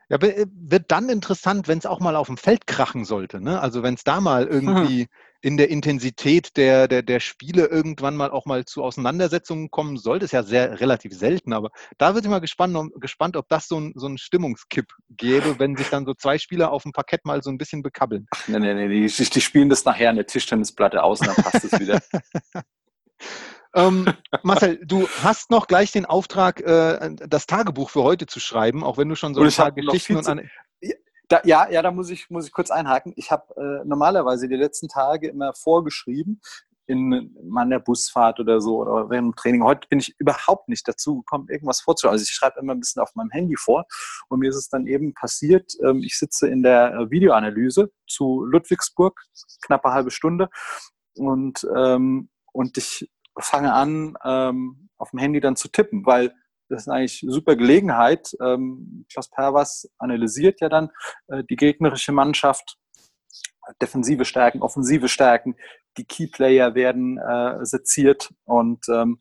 Ja, 0.10 0.18
äh, 0.18 0.46
wird 0.54 0.92
dann 0.92 1.10
interessant, 1.10 1.68
wenn 1.68 1.80
es 1.80 1.86
auch 1.86 2.00
mal 2.00 2.16
auf 2.16 2.28
dem 2.28 2.38
Feld 2.38 2.66
krachen 2.66 3.04
sollte. 3.04 3.42
Ne? 3.42 3.60
Also 3.60 3.84
wenn 3.84 3.96
es 3.96 4.04
da 4.04 4.22
mal 4.22 4.46
irgendwie 4.46 5.02
hm. 5.02 5.08
in 5.42 5.58
der 5.58 5.70
Intensität 5.70 6.56
der, 6.58 6.88
der, 6.88 7.04
der 7.04 7.20
Spiele 7.20 7.66
irgendwann 7.68 8.16
mal 8.16 8.32
auch 8.32 8.46
mal 8.46 8.66
zu 8.66 8.84
Auseinandersetzungen 8.84 9.70
kommen 9.70 9.98
sollte. 9.98 10.26
Ist 10.26 10.32
ja 10.32 10.44
sehr 10.44 10.80
relativ 10.80 11.14
selten, 11.14 11.54
aber 11.54 11.70
da 11.98 12.16
wird 12.16 12.26
ich 12.26 12.32
mal 12.32 12.40
gespannt, 12.40 12.76
gespannt 13.00 13.38
ob 13.38 13.48
das 13.50 13.68
so 13.68 13.80
ein, 13.80 13.94
so 13.96 14.08
ein 14.08 14.18
Stimmungskipp 14.18 14.88
gäbe, 15.10 15.60
wenn 15.60 15.76
sich 15.76 15.90
dann 15.90 16.06
so 16.06 16.14
zwei 16.14 16.38
Spieler 16.38 16.72
auf 16.72 16.84
dem 16.84 16.92
Parkett 16.92 17.26
mal 17.26 17.44
so 17.44 17.50
ein 17.50 17.58
bisschen 17.58 17.84
bekabbeln. 17.84 18.28
Nee, 18.48 18.60
nee, 18.60 18.74
nee, 18.74 19.08
die, 19.08 19.30
die 19.30 19.42
spielen 19.42 19.70
das 19.70 19.86
nachher 19.86 20.10
an 20.10 20.16
der 20.16 20.26
Tischtennisplatte 20.26 21.04
aus 21.04 21.22
und 21.22 21.28
dann 21.28 21.36
passt 21.36 21.66
es 21.66 21.80
wieder. 21.80 22.02
Ähm, 23.76 24.06
Marcel, 24.44 24.80
du 24.86 25.08
hast 25.24 25.52
noch 25.52 25.68
gleich 25.68 25.92
den 25.92 26.06
Auftrag, 26.06 26.62
äh, 26.62 27.16
das 27.28 27.46
Tagebuch 27.46 27.90
für 27.90 28.04
heute 28.04 28.26
zu 28.26 28.40
schreiben, 28.40 28.84
auch 28.84 28.98
wenn 28.98 29.10
du 29.10 29.16
schon 29.16 29.34
so 29.34 29.42
ein 29.42 29.52
paar 29.52 29.72
Geschichten 29.72 30.16
und 30.16 30.28
an 30.28 30.50
da, 31.30 31.42
ja, 31.44 31.70
ja, 31.70 31.82
da 31.82 31.92
muss 31.92 32.10
ich, 32.10 32.30
muss 32.30 32.46
ich 32.46 32.54
kurz 32.54 32.72
einhaken. 32.72 33.14
Ich 33.18 33.32
habe 33.32 33.54
äh, 33.58 33.86
normalerweise 33.86 34.48
die 34.48 34.56
letzten 34.56 34.88
Tage 34.88 35.28
immer 35.28 35.54
vorgeschrieben, 35.54 36.40
in 36.88 37.36
meiner 37.44 37.80
Busfahrt 37.80 38.40
oder 38.40 38.62
so 38.62 38.82
oder 38.82 39.10
während 39.10 39.34
dem 39.34 39.36
Training. 39.36 39.64
Heute 39.64 39.88
bin 39.90 40.00
ich 40.00 40.16
überhaupt 40.20 40.70
nicht 40.70 40.88
dazu 40.88 41.18
gekommen, 41.18 41.50
irgendwas 41.50 41.82
vorzuschreiben. 41.82 42.14
Also 42.14 42.24
ich 42.24 42.30
schreibe 42.30 42.62
immer 42.62 42.74
ein 42.74 42.80
bisschen 42.80 43.02
auf 43.02 43.14
meinem 43.16 43.30
Handy 43.30 43.58
vor 43.58 43.86
und 44.30 44.40
mir 44.40 44.50
ist 44.50 44.56
es 44.56 44.70
dann 44.70 44.88
eben 44.88 45.14
passiert, 45.14 45.74
ähm, 45.84 46.02
ich 46.02 46.18
sitze 46.18 46.48
in 46.48 46.64
der 46.64 46.94
äh, 46.94 47.12
Videoanalyse 47.12 47.92
zu 48.08 48.46
Ludwigsburg, 48.46 49.22
knappe 49.62 49.92
halbe 49.92 50.12
Stunde 50.12 50.50
und, 51.18 51.68
ähm, 51.76 52.30
und 52.54 52.78
ich 52.78 53.10
fange 53.40 53.74
an, 53.74 54.16
ähm, 54.24 54.90
auf 54.98 55.12
dem 55.12 55.20
Handy 55.20 55.40
dann 55.40 55.56
zu 55.56 55.68
tippen, 55.68 56.06
weil 56.06 56.34
das 56.70 56.82
ist 56.84 56.90
eigentlich 56.90 57.24
eine 57.24 57.32
super 57.32 57.56
Gelegenheit. 57.56 58.36
Ähm, 58.42 59.06
Klaus 59.12 59.30
Perwas 59.30 59.90
analysiert 59.98 60.60
ja 60.62 60.70
dann 60.70 60.90
äh, 61.28 61.44
die 61.50 61.56
gegnerische 61.56 62.12
Mannschaft, 62.12 62.78
defensive 63.82 64.26
Stärken, 64.26 64.62
offensive 64.62 65.08
Stärken, 65.08 65.56
die 65.98 66.06
Keyplayer 66.06 66.76
werden 66.76 67.18
äh, 67.18 67.66
seziert 67.66 68.34
und 68.46 68.86
ähm, 68.90 69.20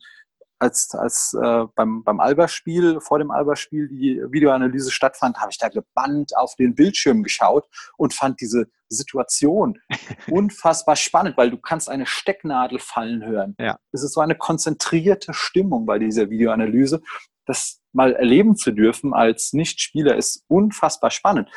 als, 0.59 0.93
als 0.95 1.33
äh, 1.33 1.65
beim, 1.75 2.03
beim 2.03 2.19
Alba-Spiel, 2.19 2.99
vor 2.99 3.19
dem 3.19 3.31
Alba-Spiel 3.31 3.87
die 3.89 4.21
Videoanalyse 4.29 4.91
stattfand, 4.91 5.37
habe 5.37 5.51
ich 5.51 5.57
da 5.57 5.69
gebannt 5.69 6.35
auf 6.35 6.55
den 6.55 6.75
Bildschirm 6.75 7.23
geschaut 7.23 7.67
und 7.97 8.13
fand 8.13 8.41
diese 8.41 8.67
Situation 8.89 9.79
unfassbar 10.29 10.95
spannend, 10.95 11.37
weil 11.37 11.51
du 11.51 11.57
kannst 11.57 11.89
eine 11.89 12.05
Stecknadel 12.05 12.79
fallen 12.79 13.25
hören. 13.25 13.55
Ja. 13.59 13.77
Es 13.91 14.03
ist 14.03 14.13
so 14.13 14.21
eine 14.21 14.35
konzentrierte 14.35 15.33
Stimmung 15.33 15.85
bei 15.85 15.99
dieser 15.99 16.29
Videoanalyse. 16.29 17.01
Das 17.45 17.79
mal 17.93 18.13
erleben 18.13 18.55
zu 18.55 18.71
dürfen 18.71 19.13
als 19.13 19.53
Nichtspieler 19.53 20.15
ist 20.15 20.43
unfassbar 20.47 21.11
spannend. 21.11 21.49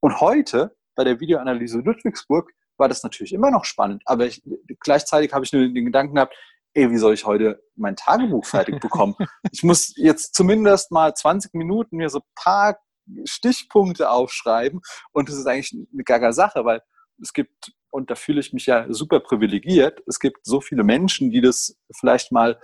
Und 0.00 0.20
heute 0.20 0.76
bei 0.94 1.04
der 1.04 1.20
Videoanalyse 1.20 1.78
Ludwigsburg 1.78 2.52
war 2.78 2.88
das 2.88 3.02
natürlich 3.02 3.32
immer 3.32 3.50
noch 3.50 3.64
spannend. 3.64 4.02
Aber 4.06 4.26
ich, 4.26 4.42
gleichzeitig 4.80 5.32
habe 5.32 5.44
ich 5.44 5.52
nur 5.52 5.62
den 5.62 5.84
Gedanken 5.84 6.14
gehabt, 6.14 6.34
ey, 6.76 6.90
wie 6.90 6.98
soll 6.98 7.14
ich 7.14 7.24
heute 7.24 7.62
mein 7.74 7.96
Tagebuch 7.96 8.44
fertig 8.44 8.80
bekommen? 8.80 9.14
ich 9.50 9.62
muss 9.62 9.94
jetzt 9.96 10.34
zumindest 10.34 10.92
mal 10.92 11.14
20 11.14 11.54
Minuten 11.54 11.96
mir 11.96 12.10
so 12.10 12.18
ein 12.18 12.32
paar 12.34 12.78
Stichpunkte 13.24 14.10
aufschreiben. 14.10 14.80
Und 15.12 15.28
das 15.28 15.36
ist 15.36 15.46
eigentlich 15.46 15.72
eine 15.72 16.04
gaga 16.04 16.32
Sache, 16.32 16.64
weil 16.64 16.82
es 17.20 17.32
gibt, 17.32 17.72
und 17.90 18.10
da 18.10 18.14
fühle 18.14 18.40
ich 18.40 18.52
mich 18.52 18.66
ja 18.66 18.86
super 18.92 19.20
privilegiert, 19.20 20.02
es 20.06 20.20
gibt 20.20 20.38
so 20.42 20.60
viele 20.60 20.84
Menschen, 20.84 21.30
die 21.30 21.40
das 21.40 21.78
vielleicht 21.94 22.30
mal 22.30 22.60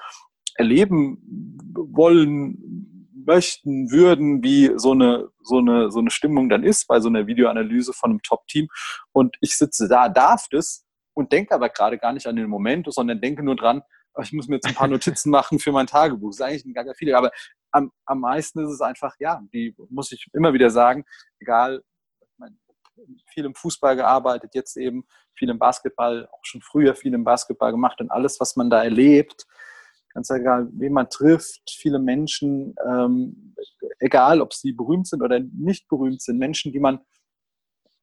erleben 0.56 1.18
wollen, 1.74 3.08
möchten, 3.24 3.90
würden, 3.90 4.42
wie 4.42 4.72
so 4.76 4.92
eine, 4.92 5.28
so 5.42 5.58
eine, 5.58 5.90
so 5.90 6.00
eine 6.00 6.10
Stimmung 6.10 6.50
dann 6.50 6.64
ist 6.64 6.86
bei 6.86 7.00
so 7.00 7.08
einer 7.08 7.26
Videoanalyse 7.26 7.92
von 7.92 8.10
einem 8.10 8.22
Top-Team. 8.22 8.68
Und 9.12 9.36
ich 9.40 9.56
sitze 9.56 9.88
da, 9.88 10.08
darf 10.08 10.48
das 10.50 10.84
und 11.14 11.32
denke 11.32 11.54
aber 11.54 11.68
gerade 11.68 11.98
gar 11.98 12.12
nicht 12.12 12.26
an 12.26 12.36
den 12.36 12.48
Moment, 12.48 12.92
sondern 12.92 13.20
denke 13.20 13.42
nur 13.42 13.56
dran, 13.56 13.82
ich 14.20 14.32
muss 14.32 14.48
mir 14.48 14.56
jetzt 14.56 14.66
ein 14.66 14.74
paar 14.74 14.88
Notizen 14.88 15.30
machen 15.30 15.58
für 15.58 15.72
mein 15.72 15.86
Tagebuch. 15.86 16.30
Das 16.30 16.36
ist 16.36 16.42
eigentlich 16.42 16.64
ein 16.64 16.74
gar 16.74 16.94
viele. 16.94 17.16
Aber 17.16 17.30
am, 17.70 17.90
am 18.04 18.20
meisten 18.20 18.60
ist 18.60 18.70
es 18.70 18.80
einfach, 18.80 19.14
ja, 19.18 19.42
die 19.52 19.74
muss 19.88 20.12
ich 20.12 20.26
immer 20.32 20.52
wieder 20.52 20.70
sagen, 20.70 21.04
egal, 21.40 21.82
meine, 22.36 22.56
viel 23.28 23.44
im 23.44 23.54
Fußball 23.54 23.96
gearbeitet, 23.96 24.54
jetzt 24.54 24.76
eben 24.76 25.04
viel 25.34 25.48
im 25.48 25.58
Basketball, 25.58 26.28
auch 26.30 26.44
schon 26.44 26.60
früher 26.60 26.94
viel 26.94 27.14
im 27.14 27.24
Basketball 27.24 27.72
gemacht 27.72 28.00
und 28.00 28.10
alles, 28.10 28.38
was 28.40 28.56
man 28.56 28.68
da 28.70 28.82
erlebt, 28.82 29.46
ganz 30.12 30.30
egal, 30.30 30.68
wen 30.72 30.92
man 30.92 31.08
trifft, 31.08 31.70
viele 31.70 31.98
Menschen, 31.98 32.74
ähm, 32.86 33.54
egal 33.98 34.42
ob 34.42 34.52
sie 34.52 34.72
berühmt 34.72 35.08
sind 35.08 35.22
oder 35.22 35.40
nicht 35.40 35.88
berühmt 35.88 36.20
sind, 36.20 36.38
Menschen, 36.38 36.72
die 36.72 36.80
man 36.80 37.00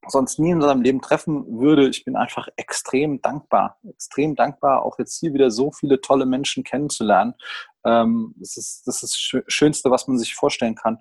sonst 0.07 0.39
nie 0.39 0.51
in 0.51 0.61
seinem 0.61 0.81
Leben 0.81 1.01
treffen 1.01 1.59
würde. 1.59 1.89
Ich 1.89 2.05
bin 2.05 2.15
einfach 2.15 2.47
extrem 2.55 3.21
dankbar, 3.21 3.77
extrem 3.87 4.35
dankbar, 4.35 4.83
auch 4.83 4.97
jetzt 4.99 5.19
hier 5.19 5.33
wieder 5.33 5.51
so 5.51 5.71
viele 5.71 6.01
tolle 6.01 6.25
Menschen 6.25 6.63
kennenzulernen. 6.63 7.33
Ähm, 7.85 8.33
das 8.37 8.57
ist 8.57 8.87
das, 8.87 9.03
ist 9.03 9.43
Schönste, 9.47 9.91
was 9.91 10.07
man 10.07 10.17
sich 10.17 10.35
vorstellen 10.35 10.75
kann. 10.75 10.99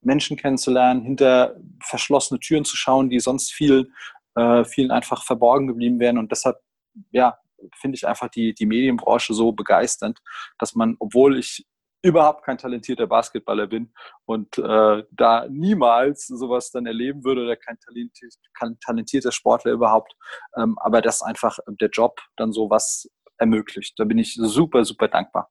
Menschen 0.00 0.36
kennenzulernen, 0.36 1.02
hinter 1.02 1.56
verschlossene 1.82 2.38
Türen 2.40 2.64
zu 2.64 2.76
schauen, 2.76 3.10
die 3.10 3.18
sonst 3.18 3.52
viel, 3.52 3.90
äh, 4.36 4.64
vielen 4.64 4.90
einfach 4.90 5.24
verborgen 5.24 5.66
geblieben 5.66 5.98
wären. 5.98 6.18
Und 6.18 6.30
deshalb, 6.30 6.58
ja, 7.10 7.38
finde 7.80 7.96
ich 7.96 8.06
einfach 8.06 8.28
die, 8.28 8.54
die 8.54 8.66
Medienbranche 8.66 9.34
so 9.34 9.52
begeisternd, 9.52 10.20
dass 10.58 10.74
man, 10.74 10.96
obwohl 11.00 11.38
ich 11.38 11.66
überhaupt 12.02 12.44
kein 12.44 12.58
talentierter 12.58 13.06
Basketballer 13.06 13.66
bin 13.66 13.92
und 14.24 14.58
äh, 14.58 15.04
da 15.10 15.46
niemals 15.48 16.26
sowas 16.26 16.70
dann 16.70 16.86
erleben 16.86 17.24
würde 17.24 17.42
oder 17.42 17.56
kein, 17.56 17.78
talentier 17.80 18.28
kein 18.54 18.78
talentierter 18.80 19.32
Sportler 19.32 19.72
überhaupt, 19.72 20.14
ähm, 20.56 20.76
aber 20.80 21.02
dass 21.02 21.22
einfach 21.22 21.58
der 21.80 21.88
Job 21.88 22.20
dann 22.36 22.52
sowas 22.52 23.08
ermöglicht. 23.38 23.98
Da 23.98 24.04
bin 24.04 24.18
ich 24.18 24.34
super, 24.34 24.84
super 24.84 25.08
dankbar. 25.08 25.50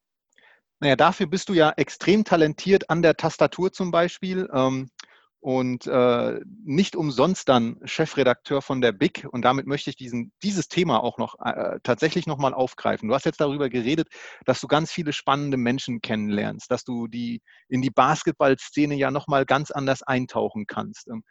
Naja, 0.79 0.95
dafür 0.95 1.25
bist 1.25 1.49
du 1.49 1.53
ja 1.53 1.71
extrem 1.71 2.23
talentiert 2.23 2.89
an 2.89 3.01
der 3.01 3.17
Tastatur 3.17 3.73
zum 3.73 3.89
Beispiel. 3.89 4.47
Ähm, 4.53 4.91
und 5.39 5.87
äh, 5.87 6.39
nicht 6.63 6.95
umsonst 6.95 7.47
dann 7.47 7.79
Chefredakteur 7.85 8.61
von 8.61 8.81
der 8.81 8.91
BIC. 8.91 9.27
Und 9.31 9.43
damit 9.43 9.67
möchte 9.67 9.89
ich 9.89 9.95
diesen, 9.95 10.31
dieses 10.43 10.67
Thema 10.67 11.03
auch 11.03 11.17
noch 11.17 11.35
äh, 11.39 11.79
tatsächlich 11.83 12.27
nochmal 12.27 12.53
aufgreifen. 12.53 13.07
Du 13.07 13.15
hast 13.15 13.25
jetzt 13.25 13.39
darüber 13.39 13.69
geredet, 13.69 14.09
dass 14.45 14.59
du 14.59 14.67
ganz 14.67 14.91
viele 14.91 15.13
spannende 15.13 15.57
Menschen 15.57 16.01
kennenlernst, 16.01 16.71
dass 16.71 16.83
du 16.83 17.07
die 17.07 17.41
in 17.69 17.81
die 17.81 17.91
Basketballszene 17.91 18.95
ja 18.95 19.11
nochmal 19.11 19.45
ganz 19.45 19.71
anders 19.71 20.03
eintauchen 20.03 20.65
kannst. 20.67 21.07
Ähm, 21.07 21.23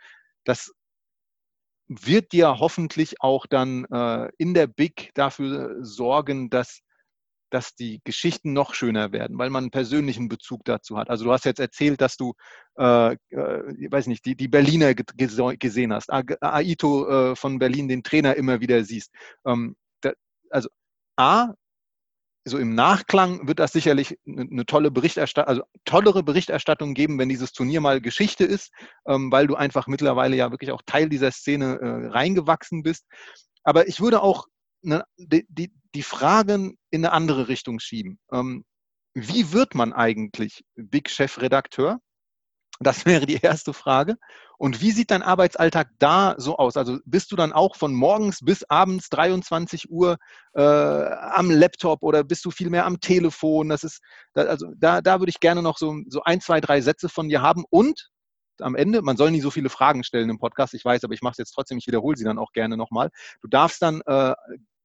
das 0.44 0.72
wird 1.88 2.32
dir 2.32 2.58
hoffentlich 2.58 3.20
auch 3.20 3.46
dann 3.46 3.84
äh, 3.86 4.28
in 4.38 4.54
der 4.54 4.66
BIC 4.66 5.10
dafür 5.14 5.76
sorgen, 5.84 6.50
dass 6.50 6.80
dass 7.50 7.74
die 7.74 8.00
Geschichten 8.04 8.52
noch 8.52 8.74
schöner 8.74 9.12
werden, 9.12 9.38
weil 9.38 9.50
man 9.50 9.64
einen 9.64 9.70
persönlichen 9.70 10.28
Bezug 10.28 10.64
dazu 10.64 10.96
hat. 10.98 11.10
Also 11.10 11.24
du 11.24 11.32
hast 11.32 11.44
jetzt 11.44 11.60
erzählt, 11.60 12.00
dass 12.00 12.16
du, 12.16 12.34
äh, 12.78 13.12
äh, 13.12 13.90
weiß 13.90 14.06
nicht, 14.08 14.24
die, 14.24 14.36
die 14.36 14.48
Berliner 14.48 14.94
gesehen 14.94 15.92
hast, 15.92 16.10
Aito 16.12 17.08
äh, 17.08 17.36
von 17.36 17.58
Berlin, 17.58 17.88
den 17.88 18.02
Trainer 18.02 18.36
immer 18.36 18.60
wieder 18.60 18.84
siehst. 18.84 19.12
Ähm, 19.44 19.76
da, 20.00 20.12
also 20.50 20.68
A, 21.16 21.54
so 22.48 22.58
im 22.58 22.74
Nachklang 22.74 23.48
wird 23.48 23.58
das 23.58 23.72
sicherlich 23.72 24.18
eine, 24.26 24.64
tolle 24.66 24.92
Berichterstattung, 24.92 25.48
also 25.48 25.62
tollere 25.84 26.22
Berichterstattung 26.22 26.94
geben, 26.94 27.18
wenn 27.18 27.28
dieses 27.28 27.52
Turnier 27.52 27.80
mal 27.80 28.00
Geschichte 28.00 28.44
ist, 28.44 28.70
ähm, 29.06 29.32
weil 29.32 29.48
du 29.48 29.56
einfach 29.56 29.88
mittlerweile 29.88 30.36
ja 30.36 30.52
wirklich 30.52 30.70
auch 30.70 30.82
Teil 30.86 31.08
dieser 31.08 31.32
Szene 31.32 31.80
äh, 31.80 32.06
reingewachsen 32.08 32.84
bist. 32.84 33.04
Aber 33.64 33.88
ich 33.88 34.00
würde 34.00 34.22
auch 34.22 34.46
eine, 34.84 35.04
die, 35.16 35.44
die, 35.48 35.72
die 35.96 36.02
Fragen 36.02 36.76
in 36.90 37.04
eine 37.04 37.12
andere 37.12 37.48
Richtung 37.48 37.80
schieben. 37.80 38.18
Ähm, 38.30 38.64
wie 39.14 39.52
wird 39.52 39.74
man 39.74 39.94
eigentlich 39.94 40.62
Big 40.74 41.08
Chef 41.08 41.40
Redakteur? 41.40 42.00
Das 42.80 43.06
wäre 43.06 43.24
die 43.24 43.40
erste 43.42 43.72
Frage. 43.72 44.16
Und 44.58 44.82
wie 44.82 44.90
sieht 44.90 45.10
dein 45.10 45.22
Arbeitsalltag 45.22 45.88
da 45.98 46.34
so 46.36 46.58
aus? 46.58 46.76
Also 46.76 46.98
bist 47.06 47.32
du 47.32 47.36
dann 47.36 47.54
auch 47.54 47.76
von 47.76 47.94
morgens 47.94 48.40
bis 48.42 48.64
abends 48.64 49.08
23 49.08 49.90
Uhr 49.90 50.18
äh, 50.52 50.60
am 50.60 51.50
Laptop 51.50 52.02
oder 52.02 52.22
bist 52.24 52.44
du 52.44 52.50
viel 52.50 52.68
mehr 52.68 52.84
am 52.84 53.00
Telefon? 53.00 53.70
Das 53.70 53.82
ist, 53.82 54.02
also 54.34 54.66
da, 54.76 55.00
da 55.00 55.18
würde 55.20 55.30
ich 55.30 55.40
gerne 55.40 55.62
noch 55.62 55.78
so, 55.78 55.96
so 56.08 56.22
ein, 56.24 56.42
zwei, 56.42 56.60
drei 56.60 56.82
Sätze 56.82 57.08
von 57.08 57.30
dir 57.30 57.40
haben. 57.40 57.64
Und 57.70 58.10
am 58.60 58.74
Ende, 58.74 59.00
man 59.00 59.16
soll 59.16 59.30
nie 59.30 59.40
so 59.40 59.50
viele 59.50 59.70
Fragen 59.70 60.04
stellen 60.04 60.28
im 60.28 60.38
Podcast, 60.38 60.74
ich 60.74 60.84
weiß, 60.84 61.04
aber 61.04 61.14
ich 61.14 61.22
mache 61.22 61.32
es 61.32 61.38
jetzt 61.38 61.52
trotzdem, 61.52 61.78
ich 61.78 61.86
wiederhole 61.86 62.16
sie 62.16 62.24
dann 62.24 62.38
auch 62.38 62.52
gerne 62.52 62.76
nochmal. 62.76 63.10
Du 63.40 63.48
darfst 63.48 63.80
dann 63.80 64.02
äh, 64.06 64.34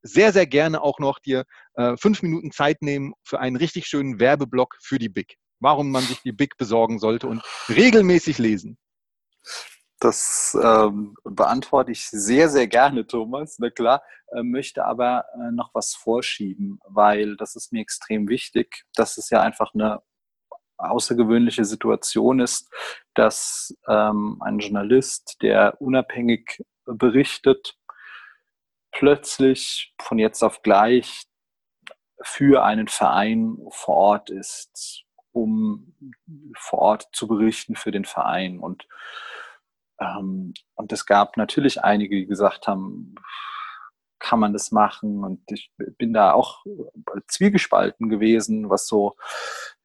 sehr, 0.01 0.33
sehr 0.33 0.47
gerne 0.47 0.81
auch 0.81 0.99
noch 0.99 1.19
dir 1.19 1.45
äh, 1.75 1.95
fünf 1.97 2.21
Minuten 2.21 2.51
Zeit 2.51 2.81
nehmen 2.81 3.13
für 3.23 3.39
einen 3.39 3.55
richtig 3.55 3.87
schönen 3.87 4.19
Werbeblock 4.19 4.77
für 4.81 4.99
die 4.99 5.09
Big. 5.09 5.37
Warum 5.59 5.91
man 5.91 6.03
sich 6.03 6.21
die 6.21 6.31
Big 6.31 6.57
besorgen 6.57 6.99
sollte 6.99 7.27
und 7.27 7.43
regelmäßig 7.69 8.39
lesen. 8.39 8.77
Das 9.99 10.57
ähm, 10.61 11.15
beantworte 11.23 11.91
ich 11.91 12.09
sehr, 12.09 12.49
sehr 12.49 12.67
gerne, 12.67 13.05
Thomas. 13.05 13.57
Na 13.59 13.69
klar, 13.69 14.01
äh, 14.31 14.41
möchte 14.41 14.83
aber 14.85 15.25
äh, 15.35 15.51
noch 15.51 15.69
was 15.75 15.93
vorschieben, 15.93 16.79
weil 16.87 17.37
das 17.37 17.55
ist 17.55 17.71
mir 17.71 17.81
extrem 17.81 18.27
wichtig. 18.27 18.85
Das 18.95 19.19
ist 19.19 19.29
ja 19.29 19.41
einfach 19.41 19.75
eine 19.75 20.01
außergewöhnliche 20.77 21.65
Situation 21.65 22.39
ist, 22.39 22.67
dass 23.13 23.77
ähm, 23.87 24.41
ein 24.41 24.57
Journalist, 24.57 25.37
der 25.43 25.79
unabhängig 25.79 26.63
berichtet, 26.85 27.75
plötzlich 28.91 29.93
von 30.01 30.19
jetzt 30.19 30.43
auf 30.43 30.61
gleich 30.61 31.23
für 32.21 32.63
einen 32.63 32.87
Verein 32.87 33.57
vor 33.71 33.95
Ort 33.95 34.29
ist, 34.29 35.03
um 35.31 35.95
vor 36.57 36.79
Ort 36.79 37.09
zu 37.13 37.27
berichten 37.27 37.75
für 37.75 37.91
den 37.91 38.05
Verein. 38.05 38.59
Und, 38.59 38.87
ähm, 39.99 40.53
und 40.75 40.91
es 40.91 41.05
gab 41.05 41.37
natürlich 41.37 41.83
einige, 41.83 42.15
die 42.15 42.27
gesagt 42.27 42.67
haben, 42.67 43.15
kann 44.19 44.39
man 44.39 44.53
das 44.53 44.71
machen? 44.71 45.23
Und 45.23 45.41
ich 45.51 45.71
bin 45.97 46.13
da 46.13 46.33
auch 46.33 46.63
zwiegespalten 47.27 48.07
gewesen, 48.07 48.69
was 48.69 48.87
so, 48.87 49.15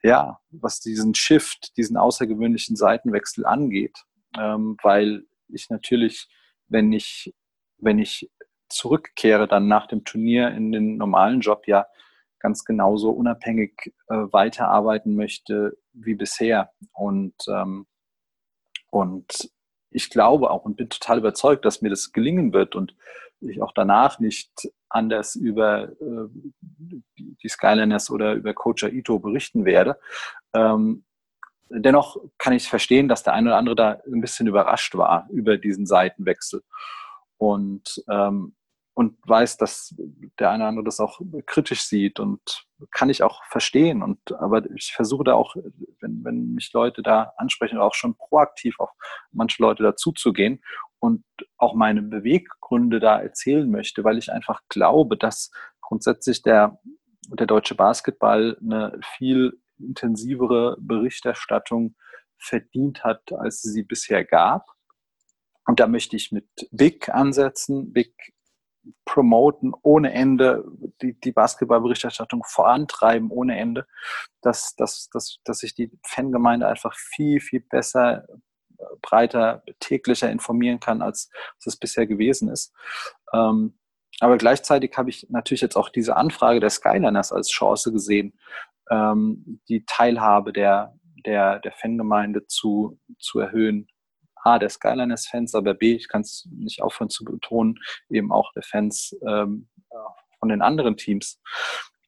ja, 0.03 0.39
was 0.51 0.81
diesen 0.81 1.15
Shift, 1.15 1.77
diesen 1.77 1.97
außergewöhnlichen 1.97 2.77
Seitenwechsel 2.77 3.47
angeht. 3.47 4.05
Ähm, 4.39 4.77
weil 4.83 5.25
ich 5.49 5.71
natürlich, 5.71 6.29
wenn 6.69 6.93
ich, 6.93 7.35
wenn 7.79 7.99
ich 7.99 8.31
zurückkehre 8.69 9.49
dann 9.49 9.69
nach 9.69 9.87
dem 9.87 10.05
Turnier 10.05 10.49
in 10.49 10.73
den 10.73 10.97
normalen 10.97 11.41
Job 11.41 11.67
ja 11.67 11.87
ganz 12.39 12.65
genauso 12.65 13.11
unabhängig 13.11 13.95
äh, 14.09 14.15
weiterarbeiten 14.31 15.17
möchte 15.17 15.77
wie 15.93 16.15
bisher. 16.15 16.71
Und, 16.93 17.35
ähm, 17.49 17.87
und 18.91 19.51
ich 19.91 20.11
glaube 20.11 20.51
auch 20.51 20.65
und 20.65 20.77
bin 20.77 20.89
total 20.89 21.19
überzeugt, 21.19 21.65
dass 21.65 21.83
mir 21.83 21.91
das 21.91 22.13
gelingen 22.13 22.53
wird 22.53 22.75
und 22.75 22.95
ich 23.41 23.63
auch 23.63 23.73
danach 23.73 24.19
nicht 24.19 24.51
anders 24.89 25.35
über 25.35 25.91
äh, 26.01 26.29
die 27.17 27.49
Skyliners 27.49 28.11
oder 28.11 28.35
über 28.35 28.55
Coach 28.55 28.85
Ito 28.85 29.19
berichten 29.19 29.65
werde. 29.65 29.99
Ähm, 30.55 31.05
dennoch 31.69 32.17
kann 32.39 32.53
ich 32.53 32.69
verstehen, 32.69 33.09
dass 33.09 33.23
der 33.23 33.35
eine 33.35 33.51
oder 33.51 33.59
andere 33.59 33.77
da 33.77 34.01
ein 34.07 34.21
bisschen 34.21 34.47
überrascht 34.47 34.95
war 34.95 35.29
über 35.31 35.57
diesen 35.59 35.87
Seitenwechsel. 35.87 36.63
Und 37.39 38.05
ähm, 38.09 38.57
und 38.97 39.19
weiß, 39.29 39.59
dass 39.59 39.95
der 40.39 40.51
eine 40.51 40.63
oder 40.63 40.69
andere 40.69 40.85
das 40.85 41.01
auch 41.01 41.21
kritisch 41.45 41.83
sieht 41.83 42.19
und 42.19 42.67
kann 42.93 43.11
ich 43.11 43.23
auch 43.23 43.45
verstehen. 43.45 44.03
Und 44.03 44.33
aber 44.33 44.65
ich 44.71 44.95
versuche 44.95 45.25
da 45.25 45.35
auch, 45.35 45.55
wenn, 46.01 46.25
wenn 46.25 46.55
mich 46.55 46.73
Leute 46.73 47.03
da 47.03 47.35
ansprechen, 47.37 47.77
auch 47.77 47.93
schon 47.93 48.17
proaktiv 48.17 48.81
auf 48.81 48.89
manche 49.33 49.61
Leute 49.61 49.83
dazuzugehen 49.83 50.63
und 50.99 51.25
auch 51.59 51.75
meine 51.75 52.01
Beweggründe 52.01 52.99
da 52.99 53.21
erzählen 53.21 53.71
möchte, 53.71 54.03
weil 54.03 54.17
ich 54.17 54.33
einfach 54.33 54.63
glaube, 54.71 55.19
dass 55.19 55.51
grundsätzlich 55.83 56.41
der, 56.41 56.81
der 57.29 57.47
deutsche 57.47 57.75
Basketball 57.75 58.57
eine 58.63 58.99
viel 59.19 59.61
intensivere 59.79 60.79
Berichterstattung 60.81 61.97
verdient 62.39 63.05
hat, 63.05 63.31
als 63.31 63.61
sie 63.61 63.83
bisher 63.83 64.25
gab. 64.25 64.76
Und 65.67 65.81
da 65.81 65.89
möchte 65.89 66.17
ich 66.17 66.33
mit 66.33 66.47
Big 66.71 67.09
ansetzen. 67.09 67.93
Big 67.93 68.15
promoten 69.05 69.73
ohne 69.83 70.13
Ende, 70.13 70.65
die, 71.03 71.19
die 71.19 71.33
Basketballberichterstattung 71.33 72.45
vorantreiben 72.45 73.31
ohne 73.31 73.59
Ende, 73.59 73.87
dass, 74.43 74.77
dass, 74.77 75.09
dass, 75.11 75.39
dass 75.45 75.59
sich 75.59 75.75
die 75.75 75.91
Fangemeinde 76.07 76.69
einfach 76.69 76.95
viel, 76.95 77.41
viel 77.41 77.61
besser, 77.61 78.27
breiter, 79.03 79.65
täglicher 79.81 80.31
informieren 80.31 80.81
kann, 80.81 81.03
als 81.03 81.31
es 81.65 81.77
bisher 81.77 82.07
gewesen 82.07 82.49
ist. 82.49 82.73
Ähm, 83.33 83.79
aber 84.21 84.39
gleichzeitig 84.39 84.97
habe 84.97 85.11
ich 85.11 85.27
natürlich 85.31 85.61
jetzt 85.61 85.77
auch 85.77 85.89
diese 85.89 86.17
Anfrage 86.17 86.61
der 86.61 86.71
Skyliners 86.71 87.33
als 87.33 87.49
Chance 87.51 87.93
gesehen, 87.93 88.39
ähm, 88.91 89.61
die 89.69 89.85
Teilhabe 89.85 90.53
der, 90.53 90.97
der, 91.25 91.59
der 91.59 91.73
Fangemeinde 91.73 92.47
zu, 92.47 93.01
zu 93.19 93.41
erhöhen 93.41 93.89
A, 94.47 94.59
der 94.59 94.69
Skyliners-Fans, 94.69 95.55
aber 95.55 95.75
B, 95.75 95.95
ich 95.95 96.09
kann 96.09 96.23
es 96.23 96.49
nicht 96.51 96.83
aufhören 96.83 97.11
zu 97.11 97.25
betonen, 97.25 97.79
eben 98.09 98.33
auch 98.33 98.53
der 98.53 98.63
Fans 98.63 99.17
ähm, 99.27 99.69
von 100.39 100.49
den 100.49 100.63
anderen 100.63 100.97
Teams. 100.97 101.41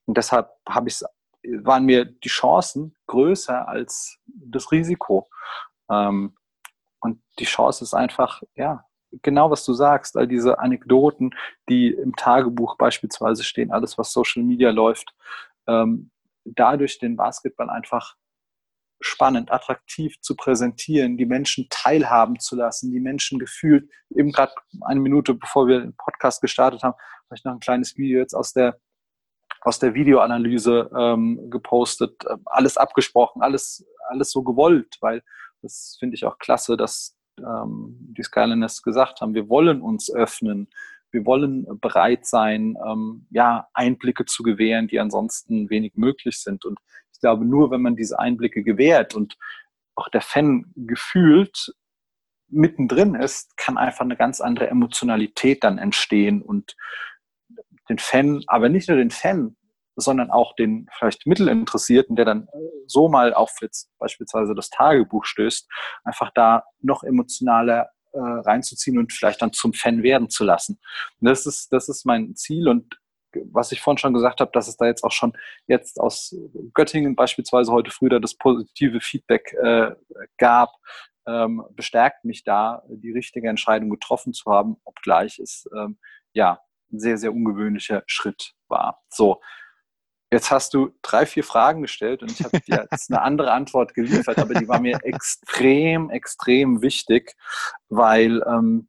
Und 0.07 0.17
deshalb 0.17 0.51
habe 0.69 0.89
ich 0.89 1.03
waren 1.43 1.85
mir 1.85 2.05
die 2.05 2.29
Chancen 2.29 2.97
größer 3.07 3.69
als 3.69 4.19
das 4.27 4.73
Risiko. 4.73 5.29
Ähm, 5.91 6.37
und 7.01 7.23
die 7.39 7.45
Chance 7.45 7.85
ist 7.85 7.95
einfach, 7.95 8.43
ja, 8.55 8.85
genau 9.23 9.51
was 9.51 9.65
du 9.65 9.73
sagst, 9.73 10.17
all 10.17 10.27
diese 10.27 10.59
Anekdoten, 10.59 11.35
die 11.69 11.89
im 11.91 12.15
Tagebuch 12.17 12.77
beispielsweise 12.77 13.45
stehen, 13.45 13.73
alles, 13.73 13.97
was 13.99 14.13
Social 14.13 14.43
Media 14.43 14.71
läuft, 14.71 15.15
ähm, 15.67 16.11
dadurch 16.45 16.99
den 16.99 17.17
Basketball 17.17 17.71
einfach 17.71 18.17
spannend, 19.01 19.53
attraktiv 19.53 20.21
zu 20.21 20.35
präsentieren, 20.35 21.17
die 21.17 21.27
Menschen 21.27 21.67
teilhaben 21.71 22.39
zu 22.41 22.57
lassen, 22.57 22.93
die 22.93 23.01
Menschen 23.01 23.39
gefühlt, 23.39 23.89
eben 24.11 24.33
gerade 24.33 24.53
eine 24.83 25.01
Minute 25.01 25.35
bevor 25.35 25.69
wir 25.69 25.81
den 25.81 25.97
Podcast 25.97 26.41
gestartet 26.41 26.83
haben, 26.83 26.95
habe 26.95 27.37
ich 27.37 27.45
noch 27.45 27.53
ein 27.53 27.61
kleines 27.61 27.97
Video 27.97 28.19
jetzt 28.19 28.35
aus 28.35 28.53
der, 28.53 28.81
aus 29.61 29.79
der 29.79 29.95
Videoanalyse 29.95 30.91
ähm, 30.97 31.51
gepostet, 31.51 32.25
äh, 32.25 32.37
alles 32.47 32.77
abgesprochen, 32.77 33.43
alles, 33.43 33.87
alles 34.09 34.31
so 34.31 34.43
gewollt, 34.43 34.97
weil 35.01 35.23
das 35.63 35.97
finde 35.99 36.15
ich 36.15 36.25
auch 36.25 36.39
klasse, 36.39 36.77
dass 36.77 37.17
ähm, 37.39 37.97
die 38.17 38.23
Skyliners 38.23 38.83
gesagt 38.83 39.21
haben, 39.21 39.35
wir 39.35 39.49
wollen 39.49 39.81
uns 39.83 40.13
öffnen, 40.13 40.69
wir 41.11 41.25
wollen 41.25 41.67
bereit 41.81 42.27
sein, 42.27 42.77
ähm, 42.87 43.27
ja, 43.31 43.69
Einblicke 43.73 44.25
zu 44.25 44.43
gewähren, 44.43 44.89
die 44.89 45.01
ansonsten 45.01 45.71
wenig 45.71 45.95
möglich 45.97 46.39
sind. 46.39 46.65
Und 46.65 46.79
ich 47.13 47.21
glaube, 47.21 47.45
nur 47.45 47.71
wenn 47.71 47.83
man 47.83 47.97
diese 47.97 48.19
Einblicke 48.19 48.63
gewährt 48.63 49.15
und 49.15 49.37
auch 49.95 50.09
der 50.09 50.21
Fan 50.21 50.73
gefühlt 50.77 51.75
mittendrin 52.49 53.15
ist, 53.15 53.57
kann 53.57 53.77
einfach 53.77 54.03
eine 54.03 54.17
ganz 54.17 54.41
andere 54.41 54.69
Emotionalität 54.69 55.65
dann 55.65 55.79
entstehen 55.79 56.43
und 56.43 56.77
den 57.89 57.99
Fan, 57.99 58.43
aber 58.47 58.69
nicht 58.69 58.89
nur 58.89 58.99
den 58.99 59.11
Fan, 59.11 59.57
sondern 59.97 60.31
auch 60.31 60.55
den 60.55 60.87
vielleicht 60.97 61.27
Mittelinteressierten, 61.27 62.17
der 62.17 62.25
dann 62.25 62.49
so 62.87 63.09
mal 63.09 63.35
auf 63.35 63.57
jetzt 63.61 63.91
beispielsweise 63.99 64.55
das 64.55 64.71
Tagebuch 64.71 65.25
stößt, 65.25 65.69
einfach 66.05 66.31
da 66.35 66.65
noch 66.81 67.03
emotionaler 67.03 67.91
äh, 68.19 68.41
reinzuziehen 68.41 68.99
und 68.99 69.13
vielleicht 69.13 69.41
dann 69.43 69.53
zum 69.53 69.73
Fan 69.73 70.03
werden 70.03 70.29
zu 70.29 70.45
lassen. 70.45 70.81
Das 71.21 71.47
ist, 71.47 71.73
das 71.73 71.89
ist 71.89 72.05
mein 72.05 72.35
Ziel 72.37 72.69
und 72.69 72.99
was 73.53 73.73
ich 73.73 73.81
vorhin 73.81 73.99
schon 73.99 74.15
gesagt 74.15 74.41
habe, 74.41 74.51
dass 74.53 74.69
es 74.69 74.77
da 74.77 74.87
jetzt 74.87 75.05
auch 75.05 75.13
schon 75.13 75.33
jetzt 75.67 76.01
aus 76.01 76.35
Göttingen 76.75 77.15
beispielsweise 77.15 77.73
heute 77.73 77.91
früh 77.91 78.09
da 78.09 78.19
das 78.19 78.35
positive 78.35 79.01
Feedback 79.01 79.55
äh, 79.63 79.95
gab, 80.39 80.71
ähm, 81.27 81.63
bestärkt 81.73 82.25
mich 82.25 82.43
da, 82.45 82.83
die 82.89 83.13
richtige 83.13 83.49
Entscheidung 83.49 83.91
getroffen 83.91 84.33
zu 84.33 84.51
haben, 84.51 84.79
obgleich 84.85 85.39
es 85.39 85.69
ähm, 85.77 85.99
ja 86.33 86.61
ein 86.91 87.01
sehr, 87.01 87.19
sehr 87.19 87.33
ungewöhnlicher 87.33 88.03
Schritt 88.07 88.55
war. 88.67 89.03
So, 89.11 89.41
Jetzt 90.31 90.51
hast 90.51 90.75
du 90.75 90.91
drei, 91.01 91.25
vier 91.25 91.43
Fragen 91.43 91.81
gestellt 91.81 92.23
und 92.23 92.31
ich 92.31 92.45
habe 92.45 92.61
dir 92.61 92.87
jetzt 92.91 93.11
eine 93.11 93.23
andere 93.23 93.53
Antwort 93.53 93.95
geliefert, 93.95 94.39
aber 94.39 94.55
die 94.55 94.69
war 94.69 94.81
mir 94.81 94.99
extrem, 95.03 96.11
extrem 96.11 96.83
wichtig, 96.83 97.35
weil 97.89 98.43
ähm, 98.47 98.89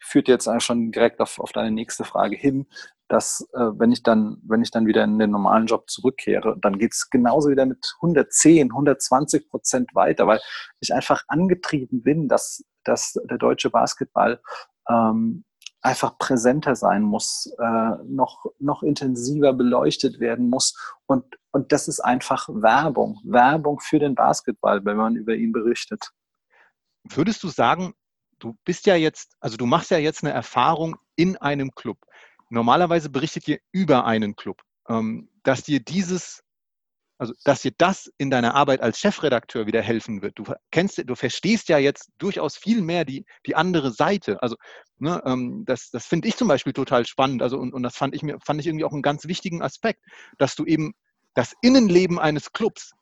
führt 0.00 0.28
jetzt 0.28 0.48
schon 0.62 0.90
direkt 0.90 1.20
auf, 1.20 1.38
auf 1.38 1.52
deine 1.52 1.70
nächste 1.70 2.04
Frage 2.04 2.36
hin, 2.36 2.66
dass 3.08 3.46
äh, 3.52 3.70
wenn 3.74 3.92
ich 3.92 4.02
dann, 4.02 4.38
wenn 4.42 4.62
ich 4.62 4.70
dann 4.70 4.86
wieder 4.86 5.04
in 5.04 5.18
den 5.18 5.30
normalen 5.30 5.66
Job 5.66 5.90
zurückkehre, 5.90 6.56
dann 6.60 6.78
geht 6.78 6.92
es 6.92 7.10
genauso 7.10 7.50
wieder 7.50 7.66
mit 7.66 7.94
110, 8.00 8.70
120 8.70 9.48
Prozent 9.48 9.94
weiter, 9.94 10.26
weil 10.26 10.40
ich 10.80 10.94
einfach 10.94 11.22
angetrieben 11.28 12.02
bin, 12.02 12.28
dass, 12.28 12.64
dass 12.84 13.12
der 13.24 13.38
deutsche 13.38 13.70
Basketball 13.70 14.40
ähm, 14.88 15.44
einfach 15.84 16.16
präsenter 16.16 16.76
sein 16.76 17.02
muss, 17.02 17.52
äh, 17.58 17.90
noch, 18.04 18.46
noch 18.58 18.82
intensiver 18.82 19.52
beleuchtet 19.52 20.18
werden 20.18 20.48
muss. 20.48 20.74
Und, 21.06 21.24
und 21.50 21.72
das 21.72 21.88
ist 21.88 22.00
einfach 22.00 22.48
Werbung, 22.48 23.20
Werbung 23.22 23.80
für 23.80 23.98
den 23.98 24.14
Basketball, 24.14 24.84
wenn 24.84 24.96
man 24.96 25.14
über 25.14 25.34
ihn 25.34 25.52
berichtet. 25.52 26.10
Würdest 27.04 27.42
du 27.42 27.48
sagen, 27.48 27.92
du 28.38 28.56
bist 28.64 28.86
ja 28.86 28.94
jetzt, 28.96 29.36
also 29.40 29.58
du 29.58 29.66
machst 29.66 29.90
ja 29.90 29.98
jetzt 29.98 30.24
eine 30.24 30.32
Erfahrung 30.32 30.96
in 31.16 31.36
einem 31.36 31.74
Club. 31.74 31.98
Normalerweise 32.48 33.10
berichtet 33.10 33.46
ihr 33.46 33.58
über 33.70 34.06
einen 34.06 34.36
Club, 34.36 34.62
ähm, 34.88 35.28
dass 35.42 35.64
dir 35.64 35.80
dieses, 35.80 36.42
also 37.24 37.34
dass 37.44 37.62
dir 37.62 37.72
das 37.78 38.10
in 38.18 38.30
deiner 38.30 38.54
Arbeit 38.54 38.82
als 38.82 38.98
Chefredakteur 38.98 39.66
wieder 39.66 39.80
helfen 39.80 40.20
wird. 40.20 40.38
Du 40.38 40.44
kennst, 40.70 41.02
du 41.02 41.14
verstehst 41.14 41.70
ja 41.70 41.78
jetzt 41.78 42.10
durchaus 42.18 42.56
viel 42.58 42.82
mehr 42.82 43.06
die, 43.06 43.24
die 43.46 43.56
andere 43.56 43.92
Seite. 43.92 44.42
Also 44.42 44.56
ne, 44.98 45.22
ähm, 45.24 45.64
das, 45.64 45.88
das 45.90 46.04
finde 46.04 46.28
ich 46.28 46.36
zum 46.36 46.48
Beispiel 46.48 46.74
total 46.74 47.06
spannend. 47.06 47.42
Also 47.42 47.58
und, 47.58 47.72
und 47.72 47.82
das 47.82 47.96
fand 47.96 48.14
ich 48.14 48.22
mir, 48.22 48.38
fand 48.44 48.60
ich 48.60 48.66
irgendwie 48.66 48.84
auch 48.84 48.92
einen 48.92 49.00
ganz 49.00 49.26
wichtigen 49.26 49.62
Aspekt, 49.62 50.02
dass 50.36 50.54
du 50.54 50.66
eben 50.66 50.92
das 51.32 51.54
Innenleben 51.62 52.18
eines 52.18 52.52
Clubs 52.52 52.92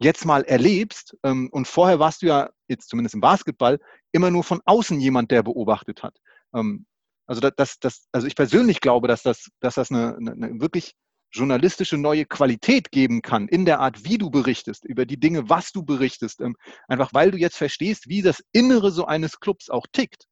jetzt 0.00 0.24
mal 0.24 0.42
erlebst, 0.42 1.16
ähm, 1.22 1.48
und 1.52 1.68
vorher 1.68 2.00
warst 2.00 2.22
du 2.22 2.26
ja, 2.26 2.50
jetzt 2.68 2.88
zumindest 2.88 3.14
im 3.14 3.20
Basketball, 3.20 3.78
immer 4.12 4.30
nur 4.30 4.42
von 4.42 4.60
außen 4.64 4.98
jemand, 4.98 5.30
der 5.30 5.42
beobachtet 5.42 6.02
hat. 6.02 6.16
Ähm, 6.54 6.86
also, 7.26 7.40
das, 7.40 7.78
das, 7.78 8.08
also 8.10 8.26
ich 8.26 8.34
persönlich 8.34 8.80
glaube, 8.80 9.06
dass 9.06 9.22
das, 9.22 9.48
dass 9.60 9.76
das 9.76 9.92
eine, 9.92 10.16
eine 10.16 10.60
wirklich 10.60 10.94
journalistische 11.32 11.96
neue 11.96 12.26
Qualität 12.26 12.90
geben 12.90 13.22
kann 13.22 13.48
in 13.48 13.64
der 13.64 13.80
Art, 13.80 14.04
wie 14.04 14.18
du 14.18 14.30
berichtest, 14.30 14.84
über 14.84 15.06
die 15.06 15.18
Dinge, 15.18 15.48
was 15.48 15.72
du 15.72 15.84
berichtest. 15.84 16.40
Ähm, 16.40 16.56
einfach 16.88 17.14
weil 17.14 17.30
du 17.30 17.38
jetzt 17.38 17.56
verstehst, 17.56 18.08
wie 18.08 18.22
das 18.22 18.42
Innere 18.52 18.90
so 18.90 19.06
eines 19.06 19.40
Clubs 19.40 19.70
auch 19.70 19.86
tickt. 19.92 20.26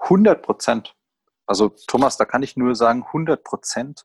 100 0.00 0.42
Prozent. 0.42 0.94
Also 1.46 1.70
Thomas, 1.86 2.16
da 2.16 2.24
kann 2.24 2.42
ich 2.42 2.56
nur 2.56 2.74
sagen, 2.74 3.04
100 3.04 3.42
Prozent 3.44 4.04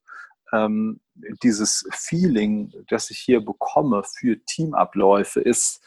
ähm, 0.54 1.02
dieses 1.44 1.88
Feeling, 1.92 2.72
das 2.88 3.10
ich 3.10 3.20
hier 3.20 3.44
bekomme 3.44 4.04
für 4.04 4.44
Teamabläufe, 4.46 5.42
ist 5.42 5.82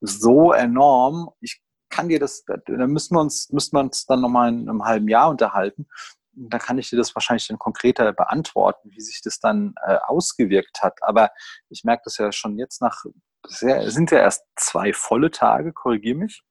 so 0.00 0.52
enorm. 0.52 1.30
Ich 1.40 1.62
kann 1.88 2.08
dir 2.08 2.20
das, 2.20 2.44
da 2.44 2.86
müssen 2.86 3.16
wir 3.16 3.20
uns, 3.20 3.50
müssen 3.50 3.76
wir 3.76 3.80
uns 3.80 4.06
dann 4.06 4.20
nochmal 4.20 4.50
in 4.50 4.68
einem 4.68 4.84
halben 4.84 5.08
Jahr 5.08 5.30
unterhalten. 5.30 5.88
Da 6.40 6.58
kann 6.58 6.78
ich 6.78 6.90
dir 6.90 6.96
das 6.96 7.14
wahrscheinlich 7.14 7.48
dann 7.48 7.58
konkreter 7.58 8.12
beantworten, 8.12 8.90
wie 8.92 9.00
sich 9.00 9.20
das 9.22 9.40
dann 9.40 9.74
äh, 9.86 9.96
ausgewirkt 10.06 10.82
hat. 10.82 11.02
Aber 11.02 11.30
ich 11.68 11.84
merke 11.84 12.02
das 12.04 12.18
ja 12.18 12.30
schon 12.32 12.56
jetzt 12.58 12.80
nach, 12.80 13.04
sehr, 13.46 13.90
sind 13.90 14.10
ja 14.10 14.18
erst 14.18 14.44
zwei 14.56 14.92
volle 14.92 15.30
Tage, 15.30 15.72
korrigiere 15.72 16.16
mich. 16.16 16.42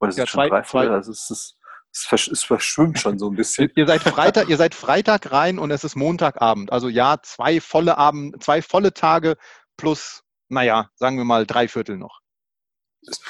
Oder 0.00 0.12
sind 0.12 0.22
ja, 0.22 0.26
schon 0.26 0.38
zwei, 0.38 0.48
drei 0.48 0.64
volle? 0.64 0.92
Also 0.92 1.12
es 1.12 1.30
ist, 1.30 1.56
es, 1.92 2.42
verschwimmt 2.42 2.98
schon 2.98 3.18
so 3.18 3.28
ein 3.28 3.36
bisschen. 3.36 3.70
ihr, 3.76 3.86
seid 3.86 4.02
Freitag, 4.02 4.48
ihr 4.48 4.56
seid 4.56 4.74
Freitag 4.74 5.30
rein 5.30 5.58
und 5.58 5.70
es 5.70 5.84
ist 5.84 5.94
Montagabend. 5.94 6.72
Also 6.72 6.88
ja, 6.88 7.18
zwei 7.22 7.60
volle 7.60 7.98
Abend, 7.98 8.42
zwei 8.42 8.62
volle 8.62 8.94
Tage 8.94 9.36
plus, 9.76 10.22
naja, 10.48 10.90
sagen 10.96 11.18
wir 11.18 11.24
mal 11.24 11.46
drei 11.46 11.68
Viertel 11.68 11.98
noch. 11.98 12.21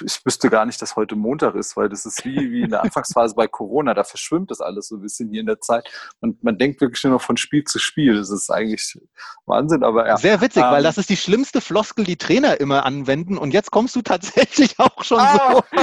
Ich 0.05 0.25
wüsste 0.25 0.51
gar 0.51 0.66
nicht, 0.66 0.83
dass 0.83 0.97
heute 0.97 1.16
Montag 1.16 1.55
ist, 1.55 1.77
weil 1.79 1.89
das 1.89 2.05
ist 2.05 2.25
wie, 2.27 2.51
wie 2.51 2.62
in 2.62 2.70
der 2.70 2.83
Anfangsphase 2.85 3.35
bei 3.35 3.49
Corona. 3.49 3.95
Da 3.95 4.05
verschwimmt 4.05 4.51
das 4.51 4.61
alles 4.61 4.89
so 4.89 4.97
ein 4.97 5.03
bisschen 5.03 5.31
hier 5.31 5.41
in 5.41 5.47
der 5.47 5.61
Zeit. 5.61 5.89
Und 6.20 6.45
man 6.45 6.59
denkt 6.59 6.81
wirklich 6.81 7.03
nur 7.05 7.14
noch 7.14 7.23
von 7.23 7.39
Spiel 7.39 7.64
zu 7.64 7.79
Spiel. 7.79 8.16
Das 8.16 8.31
ist 8.31 8.51
eigentlich 8.51 8.99
Wahnsinn, 9.47 9.83
aber 9.83 10.07
ja. 10.07 10.16
Sehr 10.18 10.41
witzig, 10.41 10.62
ähm, 10.62 10.70
weil 10.70 10.83
das 10.83 10.99
ist 10.99 11.09
die 11.09 11.16
schlimmste 11.16 11.61
Floskel, 11.61 12.05
die 12.05 12.16
Trainer 12.16 12.61
immer 12.61 12.85
anwenden. 12.85 13.39
Und 13.39 13.55
jetzt 13.55 13.70
kommst 13.70 13.97
du 13.97 14.03
tatsächlich 14.03 14.79
auch 14.79 15.03
schon 15.03 15.20
ah. 15.20 15.62
so. 15.62 15.83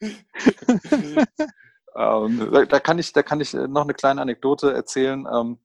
ähm, 1.96 2.50
da, 2.52 2.64
da, 2.66 2.80
kann 2.80 2.98
ich, 2.98 3.12
da 3.12 3.22
kann 3.22 3.40
ich 3.40 3.52
noch 3.52 3.82
eine 3.82 3.94
kleine 3.94 4.22
Anekdote 4.22 4.72
erzählen. 4.72 5.26
Ähm, 5.32 5.58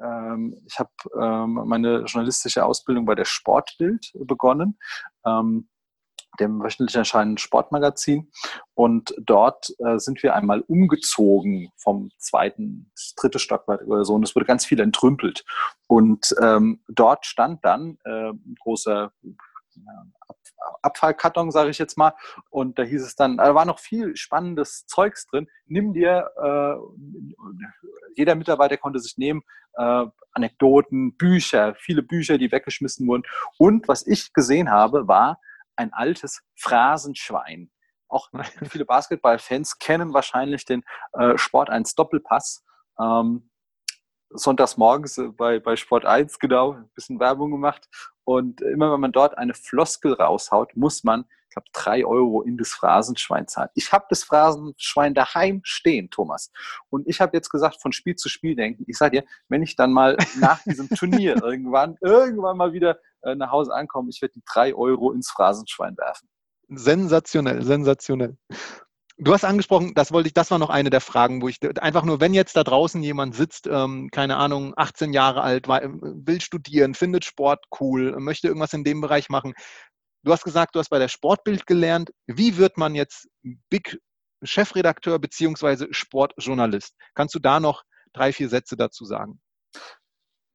ähm, 0.00 0.62
ich 0.66 0.78
habe 0.78 0.90
ähm, 1.20 1.62
meine 1.66 2.02
journalistische 2.04 2.64
Ausbildung 2.64 3.06
bei 3.06 3.14
der 3.14 3.24
Sportbild 3.24 4.12
begonnen. 4.14 4.78
Ähm, 5.24 5.68
dem 6.40 6.62
wöchentlich 6.62 6.96
erscheinenden 6.96 7.38
Sportmagazin. 7.38 8.30
Und 8.74 9.14
dort 9.18 9.70
äh, 9.78 9.98
sind 9.98 10.22
wir 10.22 10.34
einmal 10.34 10.60
umgezogen 10.60 11.70
vom 11.76 12.10
zweiten, 12.18 12.90
dritte 13.16 13.38
Stockwerk 13.38 13.82
oder 13.86 14.04
so. 14.04 14.14
Und 14.14 14.22
es 14.22 14.34
wurde 14.34 14.46
ganz 14.46 14.64
viel 14.64 14.80
entrümpelt. 14.80 15.44
Und 15.86 16.34
ähm, 16.40 16.80
dort 16.88 17.26
stand 17.26 17.64
dann 17.64 17.98
äh, 18.04 18.30
ein 18.30 18.56
großer 18.60 19.12
Abfallkarton, 20.82 21.50
sage 21.50 21.70
ich 21.70 21.78
jetzt 21.78 21.98
mal. 21.98 22.14
Und 22.50 22.78
da 22.78 22.82
hieß 22.82 23.02
es 23.02 23.16
dann, 23.16 23.36
da 23.36 23.54
war 23.54 23.64
noch 23.64 23.78
viel 23.78 24.16
spannendes 24.16 24.86
Zeugs 24.86 25.26
drin. 25.26 25.48
Nimm 25.66 25.92
dir, 25.92 26.30
äh, 26.36 27.36
jeder 28.14 28.34
Mitarbeiter 28.34 28.76
konnte 28.76 28.98
sich 28.98 29.18
nehmen, 29.18 29.42
äh, 29.74 30.06
Anekdoten, 30.32 31.16
Bücher, 31.16 31.74
viele 31.76 32.02
Bücher, 32.02 32.38
die 32.38 32.52
weggeschmissen 32.52 33.06
wurden. 33.06 33.24
Und 33.58 33.88
was 33.88 34.06
ich 34.06 34.32
gesehen 34.32 34.70
habe, 34.70 35.08
war 35.08 35.40
ein 35.76 35.92
altes 35.92 36.42
Phrasenschwein. 36.54 37.70
Auch 38.08 38.30
viele 38.70 38.84
Basketballfans 38.84 39.78
kennen 39.78 40.12
wahrscheinlich 40.12 40.64
den 40.64 40.84
äh, 41.12 41.36
Sport 41.36 41.70
1 41.70 41.94
Doppelpass. 41.94 42.64
Ähm, 43.00 43.50
sonntags 44.30 44.76
morgens 44.76 45.18
äh, 45.18 45.28
bei, 45.28 45.60
bei 45.60 45.76
Sport 45.76 46.04
1, 46.04 46.38
genau, 46.38 46.72
ein 46.72 46.90
bisschen 46.94 47.20
Werbung 47.20 47.50
gemacht. 47.50 47.88
Und 48.24 48.60
immer 48.60 48.92
wenn 48.92 49.00
man 49.00 49.12
dort 49.12 49.38
eine 49.38 49.54
Floskel 49.54 50.14
raushaut, 50.14 50.76
muss 50.76 51.04
man, 51.04 51.26
ich 51.48 51.54
glaube, 51.54 51.68
drei 51.72 52.04
Euro 52.04 52.42
in 52.42 52.58
das 52.58 52.70
Phrasenschwein 52.70 53.46
zahlen. 53.46 53.70
Ich 53.74 53.92
habe 53.92 54.06
das 54.10 54.24
Phrasenschwein 54.24 55.14
daheim 55.14 55.60
stehen, 55.62 56.10
Thomas. 56.10 56.50
Und 56.90 57.06
ich 57.06 57.20
habe 57.20 57.36
jetzt 57.36 57.50
gesagt, 57.50 57.80
von 57.80 57.92
Spiel 57.92 58.16
zu 58.16 58.28
Spiel 58.28 58.56
denken. 58.56 58.84
Ich 58.88 58.98
sage 58.98 59.20
dir, 59.20 59.26
wenn 59.48 59.62
ich 59.62 59.76
dann 59.76 59.92
mal 59.92 60.16
nach 60.40 60.62
diesem 60.64 60.88
Turnier 60.88 61.36
irgendwann, 61.42 61.96
irgendwann 62.00 62.56
mal 62.56 62.72
wieder 62.72 62.98
nach 63.34 63.50
Hause 63.50 63.74
ankomme, 63.74 64.10
ich 64.10 64.22
werde 64.22 64.34
die 64.34 64.42
drei 64.46 64.74
Euro 64.74 65.12
ins 65.12 65.30
Phrasenschwein 65.30 65.96
werfen. 65.96 66.28
Sensationell, 66.68 67.62
sensationell. 67.62 68.36
Du 69.18 69.32
hast 69.32 69.44
angesprochen, 69.44 69.94
das 69.94 70.12
wollte 70.12 70.26
ich, 70.26 70.34
das 70.34 70.50
war 70.50 70.58
noch 70.58 70.68
eine 70.68 70.90
der 70.90 71.00
Fragen, 71.00 71.40
wo 71.40 71.48
ich 71.48 71.58
einfach 71.80 72.04
nur, 72.04 72.20
wenn 72.20 72.34
jetzt 72.34 72.54
da 72.54 72.64
draußen 72.64 73.02
jemand 73.02 73.34
sitzt, 73.34 73.66
ähm, 73.66 74.10
keine 74.12 74.36
Ahnung, 74.36 74.74
18 74.76 75.14
Jahre 75.14 75.40
alt, 75.40 75.68
will 75.68 76.40
studieren, 76.42 76.92
findet 76.92 77.24
Sport 77.24 77.64
cool, 77.80 78.14
möchte 78.20 78.48
irgendwas 78.48 78.74
in 78.74 78.84
dem 78.84 79.00
Bereich 79.00 79.30
machen. 79.30 79.54
Du 80.22 80.32
hast 80.32 80.44
gesagt, 80.44 80.74
du 80.74 80.80
hast 80.80 80.90
bei 80.90 80.98
der 80.98 81.08
Sportbild 81.08 81.66
gelernt. 81.66 82.10
Wie 82.26 82.58
wird 82.58 82.76
man 82.76 82.94
jetzt 82.94 83.28
Big 83.70 83.98
Chefredakteur 84.42 85.18
beziehungsweise 85.18 85.88
Sportjournalist? 85.92 86.94
Kannst 87.14 87.34
du 87.34 87.38
da 87.38 87.58
noch 87.58 87.84
drei, 88.12 88.34
vier 88.34 88.50
Sätze 88.50 88.76
dazu 88.76 89.06
sagen? 89.06 89.40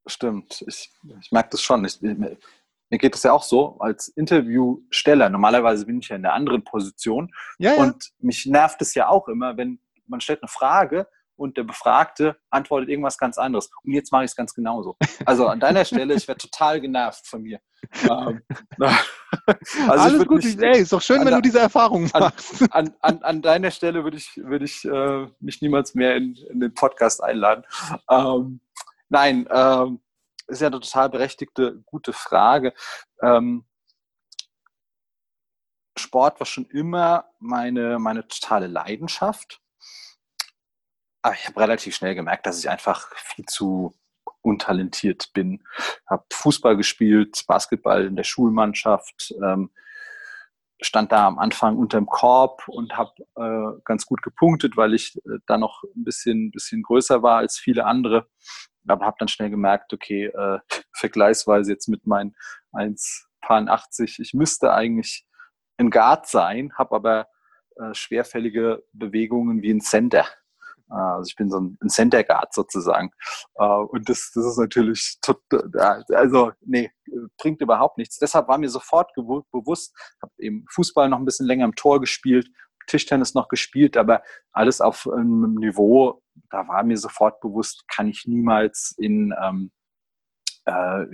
Stimmt, 0.06 0.64
ich, 0.68 0.92
ich 1.22 1.32
merke 1.32 1.50
das 1.52 1.62
schon. 1.62 1.86
Ich, 1.86 2.00
mir 2.92 2.98
geht 2.98 3.16
es 3.16 3.24
ja 3.24 3.32
auch 3.32 3.44
so, 3.44 3.78
als 3.80 4.10
Interviewsteller, 4.10 5.30
normalerweise 5.30 5.86
bin 5.86 6.00
ich 6.00 6.10
ja 6.10 6.18
in 6.18 6.24
der 6.24 6.34
anderen 6.34 6.64
Position 6.64 7.34
ja, 7.58 7.74
ja. 7.74 7.82
und 7.82 8.12
mich 8.20 8.46
nervt 8.46 8.82
es 8.82 8.94
ja 8.94 9.08
auch 9.08 9.28
immer, 9.28 9.58
wenn 9.58 9.80
man 10.08 10.22
stellt 10.22 10.44
eine 10.44 10.50
Frage 10.50 11.08
und 11.38 11.58
der 11.58 11.64
Befragte 11.64 12.38
antwortet 12.52 12.89
irgendwas 12.89 13.18
ganz 13.18 13.38
anderes. 13.38 13.72
Und 13.84 13.94
jetzt 13.94 14.12
mache 14.12 14.26
ich 14.26 14.32
es 14.32 14.36
ganz 14.36 14.54
genauso. 14.54 14.96
Also 15.26 15.48
an 15.48 15.60
deiner 15.60 15.86
Stelle, 15.86 16.14
ich 16.14 16.28
werde 16.28 16.39
total 16.39 16.80
genervt 16.80 17.26
von 17.26 17.42
mir. 17.42 17.60
Ähm, 18.04 18.42
also 18.78 19.89
Alles 19.89 20.28
gut, 20.28 20.44
mich, 20.44 20.62
ey, 20.62 20.82
ist 20.82 20.94
doch 20.94 21.02
schön, 21.02 21.26
wenn 21.26 21.34
du 21.34 21.42
diese 21.42 21.60
Erfahrung 21.60 22.10
machst. 22.14 22.72
An, 22.72 22.94
an, 23.00 23.24
an, 23.24 23.42
deiner 23.42 23.72
Stelle 23.72 24.04
würde 24.04 24.18
ich, 24.18 24.38
würd 24.38 24.62
ich 24.62 24.86
äh, 24.86 25.28
mich 25.39 25.62
niemals 25.62 25.96
mehr 25.96 26.16
in, 26.16 26.36
in, 26.52 26.60
den 26.60 26.74
Podcast 26.76 27.24
einladen. 27.24 27.64
Ähm, 28.10 28.60
nein, 29.10 29.48
ähm, 29.50 30.00
ist 30.52 30.62
ja 30.62 30.68
eine 30.68 30.80
total 30.80 31.10
berechtigte, 31.10 31.82
gute 31.86 32.14
Frage. 32.14 32.74
Ähm, 33.22 33.66
Sport 35.97 36.39
war 36.39 36.47
schon 36.47 36.66
immer 36.66 37.26
meine, 37.39 37.99
meine 37.99 38.28
totale 38.28 38.68
Leidenschaft. 38.68 39.62
Aber 41.22 41.36
ich 41.36 41.47
habe 41.47 41.60
relativ 41.60 41.95
schnell 41.95 42.16
gemerkt, 42.16 42.45
dass 42.45 42.60
ich 42.60 42.70
einfach 42.70 43.16
viel 43.16 43.45
zu 43.45 43.93
untalentiert 44.41 45.32
bin. 45.34 45.64
Habe 46.10 46.26
Fußball 46.32 46.76
gespielt, 46.76 47.43
Basketball 47.47 48.06
in 48.06 48.16
der 48.16 48.24
Schulmannschaft, 48.24 49.34
ähm, 49.43 49.72
stand 50.82 51.12
da 51.12 51.28
am 51.28 51.38
Anfang 51.38 51.78
unterm 51.78 52.08
Korb 52.08 52.68
und 52.68 52.97
habe 52.97 53.12
äh, 53.36 53.82
ganz 53.86 54.08
gut 54.08 54.24
gepunktet, 54.24 54.78
weil 54.78 54.95
ich 54.95 55.16
äh, 55.18 55.38
da 55.45 55.60
noch 55.60 55.84
ein 55.95 56.04
bisschen, 56.04 56.49
bisschen 56.49 56.82
größer 56.82 57.22
war 57.22 57.38
als 57.38 57.60
viele 57.60 57.86
andere 57.86 58.28
aber 58.88 59.06
habe 59.06 59.18
dann 59.20 59.28
schnell 59.28 59.50
gemerkt, 59.50 59.94
okay, 59.94 60.26
äh, 60.26 60.60
vergleichsweise 60.96 61.72
jetzt 61.72 61.88
mit 61.88 62.06
meinen 62.08 62.36
1,80, 62.74 64.22
ich 64.22 64.34
müsste 64.34 64.74
eigentlich 64.74 65.26
ein 65.78 65.90
Guard 65.90 66.28
sein, 66.28 66.72
habe 66.78 66.96
aber 66.96 67.28
äh, 67.78 67.94
schwerfällige 67.94 68.84
Bewegungen 68.94 69.62
wie 69.62 69.72
ein 69.72 69.82
Center. 69.82 70.26
Äh, 70.90 70.96
also 70.96 71.28
ich 71.28 71.36
bin 71.36 71.50
so 71.50 71.60
ein, 71.60 71.90
Center 71.90 72.24
Guard 72.24 72.54
sozusagen. 72.54 73.12
Äh, 73.56 73.64
und 73.66 74.10
das, 74.10 74.32
das 74.34 74.46
ist 74.46 74.58
natürlich, 74.58 75.18
also 76.10 76.52
nee, 76.62 76.92
bringt 77.38 77.62
überhaupt 77.62 77.98
nichts. 77.98 78.18
Deshalb 78.18 78.48
war 78.48 78.58
mir 78.58 78.70
sofort 78.70 79.14
bewusst, 79.16 79.96
habe 80.22 80.34
eben 80.40 80.66
Fußball 80.70 81.10
noch 81.10 81.20
ein 81.20 81.26
bisschen 81.26 81.48
länger 81.48 81.66
im 81.66 81.76
Tor 81.76 82.00
gespielt, 82.00 82.50
Tischtennis 82.88 83.34
noch 83.34 83.48
gespielt, 83.48 83.98
aber 83.98 84.24
alles 84.52 84.82
auf 84.82 85.08
einem 85.12 85.56
Niveau, 85.56 86.22
da 86.50 86.68
war 86.68 86.84
mir 86.84 86.98
sofort 86.98 87.40
bewusst, 87.42 87.88
kann 87.88 88.08
ich 88.08 88.26
niemals 88.28 88.96
in 88.98 89.34
ähm, 89.42 89.72
äh, 90.66 91.05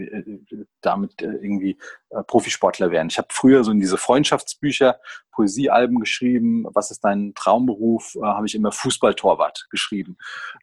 damit 0.81 1.21
äh, 1.21 1.25
irgendwie 1.25 1.77
äh, 2.09 2.23
Profisportler 2.23 2.91
werden. 2.91 3.09
Ich 3.09 3.17
habe 3.17 3.29
früher 3.31 3.63
so 3.63 3.71
in 3.71 3.79
diese 3.79 3.97
Freundschaftsbücher, 3.97 4.99
Poesiealben 5.31 5.99
geschrieben. 5.99 6.65
Was 6.73 6.91
ist 6.91 7.03
dein 7.03 7.33
Traumberuf? 7.35 8.15
Äh, 8.15 8.21
habe 8.21 8.47
ich 8.47 8.55
immer 8.55 8.71
Fußballtorwart 8.71 9.67
geschrieben. 9.69 10.17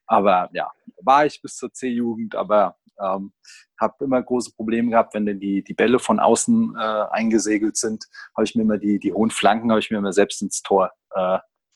Aber 0.06 0.50
ja, 0.52 0.70
war 1.02 1.26
ich 1.26 1.40
bis 1.40 1.56
zur 1.56 1.72
C-Jugend, 1.72 2.34
aber 2.34 2.76
ähm, 3.00 3.32
habe 3.80 4.04
immer 4.04 4.22
große 4.22 4.52
Probleme 4.54 4.90
gehabt, 4.90 5.14
wenn 5.14 5.26
denn 5.26 5.40
die, 5.40 5.64
die 5.64 5.74
Bälle 5.74 5.98
von 5.98 6.20
außen 6.20 6.76
äh, 6.78 7.04
eingesegelt 7.10 7.76
sind, 7.76 8.04
habe 8.36 8.44
ich 8.44 8.54
mir 8.54 8.62
immer 8.62 8.78
die, 8.78 8.98
die 8.98 9.12
hohen 9.12 9.30
Flanken, 9.30 9.70
habe 9.70 9.80
ich 9.80 9.90
mir 9.90 9.98
immer 9.98 10.12
selbst 10.12 10.42
ins 10.42 10.62
Tor, 10.62 10.92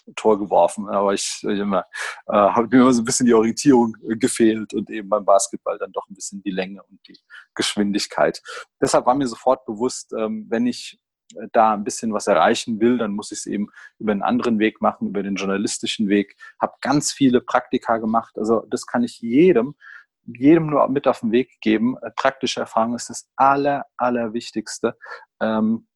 äh, 0.08 0.12
Tor 0.16 0.38
geworfen. 0.38 0.88
Aber 0.88 1.14
ich, 1.14 1.40
ich 1.42 1.60
äh, 1.60 1.82
habe 2.26 2.68
mir 2.68 2.82
immer 2.82 2.92
so 2.92 3.02
ein 3.02 3.04
bisschen 3.04 3.26
die 3.26 3.34
Orientierung 3.34 3.96
gefehlt 4.02 4.74
und 4.74 4.90
eben 4.90 5.08
beim 5.08 5.24
Basketball 5.24 5.78
dann 5.78 5.92
doch 5.92 6.08
ein 6.08 6.14
bisschen 6.14 6.42
die 6.42 6.50
Länge 6.50 6.82
und 6.82 7.00
die 7.06 7.18
Geschwindigkeit. 7.54 8.42
Deshalb 8.80 9.06
war 9.06 9.14
mir 9.14 9.26
sofort 9.26 9.64
bewusst, 9.66 10.12
ähm, 10.12 10.46
wenn 10.48 10.66
ich 10.66 10.98
da 11.52 11.74
ein 11.74 11.84
bisschen 11.84 12.12
was 12.12 12.26
erreichen 12.26 12.80
will, 12.80 12.98
dann 12.98 13.12
muss 13.12 13.32
ich 13.32 13.40
es 13.40 13.46
eben 13.46 13.68
über 13.98 14.12
einen 14.12 14.22
anderen 14.22 14.58
Weg 14.58 14.80
machen, 14.80 15.08
über 15.08 15.22
den 15.22 15.34
journalistischen 15.34 16.08
Weg. 16.08 16.36
Habe 16.60 16.74
ganz 16.80 17.12
viele 17.12 17.40
Praktika 17.40 17.98
gemacht. 17.98 18.36
Also 18.38 18.64
das 18.70 18.86
kann 18.86 19.02
ich 19.02 19.20
jedem, 19.20 19.74
jedem 20.24 20.68
nur 20.68 20.88
mit 20.88 21.06
auf 21.06 21.20
den 21.20 21.32
Weg 21.32 21.60
geben. 21.60 21.96
Äh, 22.02 22.10
praktische 22.12 22.60
Erfahrung 22.60 22.94
ist 22.94 23.10
das 23.10 23.28
aller, 23.36 23.86
allerwichtigste. 23.96 24.96
Ähm, 25.40 25.86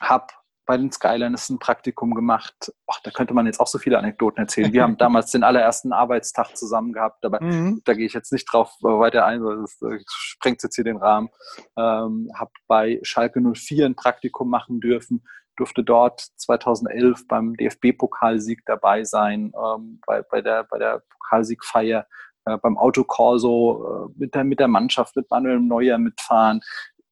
hab 0.00 0.32
bei 0.66 0.76
den 0.76 0.90
Skyliners 0.90 1.50
ein 1.50 1.58
Praktikum 1.58 2.14
gemacht. 2.14 2.72
Och, 2.86 3.00
da 3.02 3.10
könnte 3.10 3.34
man 3.34 3.46
jetzt 3.46 3.60
auch 3.60 3.66
so 3.66 3.78
viele 3.78 3.98
Anekdoten 3.98 4.40
erzählen. 4.40 4.72
Wir 4.72 4.82
haben 4.82 4.96
damals 4.96 5.30
den 5.30 5.44
allerersten 5.44 5.92
Arbeitstag 5.92 6.56
zusammen 6.56 6.92
gehabt, 6.92 7.24
aber 7.24 7.42
mhm. 7.42 7.82
da 7.84 7.94
gehe 7.94 8.06
ich 8.06 8.14
jetzt 8.14 8.32
nicht 8.32 8.46
drauf 8.50 8.70
weiter 8.80 9.26
ein, 9.26 9.44
weil 9.44 9.58
das, 9.60 9.78
das 9.78 10.02
sprengt 10.06 10.62
jetzt 10.62 10.74
hier 10.74 10.84
den 10.84 10.96
Rahmen. 10.96 11.28
Ähm, 11.76 12.30
habe 12.34 12.50
bei 12.66 13.00
Schalke 13.02 13.40
04 13.40 13.86
ein 13.86 13.96
Praktikum 13.96 14.48
machen 14.48 14.80
dürfen, 14.80 15.26
durfte 15.56 15.84
dort 15.84 16.20
2011 16.36 17.28
beim 17.28 17.54
DFB-Pokalsieg 17.54 18.62
dabei 18.66 19.04
sein, 19.04 19.52
ähm, 19.56 20.00
bei, 20.06 20.22
bei, 20.22 20.40
der, 20.40 20.64
bei 20.64 20.78
der 20.78 21.02
Pokalsiegfeier 21.10 22.06
äh, 22.46 22.58
beim 22.58 22.76
Autokorso 22.76 24.08
äh, 24.08 24.12
mit, 24.16 24.34
der, 24.34 24.44
mit 24.44 24.60
der 24.60 24.68
Mannschaft, 24.68 25.16
mit 25.16 25.30
Manuel 25.30 25.60
Neuer 25.60 25.98
mitfahren. 25.98 26.60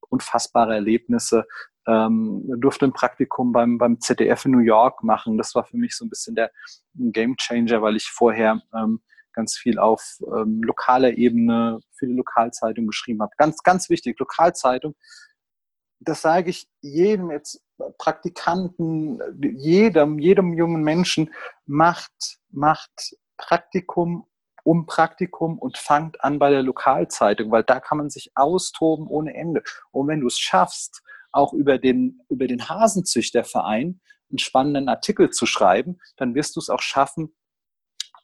Unfassbare 0.09 0.75
Erlebnisse. 0.75 1.45
Ähm, 1.85 2.43
durfte 2.59 2.85
ein 2.85 2.93
Praktikum 2.93 3.51
beim, 3.51 3.77
beim 3.77 3.99
ZDF 3.99 4.45
in 4.45 4.51
New 4.51 4.59
York 4.59 5.03
machen. 5.03 5.37
Das 5.37 5.53
war 5.55 5.65
für 5.65 5.77
mich 5.77 5.95
so 5.95 6.05
ein 6.05 6.09
bisschen 6.09 6.35
der 6.35 6.51
Game 6.95 7.35
Changer, 7.37 7.81
weil 7.81 7.95
ich 7.95 8.09
vorher 8.09 8.61
ähm, 8.73 9.01
ganz 9.33 9.57
viel 9.57 9.79
auf 9.79 10.19
ähm, 10.33 10.61
lokaler 10.63 11.17
Ebene 11.17 11.79
für 11.91 12.07
die 12.07 12.13
Lokalzeitung 12.13 12.87
geschrieben 12.87 13.21
habe. 13.21 13.31
Ganz, 13.37 13.63
ganz 13.63 13.89
wichtig, 13.89 14.17
Lokalzeitung. 14.19 14.95
Das 15.99 16.21
sage 16.21 16.49
ich 16.49 16.67
jedem 16.81 17.31
jetzt 17.31 17.61
Praktikanten, 17.97 19.19
jedem, 19.41 20.19
jedem 20.19 20.53
jungen 20.53 20.83
Menschen, 20.83 21.33
macht, 21.65 22.37
macht 22.49 23.17
Praktikum 23.37 24.25
um 24.63 24.85
Praktikum 24.85 25.59
und 25.59 25.77
fangt 25.77 26.23
an 26.23 26.39
bei 26.39 26.49
der 26.49 26.63
Lokalzeitung, 26.63 27.51
weil 27.51 27.63
da 27.63 27.79
kann 27.79 27.97
man 27.97 28.09
sich 28.09 28.31
austoben 28.35 29.07
ohne 29.07 29.33
Ende. 29.33 29.61
Und 29.91 30.07
wenn 30.07 30.21
du 30.21 30.27
es 30.27 30.39
schaffst, 30.39 31.03
auch 31.33 31.53
über 31.53 31.77
den, 31.77 32.21
über 32.29 32.47
den 32.47 32.69
Hasenzüchterverein 32.69 33.99
einen 34.29 34.39
spannenden 34.39 34.89
Artikel 34.89 35.29
zu 35.29 35.45
schreiben, 35.45 35.99
dann 36.17 36.35
wirst 36.35 36.55
du 36.55 36.59
es 36.59 36.69
auch 36.69 36.81
schaffen, 36.81 37.35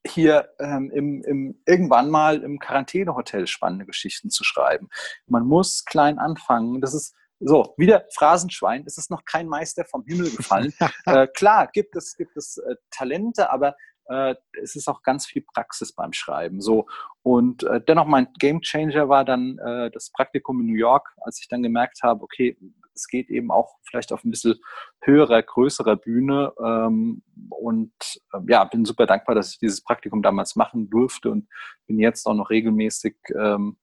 hier 0.07 0.49
ähm, 0.59 0.91
im, 0.91 1.23
im, 1.23 1.61
irgendwann 1.65 2.09
mal 2.09 2.41
im 2.41 2.59
Quarantänehotel 2.59 3.47
spannende 3.47 3.85
Geschichten 3.85 4.29
zu 4.29 4.43
schreiben. 4.43 4.89
Man 5.27 5.45
muss 5.45 5.83
klein 5.85 6.19
anfangen. 6.19 6.79
Das 6.81 6.93
ist 6.93 7.15
so, 7.41 7.73
wieder 7.77 8.05
Phrasenschwein. 8.13 8.83
Es 8.85 8.97
ist 8.97 9.11
noch 9.11 9.25
kein 9.25 9.47
Meister 9.47 9.85
vom 9.85 10.03
Himmel 10.05 10.29
gefallen. 10.35 10.73
äh, 11.05 11.27
klar, 11.27 11.69
gibt 11.71 11.95
es, 11.95 12.15
gibt 12.15 12.35
es 12.37 12.57
äh, 12.57 12.75
Talente, 12.91 13.49
aber 13.51 13.75
äh, 14.09 14.35
es 14.61 14.75
ist 14.75 14.87
auch 14.87 15.03
ganz 15.03 15.25
viel 15.25 15.41
Praxis 15.41 15.93
beim 15.93 16.13
Schreiben. 16.13 16.61
So. 16.61 16.87
Und 17.21 17.63
äh, 17.63 17.81
dennoch 17.81 18.05
mein 18.05 18.27
Game 18.39 18.61
Changer 18.61 19.07
war 19.07 19.23
dann 19.23 19.57
äh, 19.59 19.91
das 19.91 20.11
Praktikum 20.11 20.59
in 20.61 20.67
New 20.67 20.77
York, 20.77 21.13
als 21.21 21.39
ich 21.39 21.47
dann 21.47 21.63
gemerkt 21.63 21.99
habe, 22.03 22.23
okay, 22.23 22.57
es 22.99 23.07
geht 23.07 23.29
eben 23.29 23.51
auch 23.51 23.75
vielleicht 23.89 24.11
auf 24.11 24.23
ein 24.23 24.31
bisschen 24.31 24.55
höherer, 25.01 25.41
größerer 25.41 25.95
Bühne. 25.95 26.53
Ähm, 26.63 27.23
und 27.49 27.93
äh, 28.33 28.39
ja, 28.47 28.63
bin 28.65 28.85
super 28.85 29.05
dankbar, 29.05 29.35
dass 29.35 29.53
ich 29.53 29.59
dieses 29.59 29.81
Praktikum 29.81 30.21
damals 30.21 30.55
machen 30.55 30.89
durfte 30.89 31.31
und 31.31 31.47
bin 31.87 31.99
jetzt 31.99 32.25
auch 32.25 32.33
noch 32.33 32.49
regelmäßig 32.49 33.15
ähm, 33.35 33.77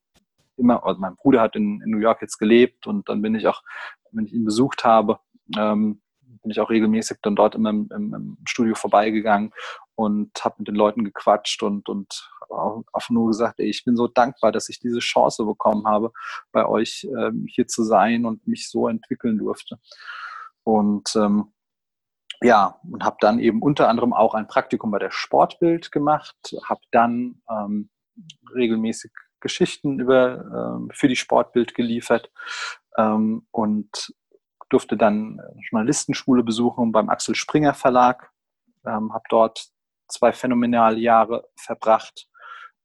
immer, 0.57 0.85
also 0.85 1.01
mein 1.01 1.17
Bruder 1.17 1.41
hat 1.41 1.57
in, 1.57 1.81
in, 1.83 1.91
New 1.91 1.99
York 1.99 2.23
jetzt 2.23 2.39
gelebt 2.39 2.87
und 2.87 3.09
dann 3.09 3.23
bin 3.23 3.35
ich 3.35 3.47
auch, 3.47 3.62
wenn 4.12 4.27
ich 4.27 4.33
ihn 4.33 4.45
besucht 4.45 4.85
habe, 4.85 5.19
ähm, 5.57 6.01
bin 6.21 6.51
ich 6.51 6.61
auch 6.61 6.71
regelmäßig 6.71 7.19
dann 7.23 7.37
dort 7.37 7.55
immer 7.55 7.71
im, 7.71 7.89
im, 7.95 8.14
im 8.14 8.39
Studio 8.47 8.75
vorbeigegangen 8.75 9.53
und 9.97 10.45
habe 10.45 10.57
mit 10.59 10.69
den 10.69 10.77
Leuten 10.77 11.05
gequatscht 11.05 11.63
und, 11.63 11.89
und 11.89 12.31
auch 12.49 13.11
nur 13.11 13.29
gesagt, 13.29 13.59
ey, 13.59 13.67
ich 13.67 13.85
bin 13.85 13.97
so 13.97 14.07
dankbar, 14.07 14.53
dass 14.53 14.69
ich 14.69 14.79
diese 14.79 15.01
Chance 15.01 15.45
bekommen 15.45 15.87
habe, 15.87 16.13
bei 16.53 16.67
euch 16.67 17.09
ähm, 17.19 17.47
hier 17.49 17.67
zu 17.67 17.83
sein 17.83 18.25
und 18.25 18.47
mich 18.47 18.71
so 18.71 18.89
entwickeln 18.89 19.39
durfte. 19.39 19.79
Und 20.63 21.17
ähm, 21.17 21.53
ja, 22.43 22.79
und 22.89 23.05
habe 23.05 23.17
dann 23.21 23.39
eben 23.39 23.63
unter 23.63 23.89
anderem 23.89 24.13
auch 24.13 24.35
ein 24.35 24.47
Praktikum 24.47 24.91
bei 24.91 24.99
der 24.99 25.11
Sportbild 25.11 25.91
gemacht, 25.91 26.37
habe 26.65 26.81
dann 26.91 27.41
ähm, 27.51 27.89
regelmäßig 28.55 29.13
Geschichten 29.41 29.99
über, 29.99 30.77
ähm, 30.77 30.91
für 30.93 31.09
die 31.09 31.17
Sportbild 31.17 31.75
geliefert 31.75 32.31
ähm, 32.99 33.47
und 33.51 34.15
durfte 34.69 34.97
dann 34.97 35.41
Journalistenschule 35.71 36.43
besuchen 36.43 36.93
beim 36.93 37.09
Axel 37.09 37.35
Springer 37.35 37.75
Verlag, 37.75 38.31
ähm, 38.85 39.13
habe 39.13 39.25
dort 39.29 39.71
zwei 40.09 40.33
phänomenale 40.33 40.99
Jahre 40.99 41.49
verbracht. 41.57 42.29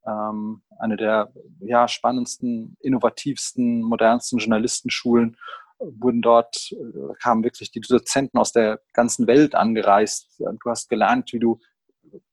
Ähm, 0.05 0.63
eine 0.79 0.97
der 0.97 1.31
ja, 1.59 1.87
spannendsten, 1.87 2.75
innovativsten, 2.81 3.81
modernsten 3.81 4.39
Journalistenschulen 4.39 5.37
wurden 5.79 6.21
dort, 6.21 6.71
äh, 6.71 7.13
kamen 7.21 7.43
wirklich 7.43 7.71
die 7.71 7.81
Dozenten 7.81 8.37
aus 8.37 8.51
der 8.51 8.81
ganzen 8.93 9.27
Welt 9.27 9.55
angereist. 9.55 10.39
Du 10.39 10.69
hast 10.69 10.89
gelernt, 10.89 11.33
wie 11.33 11.39
du 11.39 11.59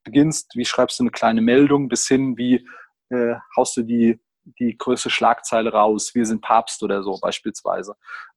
beginnst, 0.04 0.54
wie 0.54 0.64
schreibst 0.64 0.98
du 0.98 1.04
eine 1.04 1.10
kleine 1.10 1.40
Meldung, 1.40 1.88
bis 1.88 2.06
hin, 2.08 2.36
wie 2.36 2.66
äh, 3.10 3.34
haust 3.56 3.76
du 3.76 3.82
die, 3.82 4.20
die 4.58 4.76
größte 4.76 5.10
Schlagzeile 5.10 5.72
raus, 5.72 6.14
wir 6.14 6.26
sind 6.26 6.40
Papst 6.40 6.82
oder 6.82 7.02
so 7.02 7.18
beispielsweise. 7.20 7.94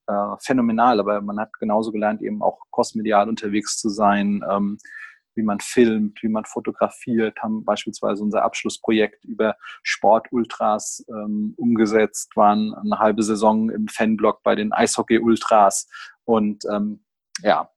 Äh, 0.08 0.36
phänomenal, 0.40 1.00
aber 1.00 1.22
man 1.22 1.40
hat 1.40 1.54
genauso 1.60 1.92
gelernt, 1.92 2.22
eben 2.22 2.42
auch 2.42 2.60
kosmedial 2.70 3.30
unterwegs 3.30 3.78
zu 3.78 3.90
sein, 3.90 4.44
ähm, 4.50 4.78
wie 5.42 5.46
man 5.46 5.60
filmt, 5.60 6.22
wie 6.22 6.28
man 6.28 6.46
fotografiert, 6.46 7.42
haben 7.42 7.66
beispielsweise 7.66 8.22
unser 8.22 8.44
Abschlussprojekt 8.44 9.26
über 9.26 9.56
Sportultras 9.82 11.04
ähm, 11.10 11.56
umgesetzt, 11.58 12.36
waren 12.36 12.76
eine 12.76 13.00
halbe 13.00 13.24
Saison 13.24 13.72
im 13.72 13.88
Fanblock 13.88 14.44
bei 14.44 14.54
den 14.54 14.72
Eishockey-Ultras 14.72 15.90
und 16.26 16.64
ähm, 16.72 17.04
ja, 17.42 17.72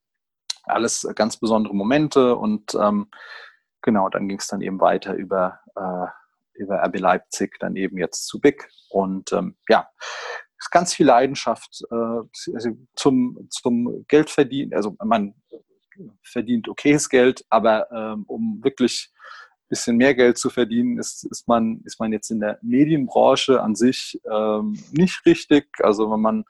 alles 0.64 1.08
ganz 1.14 1.38
besondere 1.38 1.74
Momente 1.74 2.36
und 2.36 2.74
ähm, 2.74 3.08
genau, 3.80 4.10
dann 4.10 4.28
ging 4.28 4.38
es 4.38 4.46
dann 4.46 4.60
eben 4.60 4.80
weiter 4.80 5.14
über, 5.14 5.60
äh, 5.74 6.60
über 6.60 6.82
RB 6.84 6.98
Leipzig, 6.98 7.58
dann 7.60 7.76
eben 7.76 7.96
jetzt 7.96 8.26
zu 8.26 8.40
Big 8.40 8.68
und 8.90 9.32
ähm, 9.32 9.56
ja, 9.68 9.88
ganz 10.70 10.94
viel 10.94 11.06
Leidenschaft 11.06 11.82
äh, 11.90 12.50
zum, 12.94 13.46
zum 13.48 14.04
Geldverdienen. 14.08 14.74
Also 14.74 14.96
man 15.02 15.34
verdient 16.22 16.68
okayes 16.68 17.08
Geld, 17.08 17.44
aber 17.50 17.90
ähm, 17.92 18.24
um 18.26 18.60
wirklich 18.62 19.10
ein 19.64 19.68
bisschen 19.68 19.96
mehr 19.96 20.14
Geld 20.14 20.38
zu 20.38 20.50
verdienen, 20.50 20.98
ist, 20.98 21.24
ist, 21.24 21.48
man, 21.48 21.80
ist 21.84 21.98
man 21.98 22.12
jetzt 22.12 22.30
in 22.30 22.40
der 22.40 22.58
Medienbranche 22.62 23.62
an 23.62 23.74
sich 23.74 24.20
ähm, 24.30 24.78
nicht 24.92 25.24
richtig. 25.26 25.66
Also 25.80 26.10
wenn 26.10 26.20
man 26.20 26.44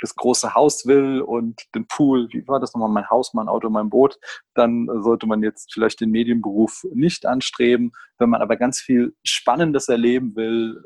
das 0.00 0.14
große 0.14 0.54
Haus 0.54 0.86
will 0.86 1.20
und 1.20 1.62
den 1.74 1.86
Pool, 1.86 2.28
wie 2.32 2.46
war 2.46 2.60
das 2.60 2.74
nochmal, 2.74 2.88
mein 2.88 3.08
Haus, 3.08 3.34
mein 3.34 3.48
Auto, 3.48 3.70
mein 3.70 3.88
Boot, 3.88 4.18
dann 4.54 4.88
sollte 5.02 5.26
man 5.26 5.42
jetzt 5.42 5.72
vielleicht 5.72 6.00
den 6.00 6.10
Medienberuf 6.10 6.84
nicht 6.92 7.24
anstreben. 7.24 7.92
Wenn 8.18 8.30
man 8.30 8.42
aber 8.42 8.56
ganz 8.56 8.80
viel 8.80 9.14
Spannendes 9.24 9.88
erleben 9.88 10.36
will, 10.36 10.82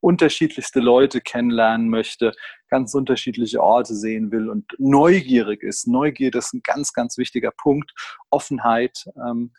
unterschiedlichste 0.00 0.80
Leute 0.80 1.20
kennenlernen 1.20 1.88
möchte, 1.88 2.32
ganz 2.68 2.94
unterschiedliche 2.94 3.62
Orte 3.62 3.94
sehen 3.94 4.30
will 4.30 4.48
und 4.48 4.64
neugierig 4.78 5.62
ist. 5.62 5.86
Neugierde 5.86 6.38
ist 6.38 6.52
ein 6.54 6.62
ganz, 6.62 6.92
ganz 6.92 7.18
wichtiger 7.18 7.50
Punkt. 7.50 7.92
Offenheit. 8.30 9.04
Ähm, 9.16 9.52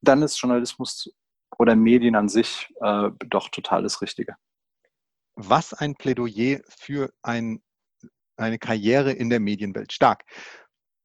dann 0.00 0.22
ist 0.22 0.40
Journalismus 0.40 1.12
oder 1.58 1.74
Medien 1.76 2.14
an 2.14 2.28
sich 2.28 2.68
äh, 2.80 3.10
doch 3.28 3.48
total 3.48 3.82
das 3.82 4.00
Richtige. 4.02 4.36
Was 5.34 5.72
ein 5.72 5.94
Plädoyer 5.94 6.60
für 6.68 7.12
ein, 7.22 7.62
eine 8.36 8.58
Karriere 8.58 9.12
in 9.12 9.30
der 9.30 9.40
Medienwelt. 9.40 9.92
Stark 9.92 10.24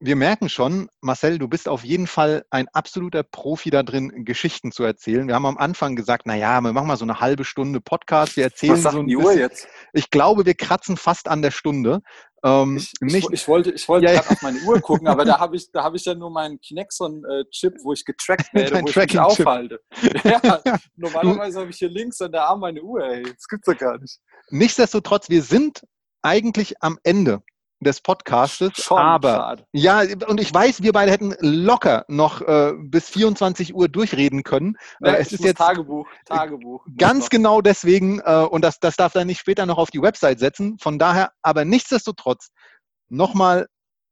wir 0.06 0.18
merken 0.18 0.50
schon, 0.50 0.90
Marcel, 1.00 1.40
du 1.40 1.48
bist 1.48 1.70
auf 1.70 1.86
jeden 1.86 2.08
Fall 2.08 2.44
ein 2.50 2.68
absoluter 2.74 3.24
Profi 3.24 3.70
da 3.70 3.84
drin, 3.84 4.26
Geschichten 4.26 4.74
zu 4.74 4.84
erzählen. 4.84 5.28
Wir 5.30 5.36
haben 5.36 5.46
am 5.46 5.58
Anfang 5.58 5.96
gesagt, 5.96 6.24
na 6.26 6.36
ja, 6.36 6.60
wir 6.60 6.74
machen 6.74 6.88
mal 6.88 6.98
so 6.98 7.06
eine 7.06 7.22
halbe 7.22 7.46
Stunde 7.46 7.80
Podcast, 7.80 8.36
wir 8.36 8.44
erzählen 8.44 8.74
Was 8.74 8.84
sagt 8.84 8.96
so 8.96 9.00
ein 9.00 9.08
die 9.08 9.16
Uhr 9.16 9.34
jetzt? 9.34 9.66
Ich 9.94 10.10
glaube, 10.10 10.46
wir 10.46 10.56
kratzen 10.56 10.98
fast 10.98 11.30
an 11.30 11.42
der 11.42 11.52
Stunde. 11.52 12.02
Ähm, 12.44 12.76
ich, 12.76 12.92
ich, 13.00 13.30
ich, 13.32 13.48
wollte, 13.48 13.72
ich 13.72 13.88
wollte 13.88 14.08
ja, 14.08 14.16
gerade 14.16 14.30
auf 14.32 14.42
meine 14.42 14.60
Uhr 14.60 14.82
gucken, 14.82 15.08
aber 15.08 15.24
da 15.24 15.40
habe 15.40 15.56
ich, 15.56 15.72
da 15.72 15.90
ich 15.94 16.04
ja 16.04 16.16
nur 16.16 16.32
meinen 16.32 16.60
Kinexon-Chip, 16.60 17.76
wo 17.84 17.94
ich 17.94 18.04
getrackt 18.04 18.48
werde, 18.54 18.82
wo 18.82 18.88
ich 18.90 18.96
mich 18.98 19.20
aufhalte. 19.20 19.80
ja, 20.26 20.62
normalerweise 20.98 21.62
habe 21.62 21.70
ich 21.70 21.78
hier 21.78 21.90
links 21.90 22.20
an 22.22 22.34
der 22.34 22.44
Arm 22.44 22.60
meine 22.60 22.82
Uhr, 22.82 23.06
ey. 23.06 23.24
Das 23.24 23.48
gibt's 23.48 23.68
doch 23.68 23.78
gar 23.78 23.98
nicht. 23.98 24.20
Nichtsdestotrotz, 24.50 25.30
wir 25.30 25.44
sind 25.44 25.82
eigentlich 26.22 26.82
am 26.82 27.00
Ende 27.04 27.42
des 27.84 28.02
Podcastes. 28.02 28.74
Schon 28.76 28.98
aber 28.98 29.36
schade. 29.36 29.66
ja, 29.72 30.02
und 30.28 30.40
ich 30.40 30.54
weiß, 30.54 30.84
wir 30.84 30.92
beide 30.94 31.12
hätten 31.12 31.36
locker 31.40 32.06
noch 32.08 32.42
äh, 32.42 32.74
bis 32.78 33.10
24 33.10 33.74
Uhr 33.74 33.88
durchreden 33.88 34.44
können. 34.44 34.78
Ja, 35.02 35.14
äh, 35.14 35.22
es 35.22 35.32
ist 35.32 35.44
jetzt 35.44 35.58
Tagebuch, 35.58 36.08
Tagebuch. 36.26 36.86
Ganz 36.98 37.30
genau 37.30 37.62
deswegen, 37.62 38.20
äh, 38.20 38.48
und 38.50 38.64
das, 38.64 38.80
das 38.80 38.96
darf 38.96 39.14
dann 39.14 39.28
nicht 39.28 39.40
später 39.40 39.66
noch 39.66 39.78
auf 39.78 39.92
die 39.92 40.02
Website 40.02 40.40
setzen. 40.40 40.78
Von 40.80 41.00
daher, 41.00 41.32
aber 41.42 41.66
nichtsdestotrotz, 41.66 42.50
nochmal 43.10 43.68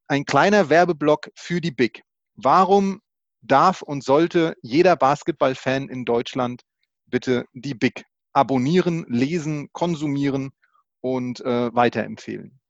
ein 0.07 0.25
kleiner 0.25 0.69
Werbeblock 0.69 1.29
für 1.35 1.61
die 1.61 1.71
Big. 1.71 2.03
Warum 2.35 3.01
darf 3.41 3.81
und 3.81 4.03
sollte 4.03 4.55
jeder 4.61 4.95
Basketballfan 4.95 5.89
in 5.89 6.05
Deutschland 6.05 6.61
bitte 7.07 7.45
die 7.53 7.73
Big 7.73 8.05
abonnieren, 8.33 9.05
lesen, 9.09 9.69
konsumieren 9.73 10.51
und 11.01 11.41
äh, 11.41 11.73
weiterempfehlen? 11.73 12.60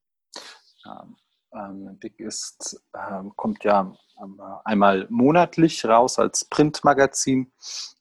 Ähm, 0.86 1.98
Big 2.00 2.20
ist, 2.20 2.82
ähm, 2.96 3.34
kommt 3.36 3.64
ja 3.64 3.94
ähm, 4.22 4.42
einmal 4.64 5.08
monatlich 5.10 5.84
raus 5.86 6.18
als 6.18 6.46
Printmagazin 6.46 7.52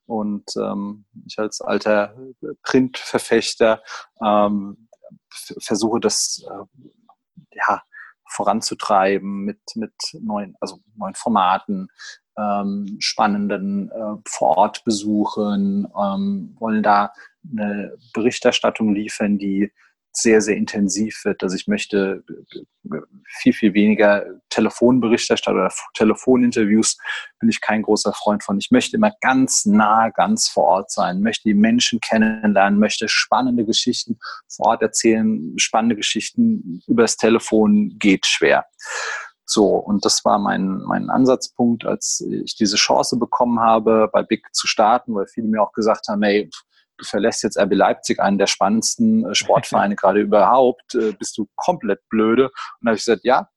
und 0.07 0.45
ähm, 0.57 1.05
ich 1.26 1.39
als 1.39 1.61
alter 1.61 2.16
Printverfechter 2.62 3.83
ähm, 4.24 4.89
versuche 5.59 6.01
das 6.01 6.45
äh, 6.49 6.87
ja, 7.53 7.83
voranzutreiben 8.28 9.45
mit, 9.45 9.61
mit 9.74 9.95
neuen, 10.12 10.57
also 10.61 10.78
neuen 10.97 11.14
Formaten, 11.14 11.89
ähm, 12.39 12.97
spannenden 13.01 13.91
äh, 13.91 14.16
Vorortbesuchen, 14.26 15.89
wollen 15.93 16.83
da 16.83 17.12
eine 17.51 17.97
Berichterstattung 18.12 18.95
liefern, 18.95 19.39
die 19.39 19.72
sehr, 20.13 20.41
sehr 20.41 20.57
intensiv 20.57 21.25
wird. 21.25 21.43
Also 21.43 21.57
ich 21.57 21.67
möchte 21.67 22.25
viel, 23.41 23.53
viel 23.53 23.75
weniger 23.75 24.25
Telefonberichterstattung 24.49 25.61
oder 25.61 25.73
Telefoninterviews 25.95 26.99
bin 27.39 27.49
ich 27.49 27.61
kein 27.61 27.83
großer 27.83 28.13
Freund 28.13 28.43
von. 28.43 28.59
Ich 28.59 28.71
möchte 28.71 28.97
immer 28.97 29.13
ganz 29.21 29.65
nah, 29.67 30.11
ganz 30.11 30.49
vor 30.49 30.65
Ort 30.65 30.91
sein, 30.91 31.21
möchte 31.21 31.49
die 31.49 31.55
Menschen 31.55 32.01
kennenlernen, 32.01 32.79
möchte 32.79 33.09
spannende 33.09 33.65
Geschichten 33.65 34.19
vor 34.49 34.67
Ort 34.67 34.83
erzählen. 34.83 35.55
Spannende 35.59 35.97
Geschichten 35.97 36.83
übers 36.87 37.17
Telefon 37.17 37.97
geht 37.99 38.27
schwer. 38.27 38.67
So, 39.47 39.67
und 39.75 40.05
das 40.05 40.25
war 40.25 40.39
mein, 40.39 40.79
mein 40.87 41.11
Ansatzpunkt, 41.11 41.85
als 41.85 42.25
ich 42.45 42.55
diese 42.55 42.77
Chance 42.77 43.17
bekommen 43.17 43.59
habe, 43.59 44.09
bei 44.13 44.23
Big 44.23 44.47
zu 44.53 44.69
starten, 44.69 45.15
weil 45.15 45.27
viele 45.27 45.49
mir 45.49 45.61
auch 45.61 45.73
gesagt 45.73 46.07
haben, 46.09 46.23
hey, 46.23 46.49
verlässt 47.05 47.42
jetzt 47.42 47.59
RB 47.59 47.74
Leipzig, 47.74 48.20
einen 48.20 48.38
der 48.38 48.46
spannendsten 48.46 49.24
äh, 49.24 49.34
Sportvereine 49.34 49.96
gerade 50.01 50.20
überhaupt, 50.20 50.94
äh, 50.94 51.12
bist 51.12 51.36
du 51.38 51.48
komplett 51.57 52.01
blöde. 52.09 52.44
Und 52.44 52.53
da 52.82 52.90
habe 52.90 52.96
ich 52.96 53.05
gesagt, 53.05 53.24
ja, 53.24 53.48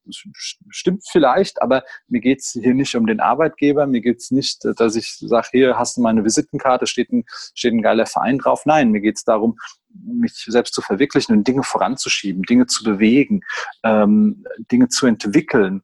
stimmt 0.70 1.04
vielleicht, 1.10 1.62
aber 1.62 1.84
mir 2.08 2.22
geht 2.22 2.40
es 2.40 2.52
hier 2.52 2.74
nicht 2.74 2.96
um 2.96 3.08
den 3.08 3.20
Arbeitgeber, 3.20 3.88
mir 3.88 4.02
geht 4.02 4.20
es 4.20 4.32
nicht, 4.32 4.66
äh, 4.66 4.74
dass 4.74 4.96
ich 4.96 5.18
sage, 5.20 5.48
hier 5.52 5.78
hast 5.78 5.98
du 5.98 6.02
meine 6.02 6.24
Visitenkarte, 6.24 6.88
steht 6.88 7.12
ein, 7.12 7.26
steht 7.54 7.74
ein 7.74 7.82
geiler 7.82 8.06
Verein 8.06 8.38
drauf. 8.38 8.66
Nein, 8.66 8.92
mir 8.92 9.02
geht 9.02 9.18
es 9.18 9.24
darum, 9.24 9.58
mich 9.94 10.34
selbst 10.34 10.74
zu 10.74 10.82
verwirklichen 10.82 11.36
und 11.36 11.48
Dinge 11.48 11.64
voranzuschieben, 11.64 12.44
Dinge 12.44 12.66
zu 12.68 12.84
bewegen, 12.84 13.42
ähm, 13.84 14.46
Dinge 14.72 14.88
zu 14.90 15.06
entwickeln. 15.06 15.84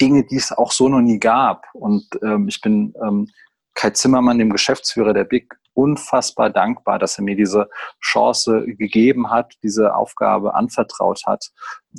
Dinge, 0.00 0.24
die 0.24 0.36
es 0.36 0.52
auch 0.52 0.72
so 0.72 0.88
noch 0.88 1.00
nie 1.00 1.18
gab. 1.18 1.66
Und 1.74 2.06
ähm, 2.22 2.48
ich 2.48 2.60
bin 2.60 2.94
ähm, 3.02 3.28
Kai 3.74 3.90
Zimmermann, 3.90 4.38
dem 4.38 4.50
Geschäftsführer 4.50 5.14
der 5.14 5.24
BIC, 5.24 5.54
unfassbar 5.74 6.50
dankbar, 6.50 6.98
dass 6.98 7.18
er 7.18 7.24
mir 7.24 7.36
diese 7.36 7.68
Chance 8.00 8.64
gegeben 8.66 9.30
hat, 9.30 9.54
diese 9.62 9.94
Aufgabe 9.94 10.54
anvertraut 10.54 11.22
hat. 11.26 11.50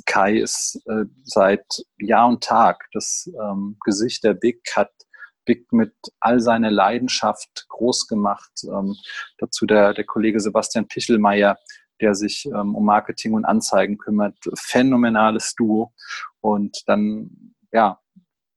Kai 0.06 0.38
ist 0.38 0.80
äh, 0.86 1.04
seit 1.24 1.64
Jahr 1.98 2.28
und 2.28 2.42
Tag 2.42 2.86
das 2.92 3.28
ähm, 3.40 3.76
Gesicht 3.84 4.24
der 4.24 4.34
BIC, 4.34 4.60
hat 4.76 4.92
BIC 5.44 5.72
mit 5.72 5.94
all 6.20 6.40
seiner 6.40 6.70
Leidenschaft 6.70 7.66
groß 7.68 8.06
gemacht. 8.06 8.52
Ähm, 8.64 8.96
dazu 9.38 9.66
der, 9.66 9.92
der 9.94 10.04
Kollege 10.04 10.40
Sebastian 10.40 10.88
Pichelmeier, 10.88 11.58
der 12.00 12.14
sich 12.14 12.46
ähm, 12.46 12.74
um 12.74 12.84
Marketing 12.84 13.34
und 13.34 13.44
Anzeigen 13.44 13.98
kümmert. 13.98 14.36
Phänomenales 14.54 15.54
Duo. 15.54 15.92
Und 16.40 16.82
dann, 16.86 17.54
ja, 17.72 18.00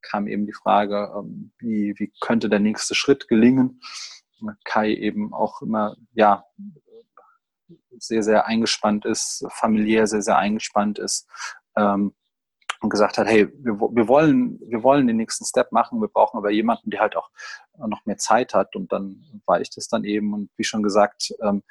kam 0.02 0.26
eben 0.26 0.46
die 0.46 0.52
Frage, 0.52 1.12
ähm, 1.16 1.52
wie, 1.58 1.94
wie 1.98 2.12
könnte 2.20 2.48
der 2.48 2.60
nächste 2.60 2.94
Schritt 2.94 3.28
gelingen. 3.28 3.80
Kai 4.64 4.94
eben 4.94 5.34
auch 5.34 5.62
immer, 5.62 5.96
ja, 6.12 6.44
sehr, 7.98 8.22
sehr 8.22 8.46
eingespannt 8.46 9.04
ist, 9.04 9.44
familiär 9.50 10.06
sehr, 10.06 10.22
sehr 10.22 10.38
eingespannt 10.38 10.98
ist 10.98 11.28
ähm, 11.76 12.14
und 12.80 12.90
gesagt 12.90 13.18
hat, 13.18 13.26
hey, 13.26 13.48
wir, 13.58 13.74
wir, 13.74 14.08
wollen, 14.08 14.60
wir 14.66 14.82
wollen 14.82 15.06
den 15.06 15.16
nächsten 15.16 15.44
Step 15.44 15.72
machen, 15.72 16.00
wir 16.00 16.08
brauchen 16.08 16.38
aber 16.38 16.50
jemanden, 16.50 16.90
der 16.90 17.00
halt 17.00 17.16
auch 17.16 17.30
noch 17.76 18.06
mehr 18.06 18.18
Zeit 18.18 18.54
hat 18.54 18.76
und 18.76 18.92
dann 18.92 19.24
war 19.46 19.60
ich 19.60 19.70
das 19.70 19.88
dann 19.88 20.04
eben 20.04 20.32
und 20.32 20.50
wie 20.56 20.64
schon 20.64 20.82
gesagt, 20.82 21.34
ähm, 21.42 21.62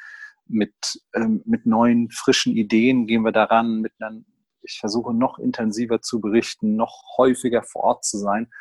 mit, 0.50 1.02
ähm, 1.14 1.42
mit 1.46 1.66
neuen, 1.66 2.10
frischen 2.10 2.56
Ideen 2.56 3.08
gehen 3.08 3.24
wir 3.24 3.32
daran, 3.32 3.82
mit 3.82 3.94
einer 4.00 4.22
ich 4.68 4.80
versuche 4.80 5.14
noch 5.14 5.40
intensiver 5.40 6.02
zu 6.02 6.20
berichten, 6.20 6.76
noch 6.76 7.18
häufiger 7.18 7.64
vor 7.64 7.84
Ort 7.84 8.06
zu 8.06 8.18
sein. 8.18 8.52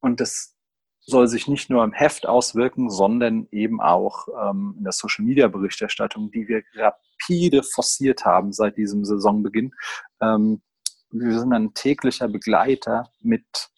Und 0.00 0.20
das 0.20 0.56
soll 1.00 1.26
sich 1.26 1.48
nicht 1.48 1.70
nur 1.70 1.82
im 1.84 1.92
Heft 1.92 2.26
auswirken, 2.26 2.90
sondern 2.90 3.48
eben 3.50 3.80
auch 3.80 4.28
ähm, 4.42 4.74
in 4.78 4.84
der 4.84 4.92
Social-Media-Berichterstattung, 4.92 6.30
die 6.30 6.46
wir 6.48 6.62
rapide 6.74 7.62
forciert 7.62 8.24
haben 8.24 8.52
seit 8.52 8.76
diesem 8.76 9.04
Saisonbeginn. 9.04 9.74
Ähm, 10.20 10.62
wir 11.10 11.38
sind 11.38 11.52
ein 11.52 11.72
täglicher 11.72 12.28
Begleiter 12.28 13.10
mit, 13.20 13.70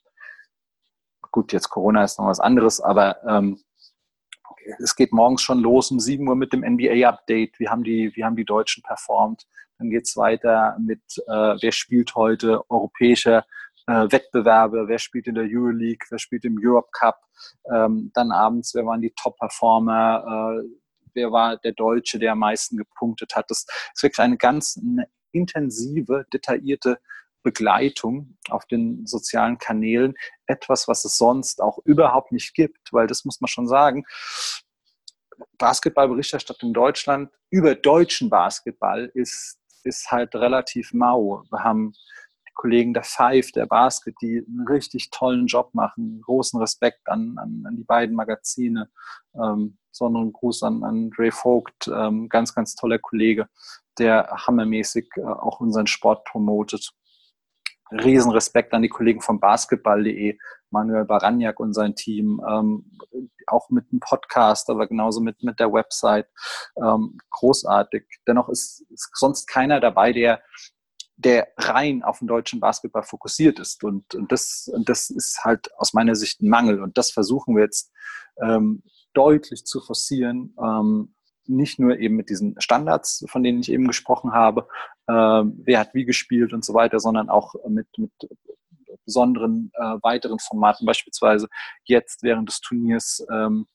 gut, 1.30 1.52
jetzt 1.52 1.70
Corona 1.70 2.02
ist 2.02 2.18
noch 2.18 2.26
was 2.26 2.40
anderes, 2.40 2.80
aber 2.80 3.22
ähm, 3.24 3.60
es 4.80 4.96
geht 4.96 5.12
morgens 5.12 5.42
schon 5.42 5.60
los 5.60 5.90
um 5.90 6.00
7 6.00 6.26
Uhr 6.28 6.36
mit 6.36 6.52
dem 6.52 6.60
NBA-Update. 6.60 7.58
Wie 7.58 7.68
haben 7.68 7.84
wie 7.84 8.24
haben 8.24 8.36
die 8.36 8.44
Deutschen 8.44 8.82
performt? 8.82 9.46
Dann 9.80 9.90
geht 9.90 10.06
es 10.06 10.16
weiter 10.16 10.76
mit, 10.78 11.00
äh, 11.26 11.56
wer 11.60 11.72
spielt 11.72 12.14
heute 12.14 12.62
europäische 12.70 13.44
äh, 13.86 14.06
Wettbewerbe, 14.12 14.84
wer 14.86 14.98
spielt 14.98 15.26
in 15.26 15.34
der 15.34 15.44
Euroleague, 15.44 16.06
wer 16.10 16.18
spielt 16.18 16.44
im 16.44 16.58
Europe 16.62 16.90
Cup. 16.92 17.18
Ähm, 17.72 18.10
dann 18.14 18.30
abends, 18.30 18.74
wer 18.74 18.84
waren 18.84 19.00
die 19.00 19.12
Top-Performer, 19.16 20.60
äh, 20.62 20.68
wer 21.14 21.32
war 21.32 21.56
der 21.56 21.72
Deutsche, 21.72 22.18
der 22.18 22.32
am 22.32 22.40
meisten 22.40 22.76
gepunktet 22.76 23.34
hat. 23.34 23.50
Das 23.50 23.64
ist 23.94 24.02
wirklich 24.02 24.20
eine 24.20 24.36
ganz 24.36 24.78
eine 24.78 25.08
intensive, 25.32 26.26
detaillierte 26.32 26.98
Begleitung 27.42 28.36
auf 28.50 28.66
den 28.66 29.06
sozialen 29.06 29.56
Kanälen. 29.56 30.14
Etwas, 30.46 30.88
was 30.88 31.06
es 31.06 31.16
sonst 31.16 31.62
auch 31.62 31.78
überhaupt 31.86 32.32
nicht 32.32 32.52
gibt, 32.54 32.92
weil 32.92 33.06
das 33.06 33.24
muss 33.24 33.40
man 33.40 33.48
schon 33.48 33.66
sagen. 33.66 34.04
Basketballberichterstattung 35.56 36.70
in 36.70 36.74
Deutschland 36.74 37.30
über 37.48 37.74
deutschen 37.74 38.28
Basketball 38.28 39.10
ist, 39.14 39.59
ist 39.84 40.10
halt 40.10 40.34
relativ 40.34 40.92
mau. 40.92 41.44
Wir 41.50 41.64
haben 41.64 41.92
die 42.48 42.52
Kollegen 42.54 42.94
der 42.94 43.04
Five, 43.04 43.52
der 43.52 43.66
Basket, 43.66 44.14
die 44.20 44.44
einen 44.46 44.66
richtig 44.68 45.10
tollen 45.10 45.46
Job 45.46 45.70
machen. 45.72 46.20
Großen 46.22 46.60
Respekt 46.60 47.08
an, 47.08 47.36
an, 47.38 47.64
an 47.66 47.76
die 47.76 47.84
beiden 47.84 48.14
Magazine. 48.14 48.90
Ähm, 49.34 49.78
besonderen 49.90 50.32
Gruß 50.32 50.62
an, 50.62 50.84
an 50.84 51.10
Dre 51.10 51.30
Vogt, 51.30 51.88
ähm, 51.88 52.28
ganz, 52.28 52.54
ganz 52.54 52.74
toller 52.74 52.98
Kollege, 52.98 53.48
der 53.98 54.28
hammermäßig 54.46 55.08
äh, 55.16 55.22
auch 55.22 55.60
unseren 55.60 55.86
Sport 55.86 56.24
promotet. 56.24 56.92
Riesenrespekt 57.90 58.72
an 58.72 58.82
die 58.82 58.88
Kollegen 58.88 59.20
von 59.20 59.40
basketball.de, 59.40 60.38
Manuel 60.70 61.04
Baraniak 61.04 61.60
und 61.60 61.72
sein 61.72 61.94
Team, 61.94 62.40
ähm, 62.48 62.98
auch 63.46 63.70
mit 63.70 63.90
dem 63.92 64.00
Podcast, 64.00 64.70
aber 64.70 64.86
genauso 64.86 65.20
mit, 65.20 65.42
mit 65.42 65.58
der 65.58 65.72
Website. 65.72 66.28
Ähm, 66.76 67.18
großartig. 67.30 68.04
Dennoch 68.26 68.48
ist, 68.48 68.84
ist 68.90 69.10
sonst 69.14 69.46
keiner 69.46 69.80
dabei, 69.80 70.12
der 70.12 70.40
der 71.22 71.48
rein 71.58 72.02
auf 72.02 72.20
den 72.20 72.28
deutschen 72.28 72.60
Basketball 72.60 73.02
fokussiert 73.02 73.58
ist. 73.58 73.84
Und, 73.84 74.14
und, 74.14 74.32
das, 74.32 74.70
und 74.72 74.88
das 74.88 75.10
ist 75.10 75.44
halt 75.44 75.68
aus 75.76 75.92
meiner 75.92 76.14
Sicht 76.14 76.40
ein 76.40 76.48
Mangel. 76.48 76.82
Und 76.82 76.96
das 76.96 77.10
versuchen 77.10 77.56
wir 77.56 77.64
jetzt 77.64 77.92
ähm, 78.42 78.82
deutlich 79.12 79.64
zu 79.64 79.80
forcieren, 79.80 80.56
ähm, 80.58 81.14
nicht 81.46 81.78
nur 81.78 81.98
eben 81.98 82.16
mit 82.16 82.30
diesen 82.30 82.58
Standards, 82.60 83.24
von 83.28 83.42
denen 83.42 83.60
ich 83.60 83.70
eben 83.70 83.86
gesprochen 83.86 84.32
habe, 84.32 84.68
äh, 85.08 85.12
wer 85.12 85.80
hat 85.80 85.94
wie 85.94 86.04
gespielt 86.04 86.52
und 86.52 86.64
so 86.64 86.74
weiter, 86.74 87.00
sondern 87.00 87.28
auch 87.28 87.54
mit, 87.68 87.88
mit 87.98 88.12
besonderen 89.10 89.72
äh, 89.74 89.96
weiteren 90.02 90.38
Formaten, 90.38 90.86
beispielsweise 90.86 91.48
jetzt 91.84 92.22
während 92.22 92.48
des 92.48 92.60
Turniers 92.60 93.26
ähm, 93.32 93.66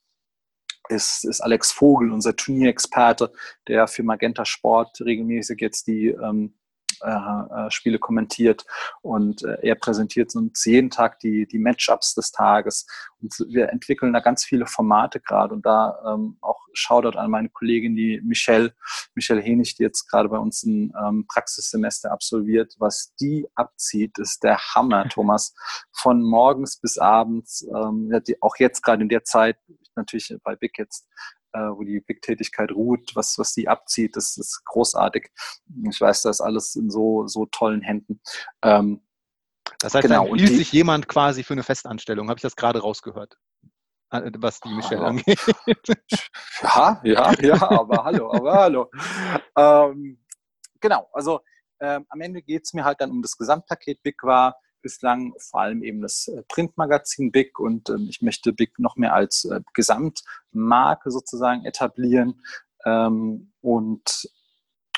ist, 0.87 1.25
ist 1.25 1.41
Alex 1.41 1.73
Vogel, 1.73 2.11
unser 2.11 2.35
Turnierexperte, 2.35 3.33
der 3.67 3.87
für 3.87 4.03
Magenta 4.03 4.45
Sport 4.45 5.01
regelmäßig 5.01 5.59
jetzt 5.59 5.87
die 5.87 6.07
ähm, 6.07 6.53
äh, 6.53 6.53
äh, 6.53 6.64
Spiele 7.69 7.99
kommentiert 7.99 8.65
und 9.01 9.43
äh, 9.43 9.57
er 9.61 9.75
präsentiert 9.75 10.35
uns 10.35 10.65
jeden 10.65 10.89
Tag 10.89 11.19
die, 11.19 11.47
die 11.47 11.59
Matchups 11.59 12.15
des 12.15 12.31
Tages. 12.31 12.85
Und 13.21 13.33
wir 13.49 13.69
entwickeln 13.69 14.13
da 14.13 14.19
ganz 14.19 14.43
viele 14.43 14.65
Formate 14.65 15.19
gerade 15.19 15.53
und 15.53 15.65
da 15.65 15.99
ähm, 16.13 16.37
auch 16.41 16.59
Shoutout 16.73 17.17
an 17.17 17.31
meine 17.31 17.49
Kollegin, 17.49 17.95
die 17.95 18.21
Michelle, 18.23 18.73
Michelle 19.13 19.41
Henig, 19.41 19.75
die 19.75 19.83
jetzt 19.83 20.07
gerade 20.09 20.29
bei 20.29 20.37
uns 20.37 20.63
ein 20.63 20.93
ähm, 21.01 21.25
Praxissemester 21.27 22.11
absolviert. 22.11 22.75
Was 22.79 23.13
die 23.19 23.47
abzieht, 23.55 24.17
ist 24.19 24.43
der 24.43 24.57
Hammer, 24.57 25.07
Thomas. 25.09 25.53
Von 25.91 26.21
morgens 26.21 26.77
bis 26.79 26.97
abends, 26.97 27.65
ähm, 27.73 28.11
auch 28.41 28.55
jetzt 28.57 28.81
gerade 28.83 29.03
in 29.03 29.09
der 29.09 29.23
Zeit, 29.23 29.57
natürlich 29.95 30.35
bei 30.43 30.55
Big 30.55 30.77
jetzt 30.77 31.07
äh, 31.07 31.44
wo 31.59 31.83
die 31.83 31.99
Big-Tätigkeit 31.99 32.71
ruht, 32.71 33.15
was, 33.15 33.37
was 33.37 33.53
die 33.53 33.67
abzieht, 33.67 34.15
das 34.15 34.37
ist 34.37 34.63
großartig. 34.65 35.31
Ich 35.89 36.01
weiß, 36.01 36.23
das 36.23 36.37
ist 36.37 36.41
alles 36.41 36.75
in 36.75 36.89
so, 36.89 37.27
so 37.27 37.45
tollen 37.45 37.81
Händen. 37.81 38.21
Ähm, 38.61 39.01
das 39.79 39.95
heißt, 39.95 40.07
genau. 40.07 40.27
dann 40.27 40.37
hielt 40.37 40.53
sich 40.53 40.71
jemand 40.71 41.07
quasi 41.07 41.43
für 41.43 41.53
eine 41.53 41.63
Festanstellung. 41.63 42.29
Habe 42.29 42.37
ich 42.37 42.43
das 42.43 42.55
gerade 42.55 42.79
rausgehört? 42.79 43.37
Äh, 44.11 44.31
was 44.37 44.59
die 44.59 44.73
Michelle 44.73 45.01
ja. 45.01 45.07
angeht. 45.07 45.39
Ja, 46.61 47.01
ja, 47.03 47.33
ja, 47.41 47.61
aber 47.69 48.03
hallo, 48.03 48.31
aber 48.31 48.53
hallo. 48.53 48.91
Ähm, 49.57 50.23
genau, 50.79 51.09
also 51.11 51.41
ähm, 51.81 52.05
am 52.09 52.21
Ende 52.21 52.41
geht 52.41 52.63
es 52.63 52.73
mir 52.73 52.85
halt 52.85 53.01
dann 53.01 53.11
um 53.11 53.21
das 53.21 53.37
Gesamtpaket 53.37 54.01
Big 54.01 54.23
war 54.23 54.55
bislang 54.85 55.33
vor 55.39 55.61
allem 55.61 55.81
eben 55.81 55.99
das 55.99 56.27
äh, 56.27 56.43
Printmagazin 56.47 57.31
Big 57.31 57.57
und 57.59 57.89
ähm, 57.89 58.05
ich 58.07 58.21
möchte 58.21 58.53
Big 58.53 58.77
noch 58.77 58.97
mehr 58.97 59.15
als 59.15 59.45
äh, 59.45 59.61
Gesamtmarke 59.73 61.09
sozusagen 61.09 61.65
etablieren. 61.65 62.39
Ähm, 62.85 63.51
und 63.61 64.29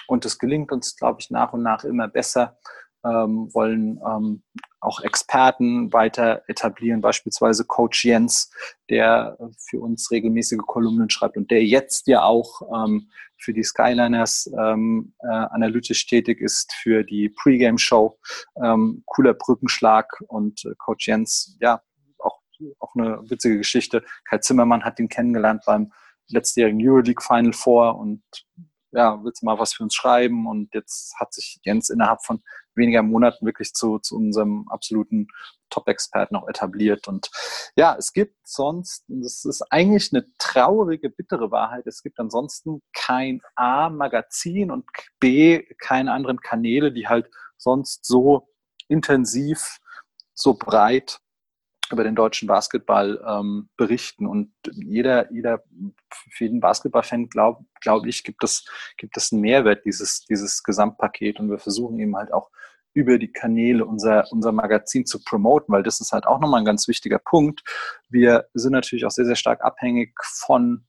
und 0.09 0.25
es 0.25 0.39
gelingt 0.39 0.73
uns, 0.73 0.97
glaube 0.97 1.21
ich, 1.21 1.31
nach 1.31 1.53
und 1.53 1.63
nach 1.63 1.85
immer 1.85 2.09
besser, 2.09 2.57
ähm, 3.05 3.53
wollen 3.53 4.01
auch 4.87 5.01
Experten 5.01 5.91
weiter 5.91 6.43
etablieren, 6.47 7.01
beispielsweise 7.01 7.65
Coach 7.65 8.05
Jens, 8.05 8.49
der 8.89 9.37
für 9.57 9.79
uns 9.79 10.09
regelmäßige 10.09 10.59
Kolumnen 10.65 11.09
schreibt 11.09 11.35
und 11.35 11.51
der 11.51 11.65
jetzt 11.65 12.07
ja 12.07 12.23
auch 12.23 12.61
ähm, 12.73 13.09
für 13.37 13.53
die 13.53 13.63
Skyliners 13.63 14.49
ähm, 14.57 15.13
äh, 15.19 15.27
analytisch 15.27 16.07
tätig 16.07 16.39
ist, 16.39 16.73
für 16.73 17.03
die 17.03 17.29
Pre-Game-Show. 17.29 18.17
Ähm, 18.63 19.03
cooler 19.05 19.33
Brückenschlag 19.33 20.07
und 20.27 20.65
äh, 20.65 20.73
Coach 20.77 21.07
Jens, 21.07 21.57
ja, 21.59 21.81
auch, 22.17 22.39
auch 22.79 22.95
eine 22.95 23.19
witzige 23.29 23.57
Geschichte. 23.57 24.03
Kai 24.27 24.37
Zimmermann 24.37 24.83
hat 24.83 24.99
ihn 24.99 25.09
kennengelernt 25.09 25.63
beim 25.65 25.91
letztjährigen 26.29 26.79
Euroleague 26.81 27.23
Final 27.23 27.53
Four 27.53 27.99
und 27.99 28.23
ja, 28.91 29.21
willst 29.23 29.41
du 29.41 29.45
mal 29.45 29.59
was 29.59 29.73
für 29.73 29.83
uns 29.83 29.93
schreiben? 29.93 30.47
Und 30.47 30.73
jetzt 30.73 31.13
hat 31.19 31.33
sich 31.33 31.59
Jens 31.63 31.89
innerhalb 31.89 32.23
von 32.23 32.41
weniger 32.77 33.03
Monaten 33.03 33.45
wirklich 33.45 33.73
zu, 33.73 33.99
zu 33.99 34.15
unserem 34.15 34.67
absoluten 34.69 35.27
Top-Experten 35.69 36.35
auch 36.35 36.47
etabliert. 36.47 37.07
Und 37.07 37.29
ja, 37.75 37.95
es 37.97 38.13
gibt 38.13 38.35
sonst, 38.47 39.03
das 39.07 39.43
ist 39.45 39.63
eigentlich 39.71 40.13
eine 40.13 40.25
traurige, 40.37 41.09
bittere 41.09 41.51
Wahrheit, 41.51 41.85
es 41.87 42.01
gibt 42.01 42.19
ansonsten 42.19 42.81
kein 42.93 43.41
A-Magazin 43.55 44.71
und 44.71 44.85
B, 45.19 45.63
keine 45.79 46.13
anderen 46.13 46.39
Kanäle, 46.39 46.91
die 46.91 47.07
halt 47.07 47.29
sonst 47.57 48.05
so 48.05 48.47
intensiv, 48.87 49.79
so 50.33 50.53
breit 50.53 51.19
über 51.91 52.03
den 52.03 52.15
deutschen 52.15 52.47
Basketball 52.47 53.23
ähm, 53.27 53.69
berichten. 53.77 54.27
Und 54.27 54.51
jeder, 54.71 55.31
jeder, 55.31 55.63
für 56.31 56.45
jeden 56.45 56.59
Basketballfan, 56.59 57.29
glaube 57.29 57.65
glaub 57.81 58.05
ich, 58.05 58.23
gibt 58.23 58.43
es, 58.43 58.65
gibt 58.97 59.17
es 59.17 59.31
einen 59.31 59.41
Mehrwert, 59.41 59.85
dieses, 59.85 60.25
dieses 60.25 60.63
Gesamtpaket. 60.63 61.39
Und 61.39 61.49
wir 61.49 61.59
versuchen 61.59 61.99
eben 61.99 62.15
halt 62.15 62.33
auch 62.33 62.49
über 62.93 63.19
die 63.19 63.31
Kanäle 63.31 63.85
unser, 63.85 64.25
unser 64.31 64.51
Magazin 64.51 65.05
zu 65.05 65.23
promoten, 65.23 65.71
weil 65.71 65.83
das 65.83 66.01
ist 66.01 66.11
halt 66.11 66.25
auch 66.25 66.39
nochmal 66.39 66.61
ein 66.61 66.65
ganz 66.65 66.87
wichtiger 66.87 67.19
Punkt. 67.19 67.61
Wir 68.09 68.47
sind 68.53 68.71
natürlich 68.71 69.05
auch 69.05 69.11
sehr, 69.11 69.25
sehr 69.25 69.35
stark 69.35 69.63
abhängig 69.63 70.15
von 70.23 70.85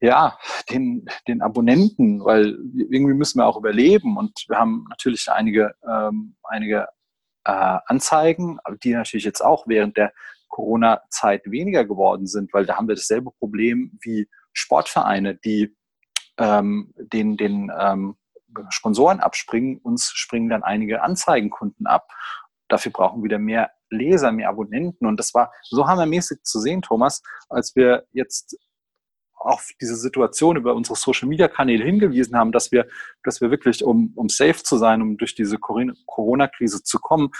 ja, 0.00 0.38
den, 0.70 1.06
den 1.26 1.42
Abonnenten, 1.42 2.24
weil 2.24 2.58
irgendwie 2.76 3.14
müssen 3.14 3.38
wir 3.38 3.46
auch 3.46 3.56
überleben 3.56 4.16
und 4.16 4.44
wir 4.48 4.58
haben 4.58 4.84
natürlich 4.88 5.28
einige, 5.30 5.74
ähm, 5.82 6.36
einige 6.44 6.86
äh, 7.44 7.78
Anzeigen, 7.86 8.58
die 8.82 8.94
natürlich 8.94 9.24
jetzt 9.24 9.40
auch 9.40 9.66
während 9.66 9.96
der 9.96 10.12
Corona-Zeit 10.48 11.42
weniger 11.46 11.84
geworden 11.84 12.26
sind, 12.26 12.52
weil 12.52 12.66
da 12.66 12.76
haben 12.76 12.88
wir 12.88 12.94
dasselbe 12.94 13.30
Problem 13.30 13.98
wie 14.02 14.28
Sportvereine, 14.52 15.36
die 15.36 15.76
ähm, 16.38 16.92
den, 16.96 17.36
den 17.36 17.70
ähm, 17.78 18.16
Sponsoren 18.70 19.20
abspringen, 19.20 19.78
uns 19.78 20.10
springen 20.10 20.48
dann 20.48 20.62
einige 20.62 21.02
Anzeigenkunden 21.02 21.86
ab. 21.86 22.08
Dafür 22.68 22.92
brauchen 22.92 23.20
wir 23.20 23.24
wieder 23.24 23.38
mehr 23.38 23.70
Leser, 23.90 24.32
mehr 24.32 24.48
Abonnenten. 24.48 25.06
Und 25.06 25.18
das 25.18 25.34
war 25.34 25.52
so 25.62 25.86
hammermäßig 25.86 26.42
zu 26.42 26.60
sehen, 26.60 26.82
Thomas, 26.82 27.22
als 27.48 27.76
wir 27.76 28.06
jetzt 28.12 28.58
auf 29.40 29.70
diese 29.80 29.96
Situation 29.96 30.56
über 30.56 30.74
unsere 30.74 30.96
Social 30.96 31.28
Media 31.28 31.48
Kanäle 31.48 31.84
hingewiesen 31.84 32.36
haben, 32.36 32.52
dass 32.52 32.72
wir, 32.72 32.86
dass 33.22 33.40
wir 33.40 33.50
wirklich, 33.50 33.84
um, 33.84 34.12
um 34.16 34.28
safe 34.28 34.62
zu 34.62 34.78
sein, 34.78 35.02
um 35.02 35.16
durch 35.16 35.34
diese 35.34 35.58
Corona-Krise 35.58 36.82
zu 36.82 36.98
kommen, 36.98 37.30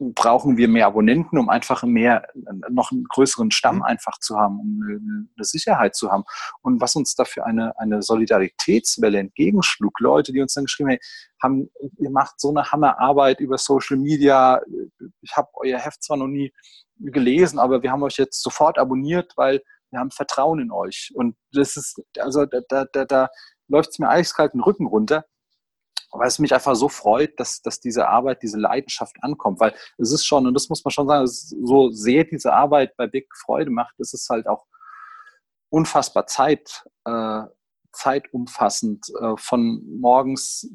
brauchen 0.00 0.56
wir 0.56 0.66
mehr 0.66 0.86
Abonnenten, 0.86 1.38
um 1.38 1.50
einfach 1.50 1.82
mehr, 1.82 2.26
noch 2.70 2.90
einen 2.90 3.04
größeren 3.04 3.50
Stamm 3.50 3.76
mhm. 3.76 3.82
einfach 3.82 4.18
zu 4.18 4.36
haben, 4.38 4.58
um 4.58 4.80
eine, 4.82 4.96
eine 5.36 5.44
Sicherheit 5.44 5.94
zu 5.94 6.10
haben. 6.10 6.24
Und 6.62 6.80
was 6.80 6.96
uns 6.96 7.14
dafür 7.14 7.44
eine, 7.44 7.78
eine 7.78 8.00
Solidaritätswelle 8.00 9.18
entgegenschlug, 9.18 10.00
Leute, 10.00 10.32
die 10.32 10.40
uns 10.40 10.54
dann 10.54 10.64
geschrieben 10.64 10.96
haben, 11.42 11.70
ihr 11.98 12.10
macht 12.10 12.40
so 12.40 12.48
eine 12.48 12.72
Hammerarbeit 12.72 13.40
über 13.40 13.58
Social 13.58 13.98
Media, 13.98 14.62
ich 15.20 15.36
habe 15.36 15.48
euer 15.54 15.78
Heft 15.78 16.02
zwar 16.02 16.16
noch 16.16 16.28
nie 16.28 16.50
gelesen, 16.98 17.58
aber 17.58 17.82
wir 17.82 17.92
haben 17.92 18.02
euch 18.02 18.16
jetzt 18.16 18.42
sofort 18.42 18.78
abonniert, 18.78 19.34
weil 19.36 19.62
wir 19.90 20.00
haben 20.00 20.10
Vertrauen 20.10 20.60
in 20.60 20.70
euch. 20.70 21.10
Und 21.14 21.36
das 21.52 21.76
ist, 21.76 22.00
also 22.18 22.46
da, 22.46 22.60
da, 22.68 22.84
da, 22.92 23.04
da 23.04 23.28
läuft 23.68 23.90
es 23.90 23.98
mir 23.98 24.08
eiskalt 24.08 24.54
den 24.54 24.60
Rücken 24.60 24.86
runter, 24.86 25.24
weil 26.12 26.28
es 26.28 26.38
mich 26.38 26.54
einfach 26.54 26.74
so 26.74 26.88
freut, 26.88 27.38
dass, 27.38 27.62
dass 27.62 27.80
diese 27.80 28.08
Arbeit, 28.08 28.42
diese 28.42 28.58
Leidenschaft 28.58 29.16
ankommt. 29.20 29.60
Weil 29.60 29.74
es 29.98 30.12
ist 30.12 30.24
schon, 30.24 30.46
und 30.46 30.54
das 30.54 30.68
muss 30.68 30.84
man 30.84 30.90
schon 30.90 31.06
sagen, 31.06 31.26
so 31.26 31.90
sehr 31.90 32.24
diese 32.24 32.52
Arbeit 32.52 32.96
bei 32.96 33.06
Big 33.06 33.28
Freude 33.36 33.70
macht, 33.70 33.94
ist 33.98 34.14
es 34.14 34.28
halt 34.28 34.46
auch 34.46 34.66
unfassbar 35.70 36.26
Zeit, 36.26 36.84
äh, 37.04 37.42
zeitumfassend. 37.92 39.06
Äh, 39.20 39.36
von 39.36 39.82
morgens 40.00 40.68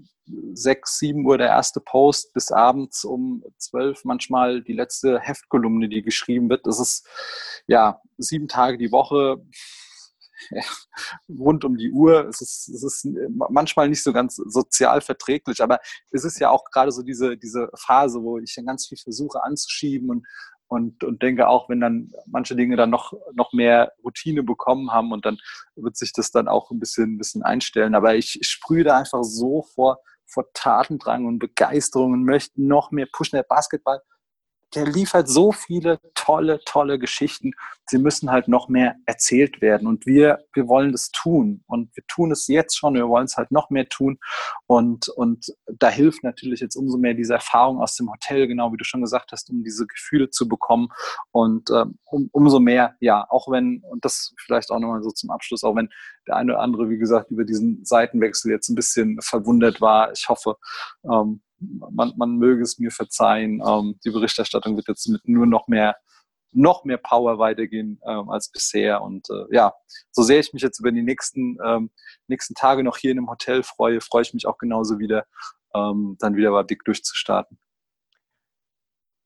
6, 0.54 1.00
7 1.00 1.26
Uhr 1.26 1.38
der 1.38 1.48
erste 1.50 1.80
Post 1.80 2.34
bis 2.34 2.52
abends 2.52 3.06
um 3.06 3.44
12 3.58 4.06
manchmal 4.06 4.62
die 4.64 4.74
letzte 4.74 5.20
Heftkolumne, 5.20 5.88
die 5.88 6.02
geschrieben 6.02 6.50
wird. 6.50 6.66
Das 6.66 6.80
ist 6.80 7.08
ja 7.68 8.02
sieben 8.18 8.48
Tage 8.48 8.78
die 8.78 8.92
Woche, 8.92 9.38
ja, 10.52 10.64
rund 11.30 11.64
um 11.64 11.78
die 11.78 11.92
Uhr. 11.92 12.28
Es 12.28 12.42
ist, 12.42 12.70
es 12.70 12.84
ist 12.84 13.08
manchmal 13.50 13.90
nicht 13.90 14.04
so 14.04 14.14
ganz 14.14 14.36
sozial 14.36 15.02
verträglich, 15.02 15.62
aber 15.62 15.80
es 16.12 16.24
ist 16.24 16.40
ja 16.40 16.50
auch 16.50 16.66
gerade 16.72 16.92
so 16.92 17.04
diese, 17.04 17.38
diese 17.38 17.70
Phase, 17.78 18.22
wo 18.22 18.40
ich 18.40 18.54
dann 18.56 18.66
ganz 18.66 18.88
viel 18.88 18.98
versuche 18.98 19.44
anzuschieben 19.44 20.10
und, 20.10 20.26
und, 20.68 21.04
und 21.04 21.22
denke 21.22 21.48
auch, 21.48 21.70
wenn 21.70 21.80
dann 21.80 22.12
manche 22.26 22.56
Dinge 22.56 22.76
dann 22.76 22.90
noch, 22.90 23.14
noch 23.34 23.54
mehr 23.54 23.94
Routine 24.04 24.44
bekommen 24.44 24.92
haben 24.92 25.12
und 25.12 25.26
dann 25.26 25.38
wird 25.76 25.96
sich 25.98 26.12
das 26.14 26.32
dann 26.32 26.48
auch 26.48 26.72
ein 26.72 26.80
bisschen, 26.80 27.16
ein 27.16 27.18
bisschen 27.18 27.44
einstellen. 27.44 27.96
Aber 27.96 28.16
ich, 28.16 28.40
ich 28.42 28.48
sprühe 28.48 28.84
da 28.84 28.98
einfach 28.98 29.24
so 29.24 29.64
vor, 29.74 30.00
vor 30.26 30.46
Tatendrang 30.54 31.26
und 31.26 31.40
Begeisterung 31.40 32.14
und 32.14 32.24
möchte 32.26 32.62
noch 32.62 32.92
mehr 32.92 33.08
pushen. 33.12 33.38
Der 33.38 33.44
Basketball 33.44 34.02
der 34.74 34.86
liefert 34.86 35.30
so 35.30 35.52
viele 35.52 36.00
tolle, 36.16 36.60
tolle 36.66 37.00
Geschichten. 37.00 37.52
Sie 37.88 37.98
müssen 37.98 38.32
halt 38.32 38.48
noch 38.48 38.68
mehr 38.68 38.96
erzählt 39.06 39.62
werden. 39.62 39.88
Und 39.88 40.06
wir, 40.06 40.46
wir 40.54 40.68
wollen 40.68 40.92
das 40.92 41.12
tun. 41.12 41.64
Und 41.68 41.96
wir 41.96 42.04
tun 42.08 42.32
es 42.32 42.48
jetzt 42.48 42.76
schon. 42.78 42.96
Wir 42.96 43.08
wollen 43.08 43.26
es 43.26 43.38
halt 43.38 43.52
noch 43.52 43.70
mehr 43.70 43.88
tun. 43.88 44.18
Und, 44.66 45.08
und 45.10 45.54
da 45.68 45.90
hilft 45.90 46.24
natürlich 46.24 46.60
jetzt 46.60 46.76
umso 46.76 46.98
mehr 46.98 47.14
diese 47.14 47.36
Erfahrung 47.36 47.80
aus 47.80 47.96
dem 47.96 48.10
Hotel, 48.12 48.48
genau 48.48 48.74
wie 48.74 48.78
du 48.78 48.84
schon 48.84 49.02
gesagt 49.02 49.32
hast, 49.32 49.50
um 49.50 49.64
diese 49.64 49.86
Gefühle 49.86 50.30
zu 50.30 50.48
bekommen. 50.48 50.90
Und 51.32 51.70
ähm, 51.70 52.00
um, 52.06 52.30
umso 52.32 52.60
mehr, 52.60 52.96
ja, 53.00 53.26
auch 53.30 53.50
wenn, 53.52 53.82
und 53.90 54.04
das 54.04 54.34
vielleicht 54.44 54.72
auch 54.72 54.80
nochmal 54.80 55.04
so 55.04 55.12
zum 55.12 55.30
Abschluss, 55.30 55.64
auch 55.64 55.76
wenn 55.76 55.90
der 56.28 56.38
eine 56.38 56.54
oder 56.54 56.62
andere, 56.62 56.90
wie 56.90 56.98
gesagt, 56.98 57.30
über 57.30 57.46
diesen 57.46 57.86
Seitenwechsel 57.86 58.52
jetzt 58.52 58.70
ein 58.70 58.76
bisschen 58.76 59.20
verwundert 59.22 59.80
war. 59.80 60.12
Ich 60.12 60.28
hoffe, 60.28 60.56
ähm, 61.04 61.42
man, 61.60 62.14
man 62.18 62.38
möge 62.38 62.62
es 62.62 62.80
mir 62.80 62.92
verzeihen. 62.92 63.62
Ähm, 63.66 64.00
die 64.04 64.12
Berichterstattung 64.12 64.76
wird 64.76 64.88
jetzt 64.88 65.08
mit 65.08 65.28
nur 65.28 65.46
noch 65.46 65.68
mehr 65.68 65.96
noch 66.56 66.86
mehr 66.86 66.98
Power 66.98 67.38
weitergehen 67.38 68.00
ähm, 68.08 68.30
als 68.30 68.50
bisher. 68.50 69.02
Und 69.02 69.30
äh, 69.30 69.46
ja, 69.52 69.74
so 70.12 70.24
sehr 70.24 70.40
ich 70.40 70.54
mich 70.54 70.64
jetzt 70.64 70.80
über 70.80 70.92
die 70.92 71.04
nächsten, 71.04 71.58
ähm, 71.64 71.92
nächsten 72.28 72.56
Tage 72.56 72.84
noch 72.84 72.98
hier 72.98 73.12
in 73.12 73.18
einem 73.18 73.30
Hotel 73.30 73.62
freue, 73.62 74.02
freue 74.02 74.22
ich 74.24 74.34
mich 74.34 74.48
auch 74.48 74.58
genauso 74.58 74.98
wieder, 74.98 75.26
ähm, 75.76 76.16
dann 76.20 76.36
wieder 76.36 76.52
bei 76.52 76.64
Big 76.64 76.84
durchzustarten. 76.86 77.60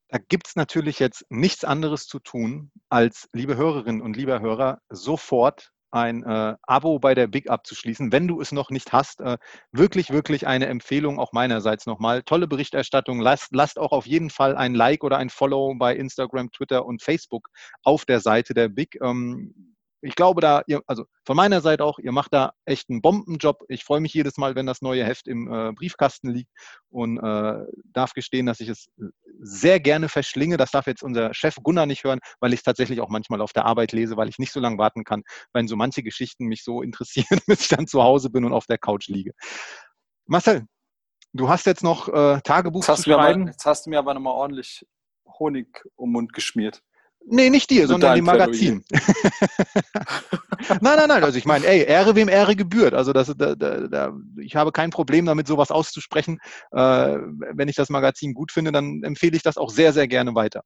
Da 0.10 0.18
gibt 0.18 0.48
es 0.48 0.56
natürlich 0.56 0.98
jetzt 0.98 1.24
nichts 1.30 1.64
anderes 1.64 2.08
zu 2.08 2.18
tun, 2.18 2.72
als, 2.90 3.30
liebe 3.32 3.56
Hörerinnen 3.56 4.02
und 4.02 4.18
lieber 4.18 4.40
Hörer, 4.40 4.82
sofort 4.90 5.72
ein 5.92 6.24
äh, 6.24 6.56
Abo 6.64 7.00
bei 7.00 7.16
der 7.16 7.28
Big 7.28 7.50
abzuschließen, 7.50 8.12
wenn 8.12 8.28
du 8.28 8.42
es 8.42 8.52
noch 8.52 8.70
nicht 8.70 8.94
hast. 8.94 9.22
Äh, 9.22 9.38
wirklich, 9.72 10.12
wirklich 10.12 10.48
eine 10.48 10.68
Empfehlung 10.68 11.20
auch 11.20 11.34
meinerseits 11.34 11.86
nochmal. 11.86 12.24
Tolle 12.24 12.48
Berichterstattung. 12.48 13.20
Lasst, 13.20 13.50
lasst 13.54 13.80
auch 13.80 13.92
auf 13.92 14.06
jeden 14.06 14.30
Fall 14.30 14.56
ein 14.56 14.76
Like 14.76 15.04
oder 15.04 15.18
ein 15.18 15.30
Follow 15.30 15.76
bei 15.76 15.96
Instagram, 15.96 16.52
Twitter 16.52 16.86
und 16.86 17.02
Facebook 17.02 17.50
auf 17.84 18.06
der 18.06 18.20
Seite 18.20 18.54
der 18.54 18.70
Big. 18.70 19.00
Ähm, 19.02 19.69
ich 20.02 20.16
glaube 20.16 20.42
da, 20.42 20.62
ihr, 20.68 20.82
also 20.88 21.06
von 21.26 21.36
meiner 21.36 21.62
Seite 21.62 21.84
auch, 21.84 22.00
ihr 22.00 22.12
macht 22.12 22.34
da 22.34 22.54
echt 22.66 22.90
einen 22.90 23.02
Bombenjob. 23.02 23.64
Ich 23.68 23.84
freue 23.84 24.00
mich 24.00 24.14
jedes 24.14 24.38
Mal, 24.38 24.56
wenn 24.56 24.66
das 24.66 24.82
neue 24.82 25.04
Heft 25.04 25.28
im 25.28 25.52
äh, 25.52 25.72
Briefkasten 25.74 26.30
liegt 26.30 26.50
und 26.90 27.18
äh, 27.18 27.66
darf 27.86 28.14
gestehen, 28.14 28.46
dass 28.46 28.60
ich 28.60 28.70
es 28.70 28.88
sehr 29.40 29.80
gerne 29.80 30.10
verschlinge. 30.10 30.58
Das 30.58 30.72
darf 30.72 30.88
jetzt 30.88 31.04
unser 31.04 31.34
Chef 31.34 31.56
Gunnar 31.62 31.86
nicht 31.86 32.04
hören, 32.04 32.20
weil 32.40 32.54
ich 32.54 32.60
es 32.60 32.64
tatsächlich 32.64 33.02
auch 33.02 33.10
manchmal 33.10 33.42
auf 33.42 33.54
der 33.54 33.66
Arbeit 33.66 33.92
lese, 33.92 34.16
weil 34.16 34.30
ich 34.30 34.40
nicht 34.40 34.54
so 34.54 34.60
lange 34.60 34.78
warten 34.78 35.04
kann, 35.04 35.24
weil 35.54 35.68
so 35.68 35.76
manche 35.76 36.04
Geschichten 36.04 36.46
mich 36.46 36.64
so 36.64 36.82
interessieren, 36.82 37.40
bis 37.48 37.62
ich 37.62 37.68
dann 37.68 37.88
zu 37.88 38.04
Hause 38.04 38.30
bin 38.30 38.46
und 38.46 38.54
auf 38.54 38.66
der 38.66 38.78
Couch 38.78 39.08
liege. 39.08 39.32
Marcel, 40.26 40.66
du 41.34 41.50
hast 41.50 41.66
jetzt 41.66 41.84
noch 41.84 42.08
äh, 42.08 42.40
Tagebuch 42.42 42.88
jetzt 42.88 43.04
zu 43.04 43.12
schreiben. 43.12 43.42
Aber, 43.42 43.52
jetzt 43.52 43.66
hast 43.66 43.86
du 43.86 43.90
mir 43.90 44.00
aber 44.00 44.14
nochmal 44.14 44.34
ordentlich 44.34 44.86
Honig 45.40 45.84
um 45.96 46.10
den 46.10 46.14
Mund 46.14 46.34
geschmiert. 46.34 46.82
Nee, 47.32 47.50
nicht 47.50 47.70
dir, 47.70 47.88
sondern 47.88 48.16
dem 48.16 48.26
Magazin. 48.26 48.84
nein, 50.82 50.98
nein, 50.98 51.08
nein. 51.08 51.24
Also 51.24 51.38
ich 51.38 51.46
meine, 51.46 51.66
ey, 51.66 51.84
Ehre 51.84 52.16
wem 52.16 52.28
Ehre 52.28 52.56
gebührt. 52.56 52.94
Also 52.94 53.14
das, 53.14 53.32
da, 53.38 53.56
da, 53.56 54.14
ich 54.42 54.56
habe 54.56 54.72
kein 54.72 54.90
Problem 54.90 55.26
damit, 55.26 55.48
sowas 55.48 55.70
auszusprechen. 55.70 56.40
Äh, 56.72 57.18
wenn 57.54 57.68
ich 57.68 57.76
das 57.76 57.90
Magazin 57.90 58.34
gut 58.34 58.52
finde, 58.52 58.72
dann 58.72 59.04
empfehle 59.04 59.36
ich 59.36 59.44
das 59.44 59.58
auch 59.58 59.70
sehr, 59.70 59.94
sehr 59.94 60.08
gerne 60.08 60.34
weiter. 60.34 60.64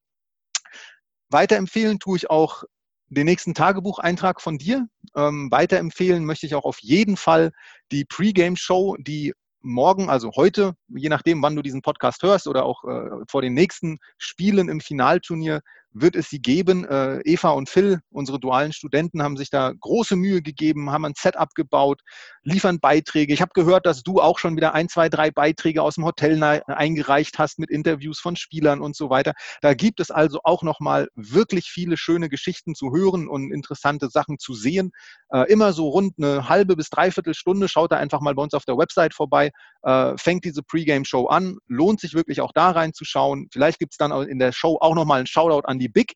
Weiterempfehlen 1.29 1.99
tue 1.99 2.17
ich 2.17 2.29
auch 2.29 2.63
den 3.09 3.25
nächsten 3.25 3.53
Tagebucheintrag 3.53 4.41
von 4.41 4.57
dir. 4.57 4.87
Ähm, 5.15 5.49
weiterempfehlen 5.51 6.23
möchte 6.23 6.45
ich 6.45 6.55
auch 6.55 6.65
auf 6.65 6.79
jeden 6.81 7.17
Fall 7.17 7.51
die 7.91 8.05
Pre-Game-Show, 8.05 8.95
die 8.99 9.33
morgen, 9.61 10.09
also 10.09 10.31
heute, 10.35 10.73
je 10.89 11.09
nachdem, 11.09 11.41
wann 11.41 11.55
du 11.55 11.61
diesen 11.61 11.81
Podcast 11.81 12.21
hörst 12.23 12.47
oder 12.47 12.65
auch 12.65 12.83
äh, 12.83 13.09
vor 13.29 13.41
den 13.41 13.53
nächsten 13.53 13.97
Spielen 14.17 14.69
im 14.69 14.81
Finalturnier 14.81 15.61
wird 15.93 16.15
es 16.15 16.29
sie 16.29 16.41
geben. 16.41 16.85
Äh, 16.85 17.19
Eva 17.25 17.51
und 17.51 17.69
Phil, 17.69 17.99
unsere 18.09 18.39
dualen 18.39 18.73
Studenten, 18.73 19.23
haben 19.23 19.37
sich 19.37 19.49
da 19.49 19.71
große 19.79 20.15
Mühe 20.15 20.41
gegeben, 20.41 20.91
haben 20.91 21.05
ein 21.05 21.13
Setup 21.15 21.53
gebaut, 21.55 22.01
liefern 22.43 22.79
Beiträge. 22.79 23.33
Ich 23.33 23.41
habe 23.41 23.51
gehört, 23.53 23.85
dass 23.85 24.03
du 24.03 24.19
auch 24.19 24.39
schon 24.39 24.55
wieder 24.55 24.73
ein, 24.73 24.89
zwei, 24.89 25.09
drei 25.09 25.31
Beiträge 25.31 25.81
aus 25.81 25.95
dem 25.95 26.05
Hotel 26.05 26.41
eingereicht 26.43 27.37
hast 27.37 27.59
mit 27.59 27.69
Interviews 27.69 28.19
von 28.19 28.35
Spielern 28.35 28.81
und 28.81 28.95
so 28.95 29.09
weiter. 29.09 29.33
Da 29.61 29.73
gibt 29.73 29.99
es 29.99 30.11
also 30.11 30.39
auch 30.43 30.63
nochmal 30.63 31.07
wirklich 31.15 31.69
viele 31.69 31.95
schöne 31.95 32.29
Geschichten 32.29 32.75
zu 32.75 32.91
hören 32.91 33.27
und 33.27 33.51
interessante 33.51 34.09
Sachen 34.09 34.39
zu 34.39 34.53
sehen. 34.53 34.91
Äh, 35.29 35.51
immer 35.51 35.73
so 35.73 35.89
rund 35.89 36.13
eine 36.17 36.49
halbe 36.49 36.75
bis 36.75 36.89
dreiviertel 36.89 37.33
Stunde. 37.33 37.67
Schaut 37.67 37.91
da 37.91 37.97
einfach 37.97 38.21
mal 38.21 38.33
bei 38.33 38.43
uns 38.43 38.53
auf 38.53 38.65
der 38.65 38.77
Website 38.77 39.13
vorbei. 39.13 39.51
Äh, 39.83 40.13
fängt 40.17 40.45
diese 40.45 40.63
Pre-Game-Show 40.63 41.27
an. 41.27 41.57
Lohnt 41.67 41.99
sich 41.99 42.13
wirklich 42.13 42.41
auch 42.41 42.51
da 42.53 42.71
reinzuschauen. 42.71 43.47
Vielleicht 43.51 43.79
gibt 43.79 43.93
es 43.93 43.97
dann 43.97 44.11
in 44.27 44.39
der 44.39 44.51
Show 44.51 44.77
auch 44.79 44.95
nochmal 44.95 45.19
einen 45.19 45.27
Shoutout 45.27 45.67
an 45.67 45.79
die 45.79 45.82
Big. 45.87 46.15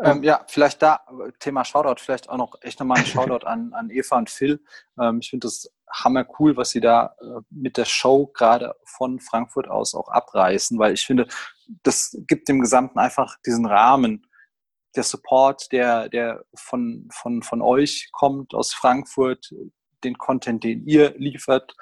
Ähm, 0.00 0.22
ja, 0.22 0.44
vielleicht 0.48 0.82
da, 0.82 1.00
Thema 1.38 1.64
Shoutout, 1.64 2.00
vielleicht 2.02 2.28
auch 2.28 2.36
noch 2.36 2.56
echt 2.62 2.80
nochmal 2.80 2.98
ein 2.98 3.06
Shoutout 3.06 3.46
an, 3.46 3.72
an 3.72 3.90
Eva 3.90 4.18
und 4.18 4.30
Phil. 4.30 4.64
Ähm, 5.00 5.20
ich 5.20 5.30
finde 5.30 5.46
das 5.46 5.70
hammer 5.88 6.26
cool, 6.38 6.56
was 6.56 6.70
sie 6.70 6.80
da 6.80 7.14
äh, 7.20 7.40
mit 7.50 7.76
der 7.76 7.84
Show 7.84 8.26
gerade 8.26 8.74
von 8.84 9.20
Frankfurt 9.20 9.68
aus 9.68 9.94
auch 9.94 10.08
abreißen, 10.08 10.78
weil 10.78 10.94
ich 10.94 11.06
finde, 11.06 11.28
das 11.82 12.16
gibt 12.26 12.48
dem 12.48 12.60
Gesamten 12.60 12.98
einfach 12.98 13.36
diesen 13.46 13.66
Rahmen, 13.66 14.26
der 14.96 15.04
Support, 15.04 15.70
der, 15.70 16.08
der 16.08 16.44
von, 16.54 17.08
von, 17.12 17.42
von 17.42 17.62
euch 17.62 18.08
kommt 18.12 18.54
aus 18.54 18.72
Frankfurt, 18.72 19.54
den 20.04 20.18
Content, 20.18 20.64
den 20.64 20.86
ihr 20.86 21.14
liefert 21.18 21.74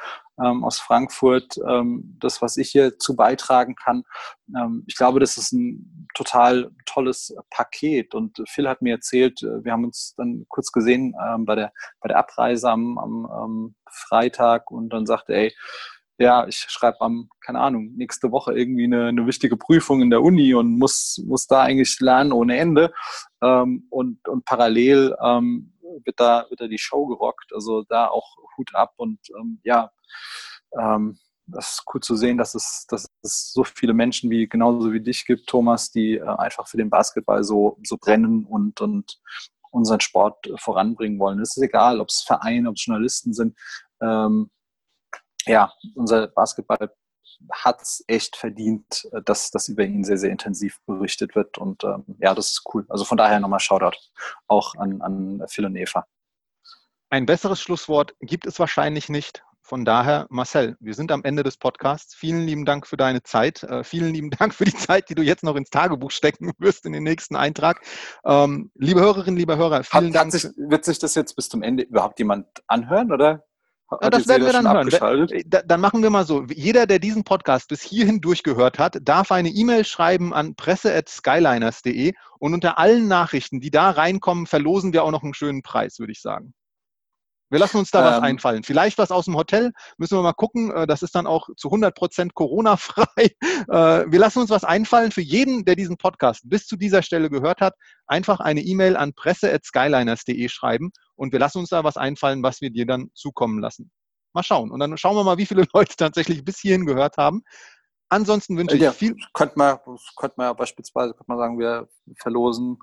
ähm, 0.43 0.65
aus 0.65 0.79
Frankfurt, 0.79 1.59
ähm, 1.69 2.17
das, 2.21 2.43
was 2.43 2.57
ich 2.57 2.71
hier 2.71 2.99
zu 2.99 3.17
beitragen 3.17 3.75
kann. 3.75 4.05
Ähm, 4.57 4.85
ich 4.87 4.97
glaube, 4.97 5.21
das 5.21 5.37
ist 5.37 5.53
ein 5.53 6.09
total 6.15 6.71
tolles 6.87 7.35
Paket. 7.51 8.15
Und 8.15 8.43
Phil 8.49 8.69
hat 8.69 8.83
mir 8.83 8.95
erzählt, 8.95 9.43
äh, 9.43 9.65
wir 9.65 9.73
haben 9.73 9.85
uns 9.85 10.15
dann 10.17 10.47
kurz 10.49 10.73
gesehen 10.73 11.15
ähm, 11.27 11.45
bei, 11.45 11.55
der, 11.55 11.73
bei 12.01 12.09
der 12.09 12.19
Abreise 12.19 12.71
am, 12.71 12.99
am, 12.99 13.75
Freitag 13.91 14.71
und 14.71 14.91
dann 14.91 15.07
sagte, 15.07 15.35
ey, 15.35 15.55
ja, 16.19 16.47
ich 16.47 16.59
schreibe 16.69 17.01
am, 17.01 17.31
keine 17.41 17.61
Ahnung, 17.61 17.95
nächste 17.97 18.33
Woche 18.33 18.53
irgendwie 18.53 18.85
eine, 18.85 19.07
eine 19.07 19.27
wichtige 19.27 19.57
Prüfung 19.57 20.03
in 20.03 20.11
der 20.11 20.23
Uni 20.23 20.53
und 20.53 20.79
muss, 20.79 21.23
muss 21.27 21.47
da 21.47 21.63
eigentlich 21.63 21.99
lernen 22.01 22.33
ohne 22.33 22.59
Ende. 22.59 22.93
Ähm, 23.43 23.87
und, 23.89 24.27
und 24.29 24.45
parallel 24.45 25.17
ähm, 25.25 25.73
wird, 26.05 26.21
da, 26.21 26.47
wird 26.49 26.61
da 26.61 26.67
die 26.67 26.79
Show 26.79 27.07
gerockt. 27.07 27.53
Also 27.53 27.83
da 27.83 28.09
auch 28.09 28.37
Hut 28.57 28.75
ab 28.75 28.95
und 28.97 29.19
ähm, 29.39 29.61
ja, 29.65 29.91
ähm, 30.79 31.19
das 31.47 31.73
ist 31.73 31.85
cool 31.93 32.01
zu 32.01 32.15
sehen, 32.17 32.37
dass 32.37 32.55
es, 32.55 32.87
dass 32.89 33.09
es 33.23 33.53
so 33.53 33.65
viele 33.65 33.95
Menschen 33.95 34.31
wie 34.31 34.49
genauso 34.49 34.93
wie 34.93 35.01
dich 35.01 35.25
gibt, 35.25 35.47
Thomas, 35.47 35.91
die 35.91 36.17
äh, 36.17 36.23
einfach 36.25 36.69
für 36.69 36.77
den 36.77 36.91
Basketball 36.91 37.43
so, 37.43 37.79
so 37.85 37.97
brennen 37.97 38.45
und, 38.45 38.81
und 38.81 39.21
unseren 39.71 40.01
Sport 40.01 40.47
äh, 40.47 40.57
voranbringen 40.59 41.19
wollen. 41.19 41.41
Es 41.41 41.57
ist 41.57 41.63
egal, 41.63 42.01
ob 42.01 42.09
es 42.09 42.23
Vereine, 42.23 42.69
ob 42.69 42.77
es 42.77 42.85
Journalisten 42.85 43.33
sind. 43.33 43.59
Ähm, 44.03 44.51
ja, 45.47 45.73
unser 45.95 46.29
Basketball 46.29 46.93
hat 47.53 47.83
es 47.83 48.05
echt 48.07 48.37
verdient, 48.37 49.09
äh, 49.13 49.23
dass, 49.23 49.51
dass 49.51 49.69
über 49.69 49.85
ihn 49.85 50.05
sehr, 50.05 50.19
sehr 50.19 50.31
intensiv 50.31 50.79
berichtet 50.87 51.35
wird. 51.35 51.59
Und 51.59 51.85
ähm, 51.85 52.05
ja, 52.19 52.35
das 52.35 52.51
ist 52.51 52.63
cool. 52.73 52.87
Also 52.89 53.05
von 53.05 53.19
daher 53.19 53.41
nochmal 53.41 53.61
Shoutout 53.61 53.97
auch 54.47 54.75
an, 54.77 55.01
an 55.03 55.45
Phil 55.49 55.67
und 55.67 55.77
Eva. 55.77 56.07
Ein 57.11 57.27
besseres 57.27 57.61
Schlusswort 57.61 58.15
gibt 58.21 58.47
es 58.47 58.59
wahrscheinlich 58.59 59.09
nicht. 59.09 59.43
Von 59.69 59.85
daher, 59.85 60.27
Marcel, 60.31 60.77
wir 60.81 60.95
sind 60.95 61.13
am 61.13 61.25
Ende 61.25 61.43
des 61.43 61.59
Podcasts. 61.59 62.15
Vielen 62.15 62.47
lieben 62.47 62.65
Dank 62.65 62.87
für 62.87 62.97
deine 62.97 63.23
Zeit. 63.23 63.63
Äh, 63.65 63.85
vielen 63.85 64.15
lieben 64.15 64.31
Dank 64.31 64.55
für 64.55 64.65
die 64.65 64.75
Zeit, 64.75 65.11
die 65.11 65.15
du 65.15 65.23
jetzt 65.23 65.45
noch 65.45 65.57
ins 65.57 65.69
Tagebuch 65.69 66.11
stecken 66.11 66.53
wirst 66.59 66.87
in 66.87 66.95
den 66.95 67.03
nächsten 67.03 67.37
Eintrag. 67.37 67.83
Ähm, 68.25 68.71
liebe 68.75 69.01
Hörerinnen, 69.01 69.37
liebe 69.37 69.59
Hörer, 69.59 69.85
vielen 69.85 70.07
hat, 70.07 70.15
Dank. 70.15 70.33
Hat 70.33 70.41
sich, 70.41 70.51
wird 70.57 70.87
sich 70.87 70.99
das 70.99 71.15
jetzt 71.15 71.37
bis 71.37 71.51
zum 71.51 71.63
Ende 71.63 71.83
überhaupt 71.83 72.19
jemand 72.19 72.47
anhören, 72.67 73.13
oder? 73.13 73.45
Ja, 73.91 74.11
das 74.11 74.29
werden 74.29 74.45
wir 74.45 74.53
dann 74.53 74.67
hören. 74.67 75.29
Dann 75.47 75.81
machen 75.81 76.03
wir 76.03 76.11
mal 76.11 76.27
so. 76.27 76.45
Jeder, 76.45 76.87
der 76.87 76.99
diesen 76.99 77.25
Podcast 77.25 77.69
bis 77.69 77.81
hierhin 77.83 78.21
durchgehört 78.21 78.79
hat, 78.79 78.99
darf 79.03 79.33
eine 79.33 79.49
E-Mail 79.49 79.85
schreiben 79.85 80.35
an 80.35 80.55
presse.skyliners.de 80.55 82.13
und 82.39 82.55
unter 82.55 82.79
allen 82.79 83.09
Nachrichten, 83.09 83.61
die 83.61 83.71
da 83.71 83.91
reinkommen, 83.91 84.47
verlosen 84.47 84.93
wir 84.93 85.05
auch 85.05 85.11
noch 85.11 85.23
einen 85.23 85.35
schönen 85.35 85.63
Preis, 85.63 85.99
würde 85.99 86.13
ich 86.13 86.21
sagen. 86.21 86.53
Wir 87.51 87.59
lassen 87.59 87.79
uns 87.79 87.91
da 87.91 88.01
ähm, 88.01 88.07
was 88.07 88.23
einfallen. 88.23 88.63
Vielleicht 88.63 88.99
was 88.99 89.11
aus 89.11 89.25
dem 89.25 89.37
Hotel, 89.37 89.73
müssen 89.97 90.19
wir 90.19 90.23
mal 90.23 90.33
gucken. 90.33 90.71
Äh, 90.71 90.87
das 90.87 91.03
ist 91.03 91.15
dann 91.15 91.27
auch 91.27 91.49
zu 91.57 91.69
100 91.69 91.95
Prozent 91.95 92.35
Corona-frei. 92.35 93.07
Äh, 93.69 94.07
wir 94.11 94.19
lassen 94.19 94.39
uns 94.39 94.51
was 94.51 94.65
einfallen 94.65 95.11
für 95.11 95.21
jeden, 95.21 95.65
der 95.65 95.75
diesen 95.75 95.97
Podcast 95.97 96.43
bis 96.45 96.67
zu 96.67 96.77
dieser 96.77 97.03
Stelle 97.03 97.29
gehört 97.29 97.61
hat. 97.61 97.75
Einfach 98.07 98.41
eine 98.41 98.61
E-Mail 98.61 98.97
an 98.97 99.13
presse.skyliners.de 99.13 100.49
schreiben 100.49 100.91
und 101.17 101.33
wir 101.33 101.39
lassen 101.39 101.59
uns 101.59 101.71
da 101.71 101.85
was 101.85 101.97
einfallen, 101.97 102.43
was 102.43 102.61
wir 102.61 102.71
dir 102.71 102.87
dann 102.87 103.11
zukommen 103.15 103.59
lassen. 103.59 103.91
Mal 104.33 104.43
schauen. 104.43 104.71
Und 104.71 104.81
dann 104.81 104.97
schauen 104.97 105.17
wir 105.17 105.25
mal, 105.25 105.39
wie 105.39 105.47
viele 105.47 105.65
Leute 105.75 105.97
tatsächlich 105.97 106.45
bis 106.45 106.61
hierhin 106.61 106.87
gehört 106.87 107.17
haben. 107.19 107.43
Ansonsten 108.09 108.57
wünsche 108.57 108.77
ich 108.77 108.83
ja, 108.83 108.93
viel. 108.93 109.17
Könnte 109.35 109.59
man, 109.59 109.79
könnte 110.17 110.35
man 110.39 110.47
ja 110.47 110.53
beispielsweise 110.53 111.13
könnte 111.13 111.29
man 111.29 111.39
sagen, 111.39 111.59
wir 111.59 111.89
verlosen 112.17 112.79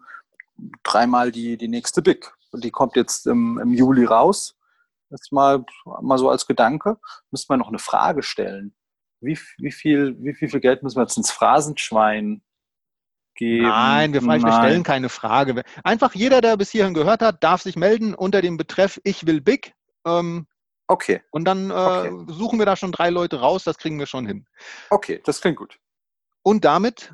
dreimal 0.83 1.31
die, 1.31 1.57
die 1.57 1.67
nächste 1.67 2.01
Big. 2.01 2.31
Und 2.55 2.63
die 2.63 2.71
kommt 2.71 2.95
jetzt 2.95 3.27
im, 3.27 3.59
im 3.59 3.73
Juli 3.73 4.05
raus. 4.05 4.55
Jetzt 5.09 5.33
mal, 5.33 5.65
mal 6.01 6.17
so 6.17 6.29
als 6.29 6.47
Gedanke. 6.47 6.97
Müssen 7.29 7.49
wir 7.49 7.57
noch 7.57 7.67
eine 7.67 7.79
Frage 7.79 8.23
stellen. 8.23 8.73
Wie, 9.19 9.37
wie, 9.57 9.73
viel, 9.73 10.15
wie, 10.19 10.37
wie 10.39 10.47
viel 10.47 10.61
Geld 10.61 10.81
müssen 10.81 10.95
wir 10.95 11.03
jetzt 11.03 11.17
ins 11.17 11.31
Phrasenschwein 11.31 12.41
geben? 13.35 13.67
Nein, 13.67 14.13
wir, 14.13 14.21
Nein. 14.21 14.41
wir 14.41 14.53
stellen 14.53 14.83
keine 14.83 15.09
Frage. 15.09 15.63
Einfach 15.83 16.15
jeder, 16.15 16.39
der 16.39 16.55
bis 16.55 16.69
hierhin 16.69 16.93
gehört 16.93 17.21
hat, 17.21 17.43
darf 17.43 17.61
sich 17.61 17.75
melden 17.75 18.15
unter 18.15 18.41
dem 18.41 18.55
Betreff 18.55 19.01
Ich 19.03 19.27
will 19.27 19.41
Big. 19.41 19.73
Ähm, 20.05 20.47
okay. 20.87 21.21
Und 21.31 21.43
dann 21.43 21.71
äh, 21.71 21.73
okay. 21.73 22.25
suchen 22.29 22.57
wir 22.57 22.65
da 22.65 22.77
schon 22.77 22.93
drei 22.93 23.09
Leute 23.09 23.41
raus, 23.41 23.65
das 23.65 23.77
kriegen 23.77 23.99
wir 23.99 24.05
schon 24.05 24.25
hin. 24.25 24.47
Okay, 24.91 25.21
das 25.25 25.41
klingt 25.41 25.57
gut. 25.57 25.77
Und 26.41 26.63
damit 26.63 27.13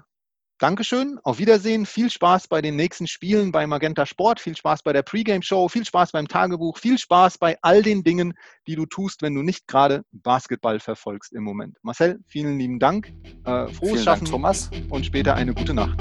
Dankeschön, 0.61 1.17
auf 1.23 1.39
Wiedersehen, 1.39 1.87
viel 1.87 2.11
Spaß 2.11 2.47
bei 2.47 2.61
den 2.61 2.75
nächsten 2.75 3.07
Spielen 3.07 3.51
bei 3.51 3.65
Magenta 3.65 4.05
Sport, 4.05 4.39
viel 4.39 4.55
Spaß 4.55 4.83
bei 4.83 4.93
der 4.93 5.01
Pre-Game 5.01 5.41
Show, 5.41 5.67
viel 5.69 5.83
Spaß 5.83 6.11
beim 6.11 6.27
Tagebuch, 6.27 6.77
viel 6.77 6.99
Spaß 6.99 7.39
bei 7.39 7.57
all 7.63 7.81
den 7.81 8.03
Dingen, 8.03 8.35
die 8.67 8.75
du 8.75 8.85
tust, 8.85 9.23
wenn 9.23 9.33
du 9.33 9.41
nicht 9.41 9.67
gerade 9.67 10.03
Basketball 10.11 10.79
verfolgst 10.79 11.33
im 11.33 11.43
Moment. 11.43 11.79
Marcel, 11.81 12.19
vielen 12.27 12.59
lieben 12.59 12.77
Dank, 12.77 13.11
äh, 13.43 13.69
frohes 13.69 13.79
vielen 13.79 14.03
Schaffen, 14.03 14.25
Dank, 14.25 14.29
Thomas, 14.29 14.69
und 14.91 15.03
später 15.03 15.33
eine 15.33 15.55
gute 15.55 15.73
Nacht. 15.73 15.99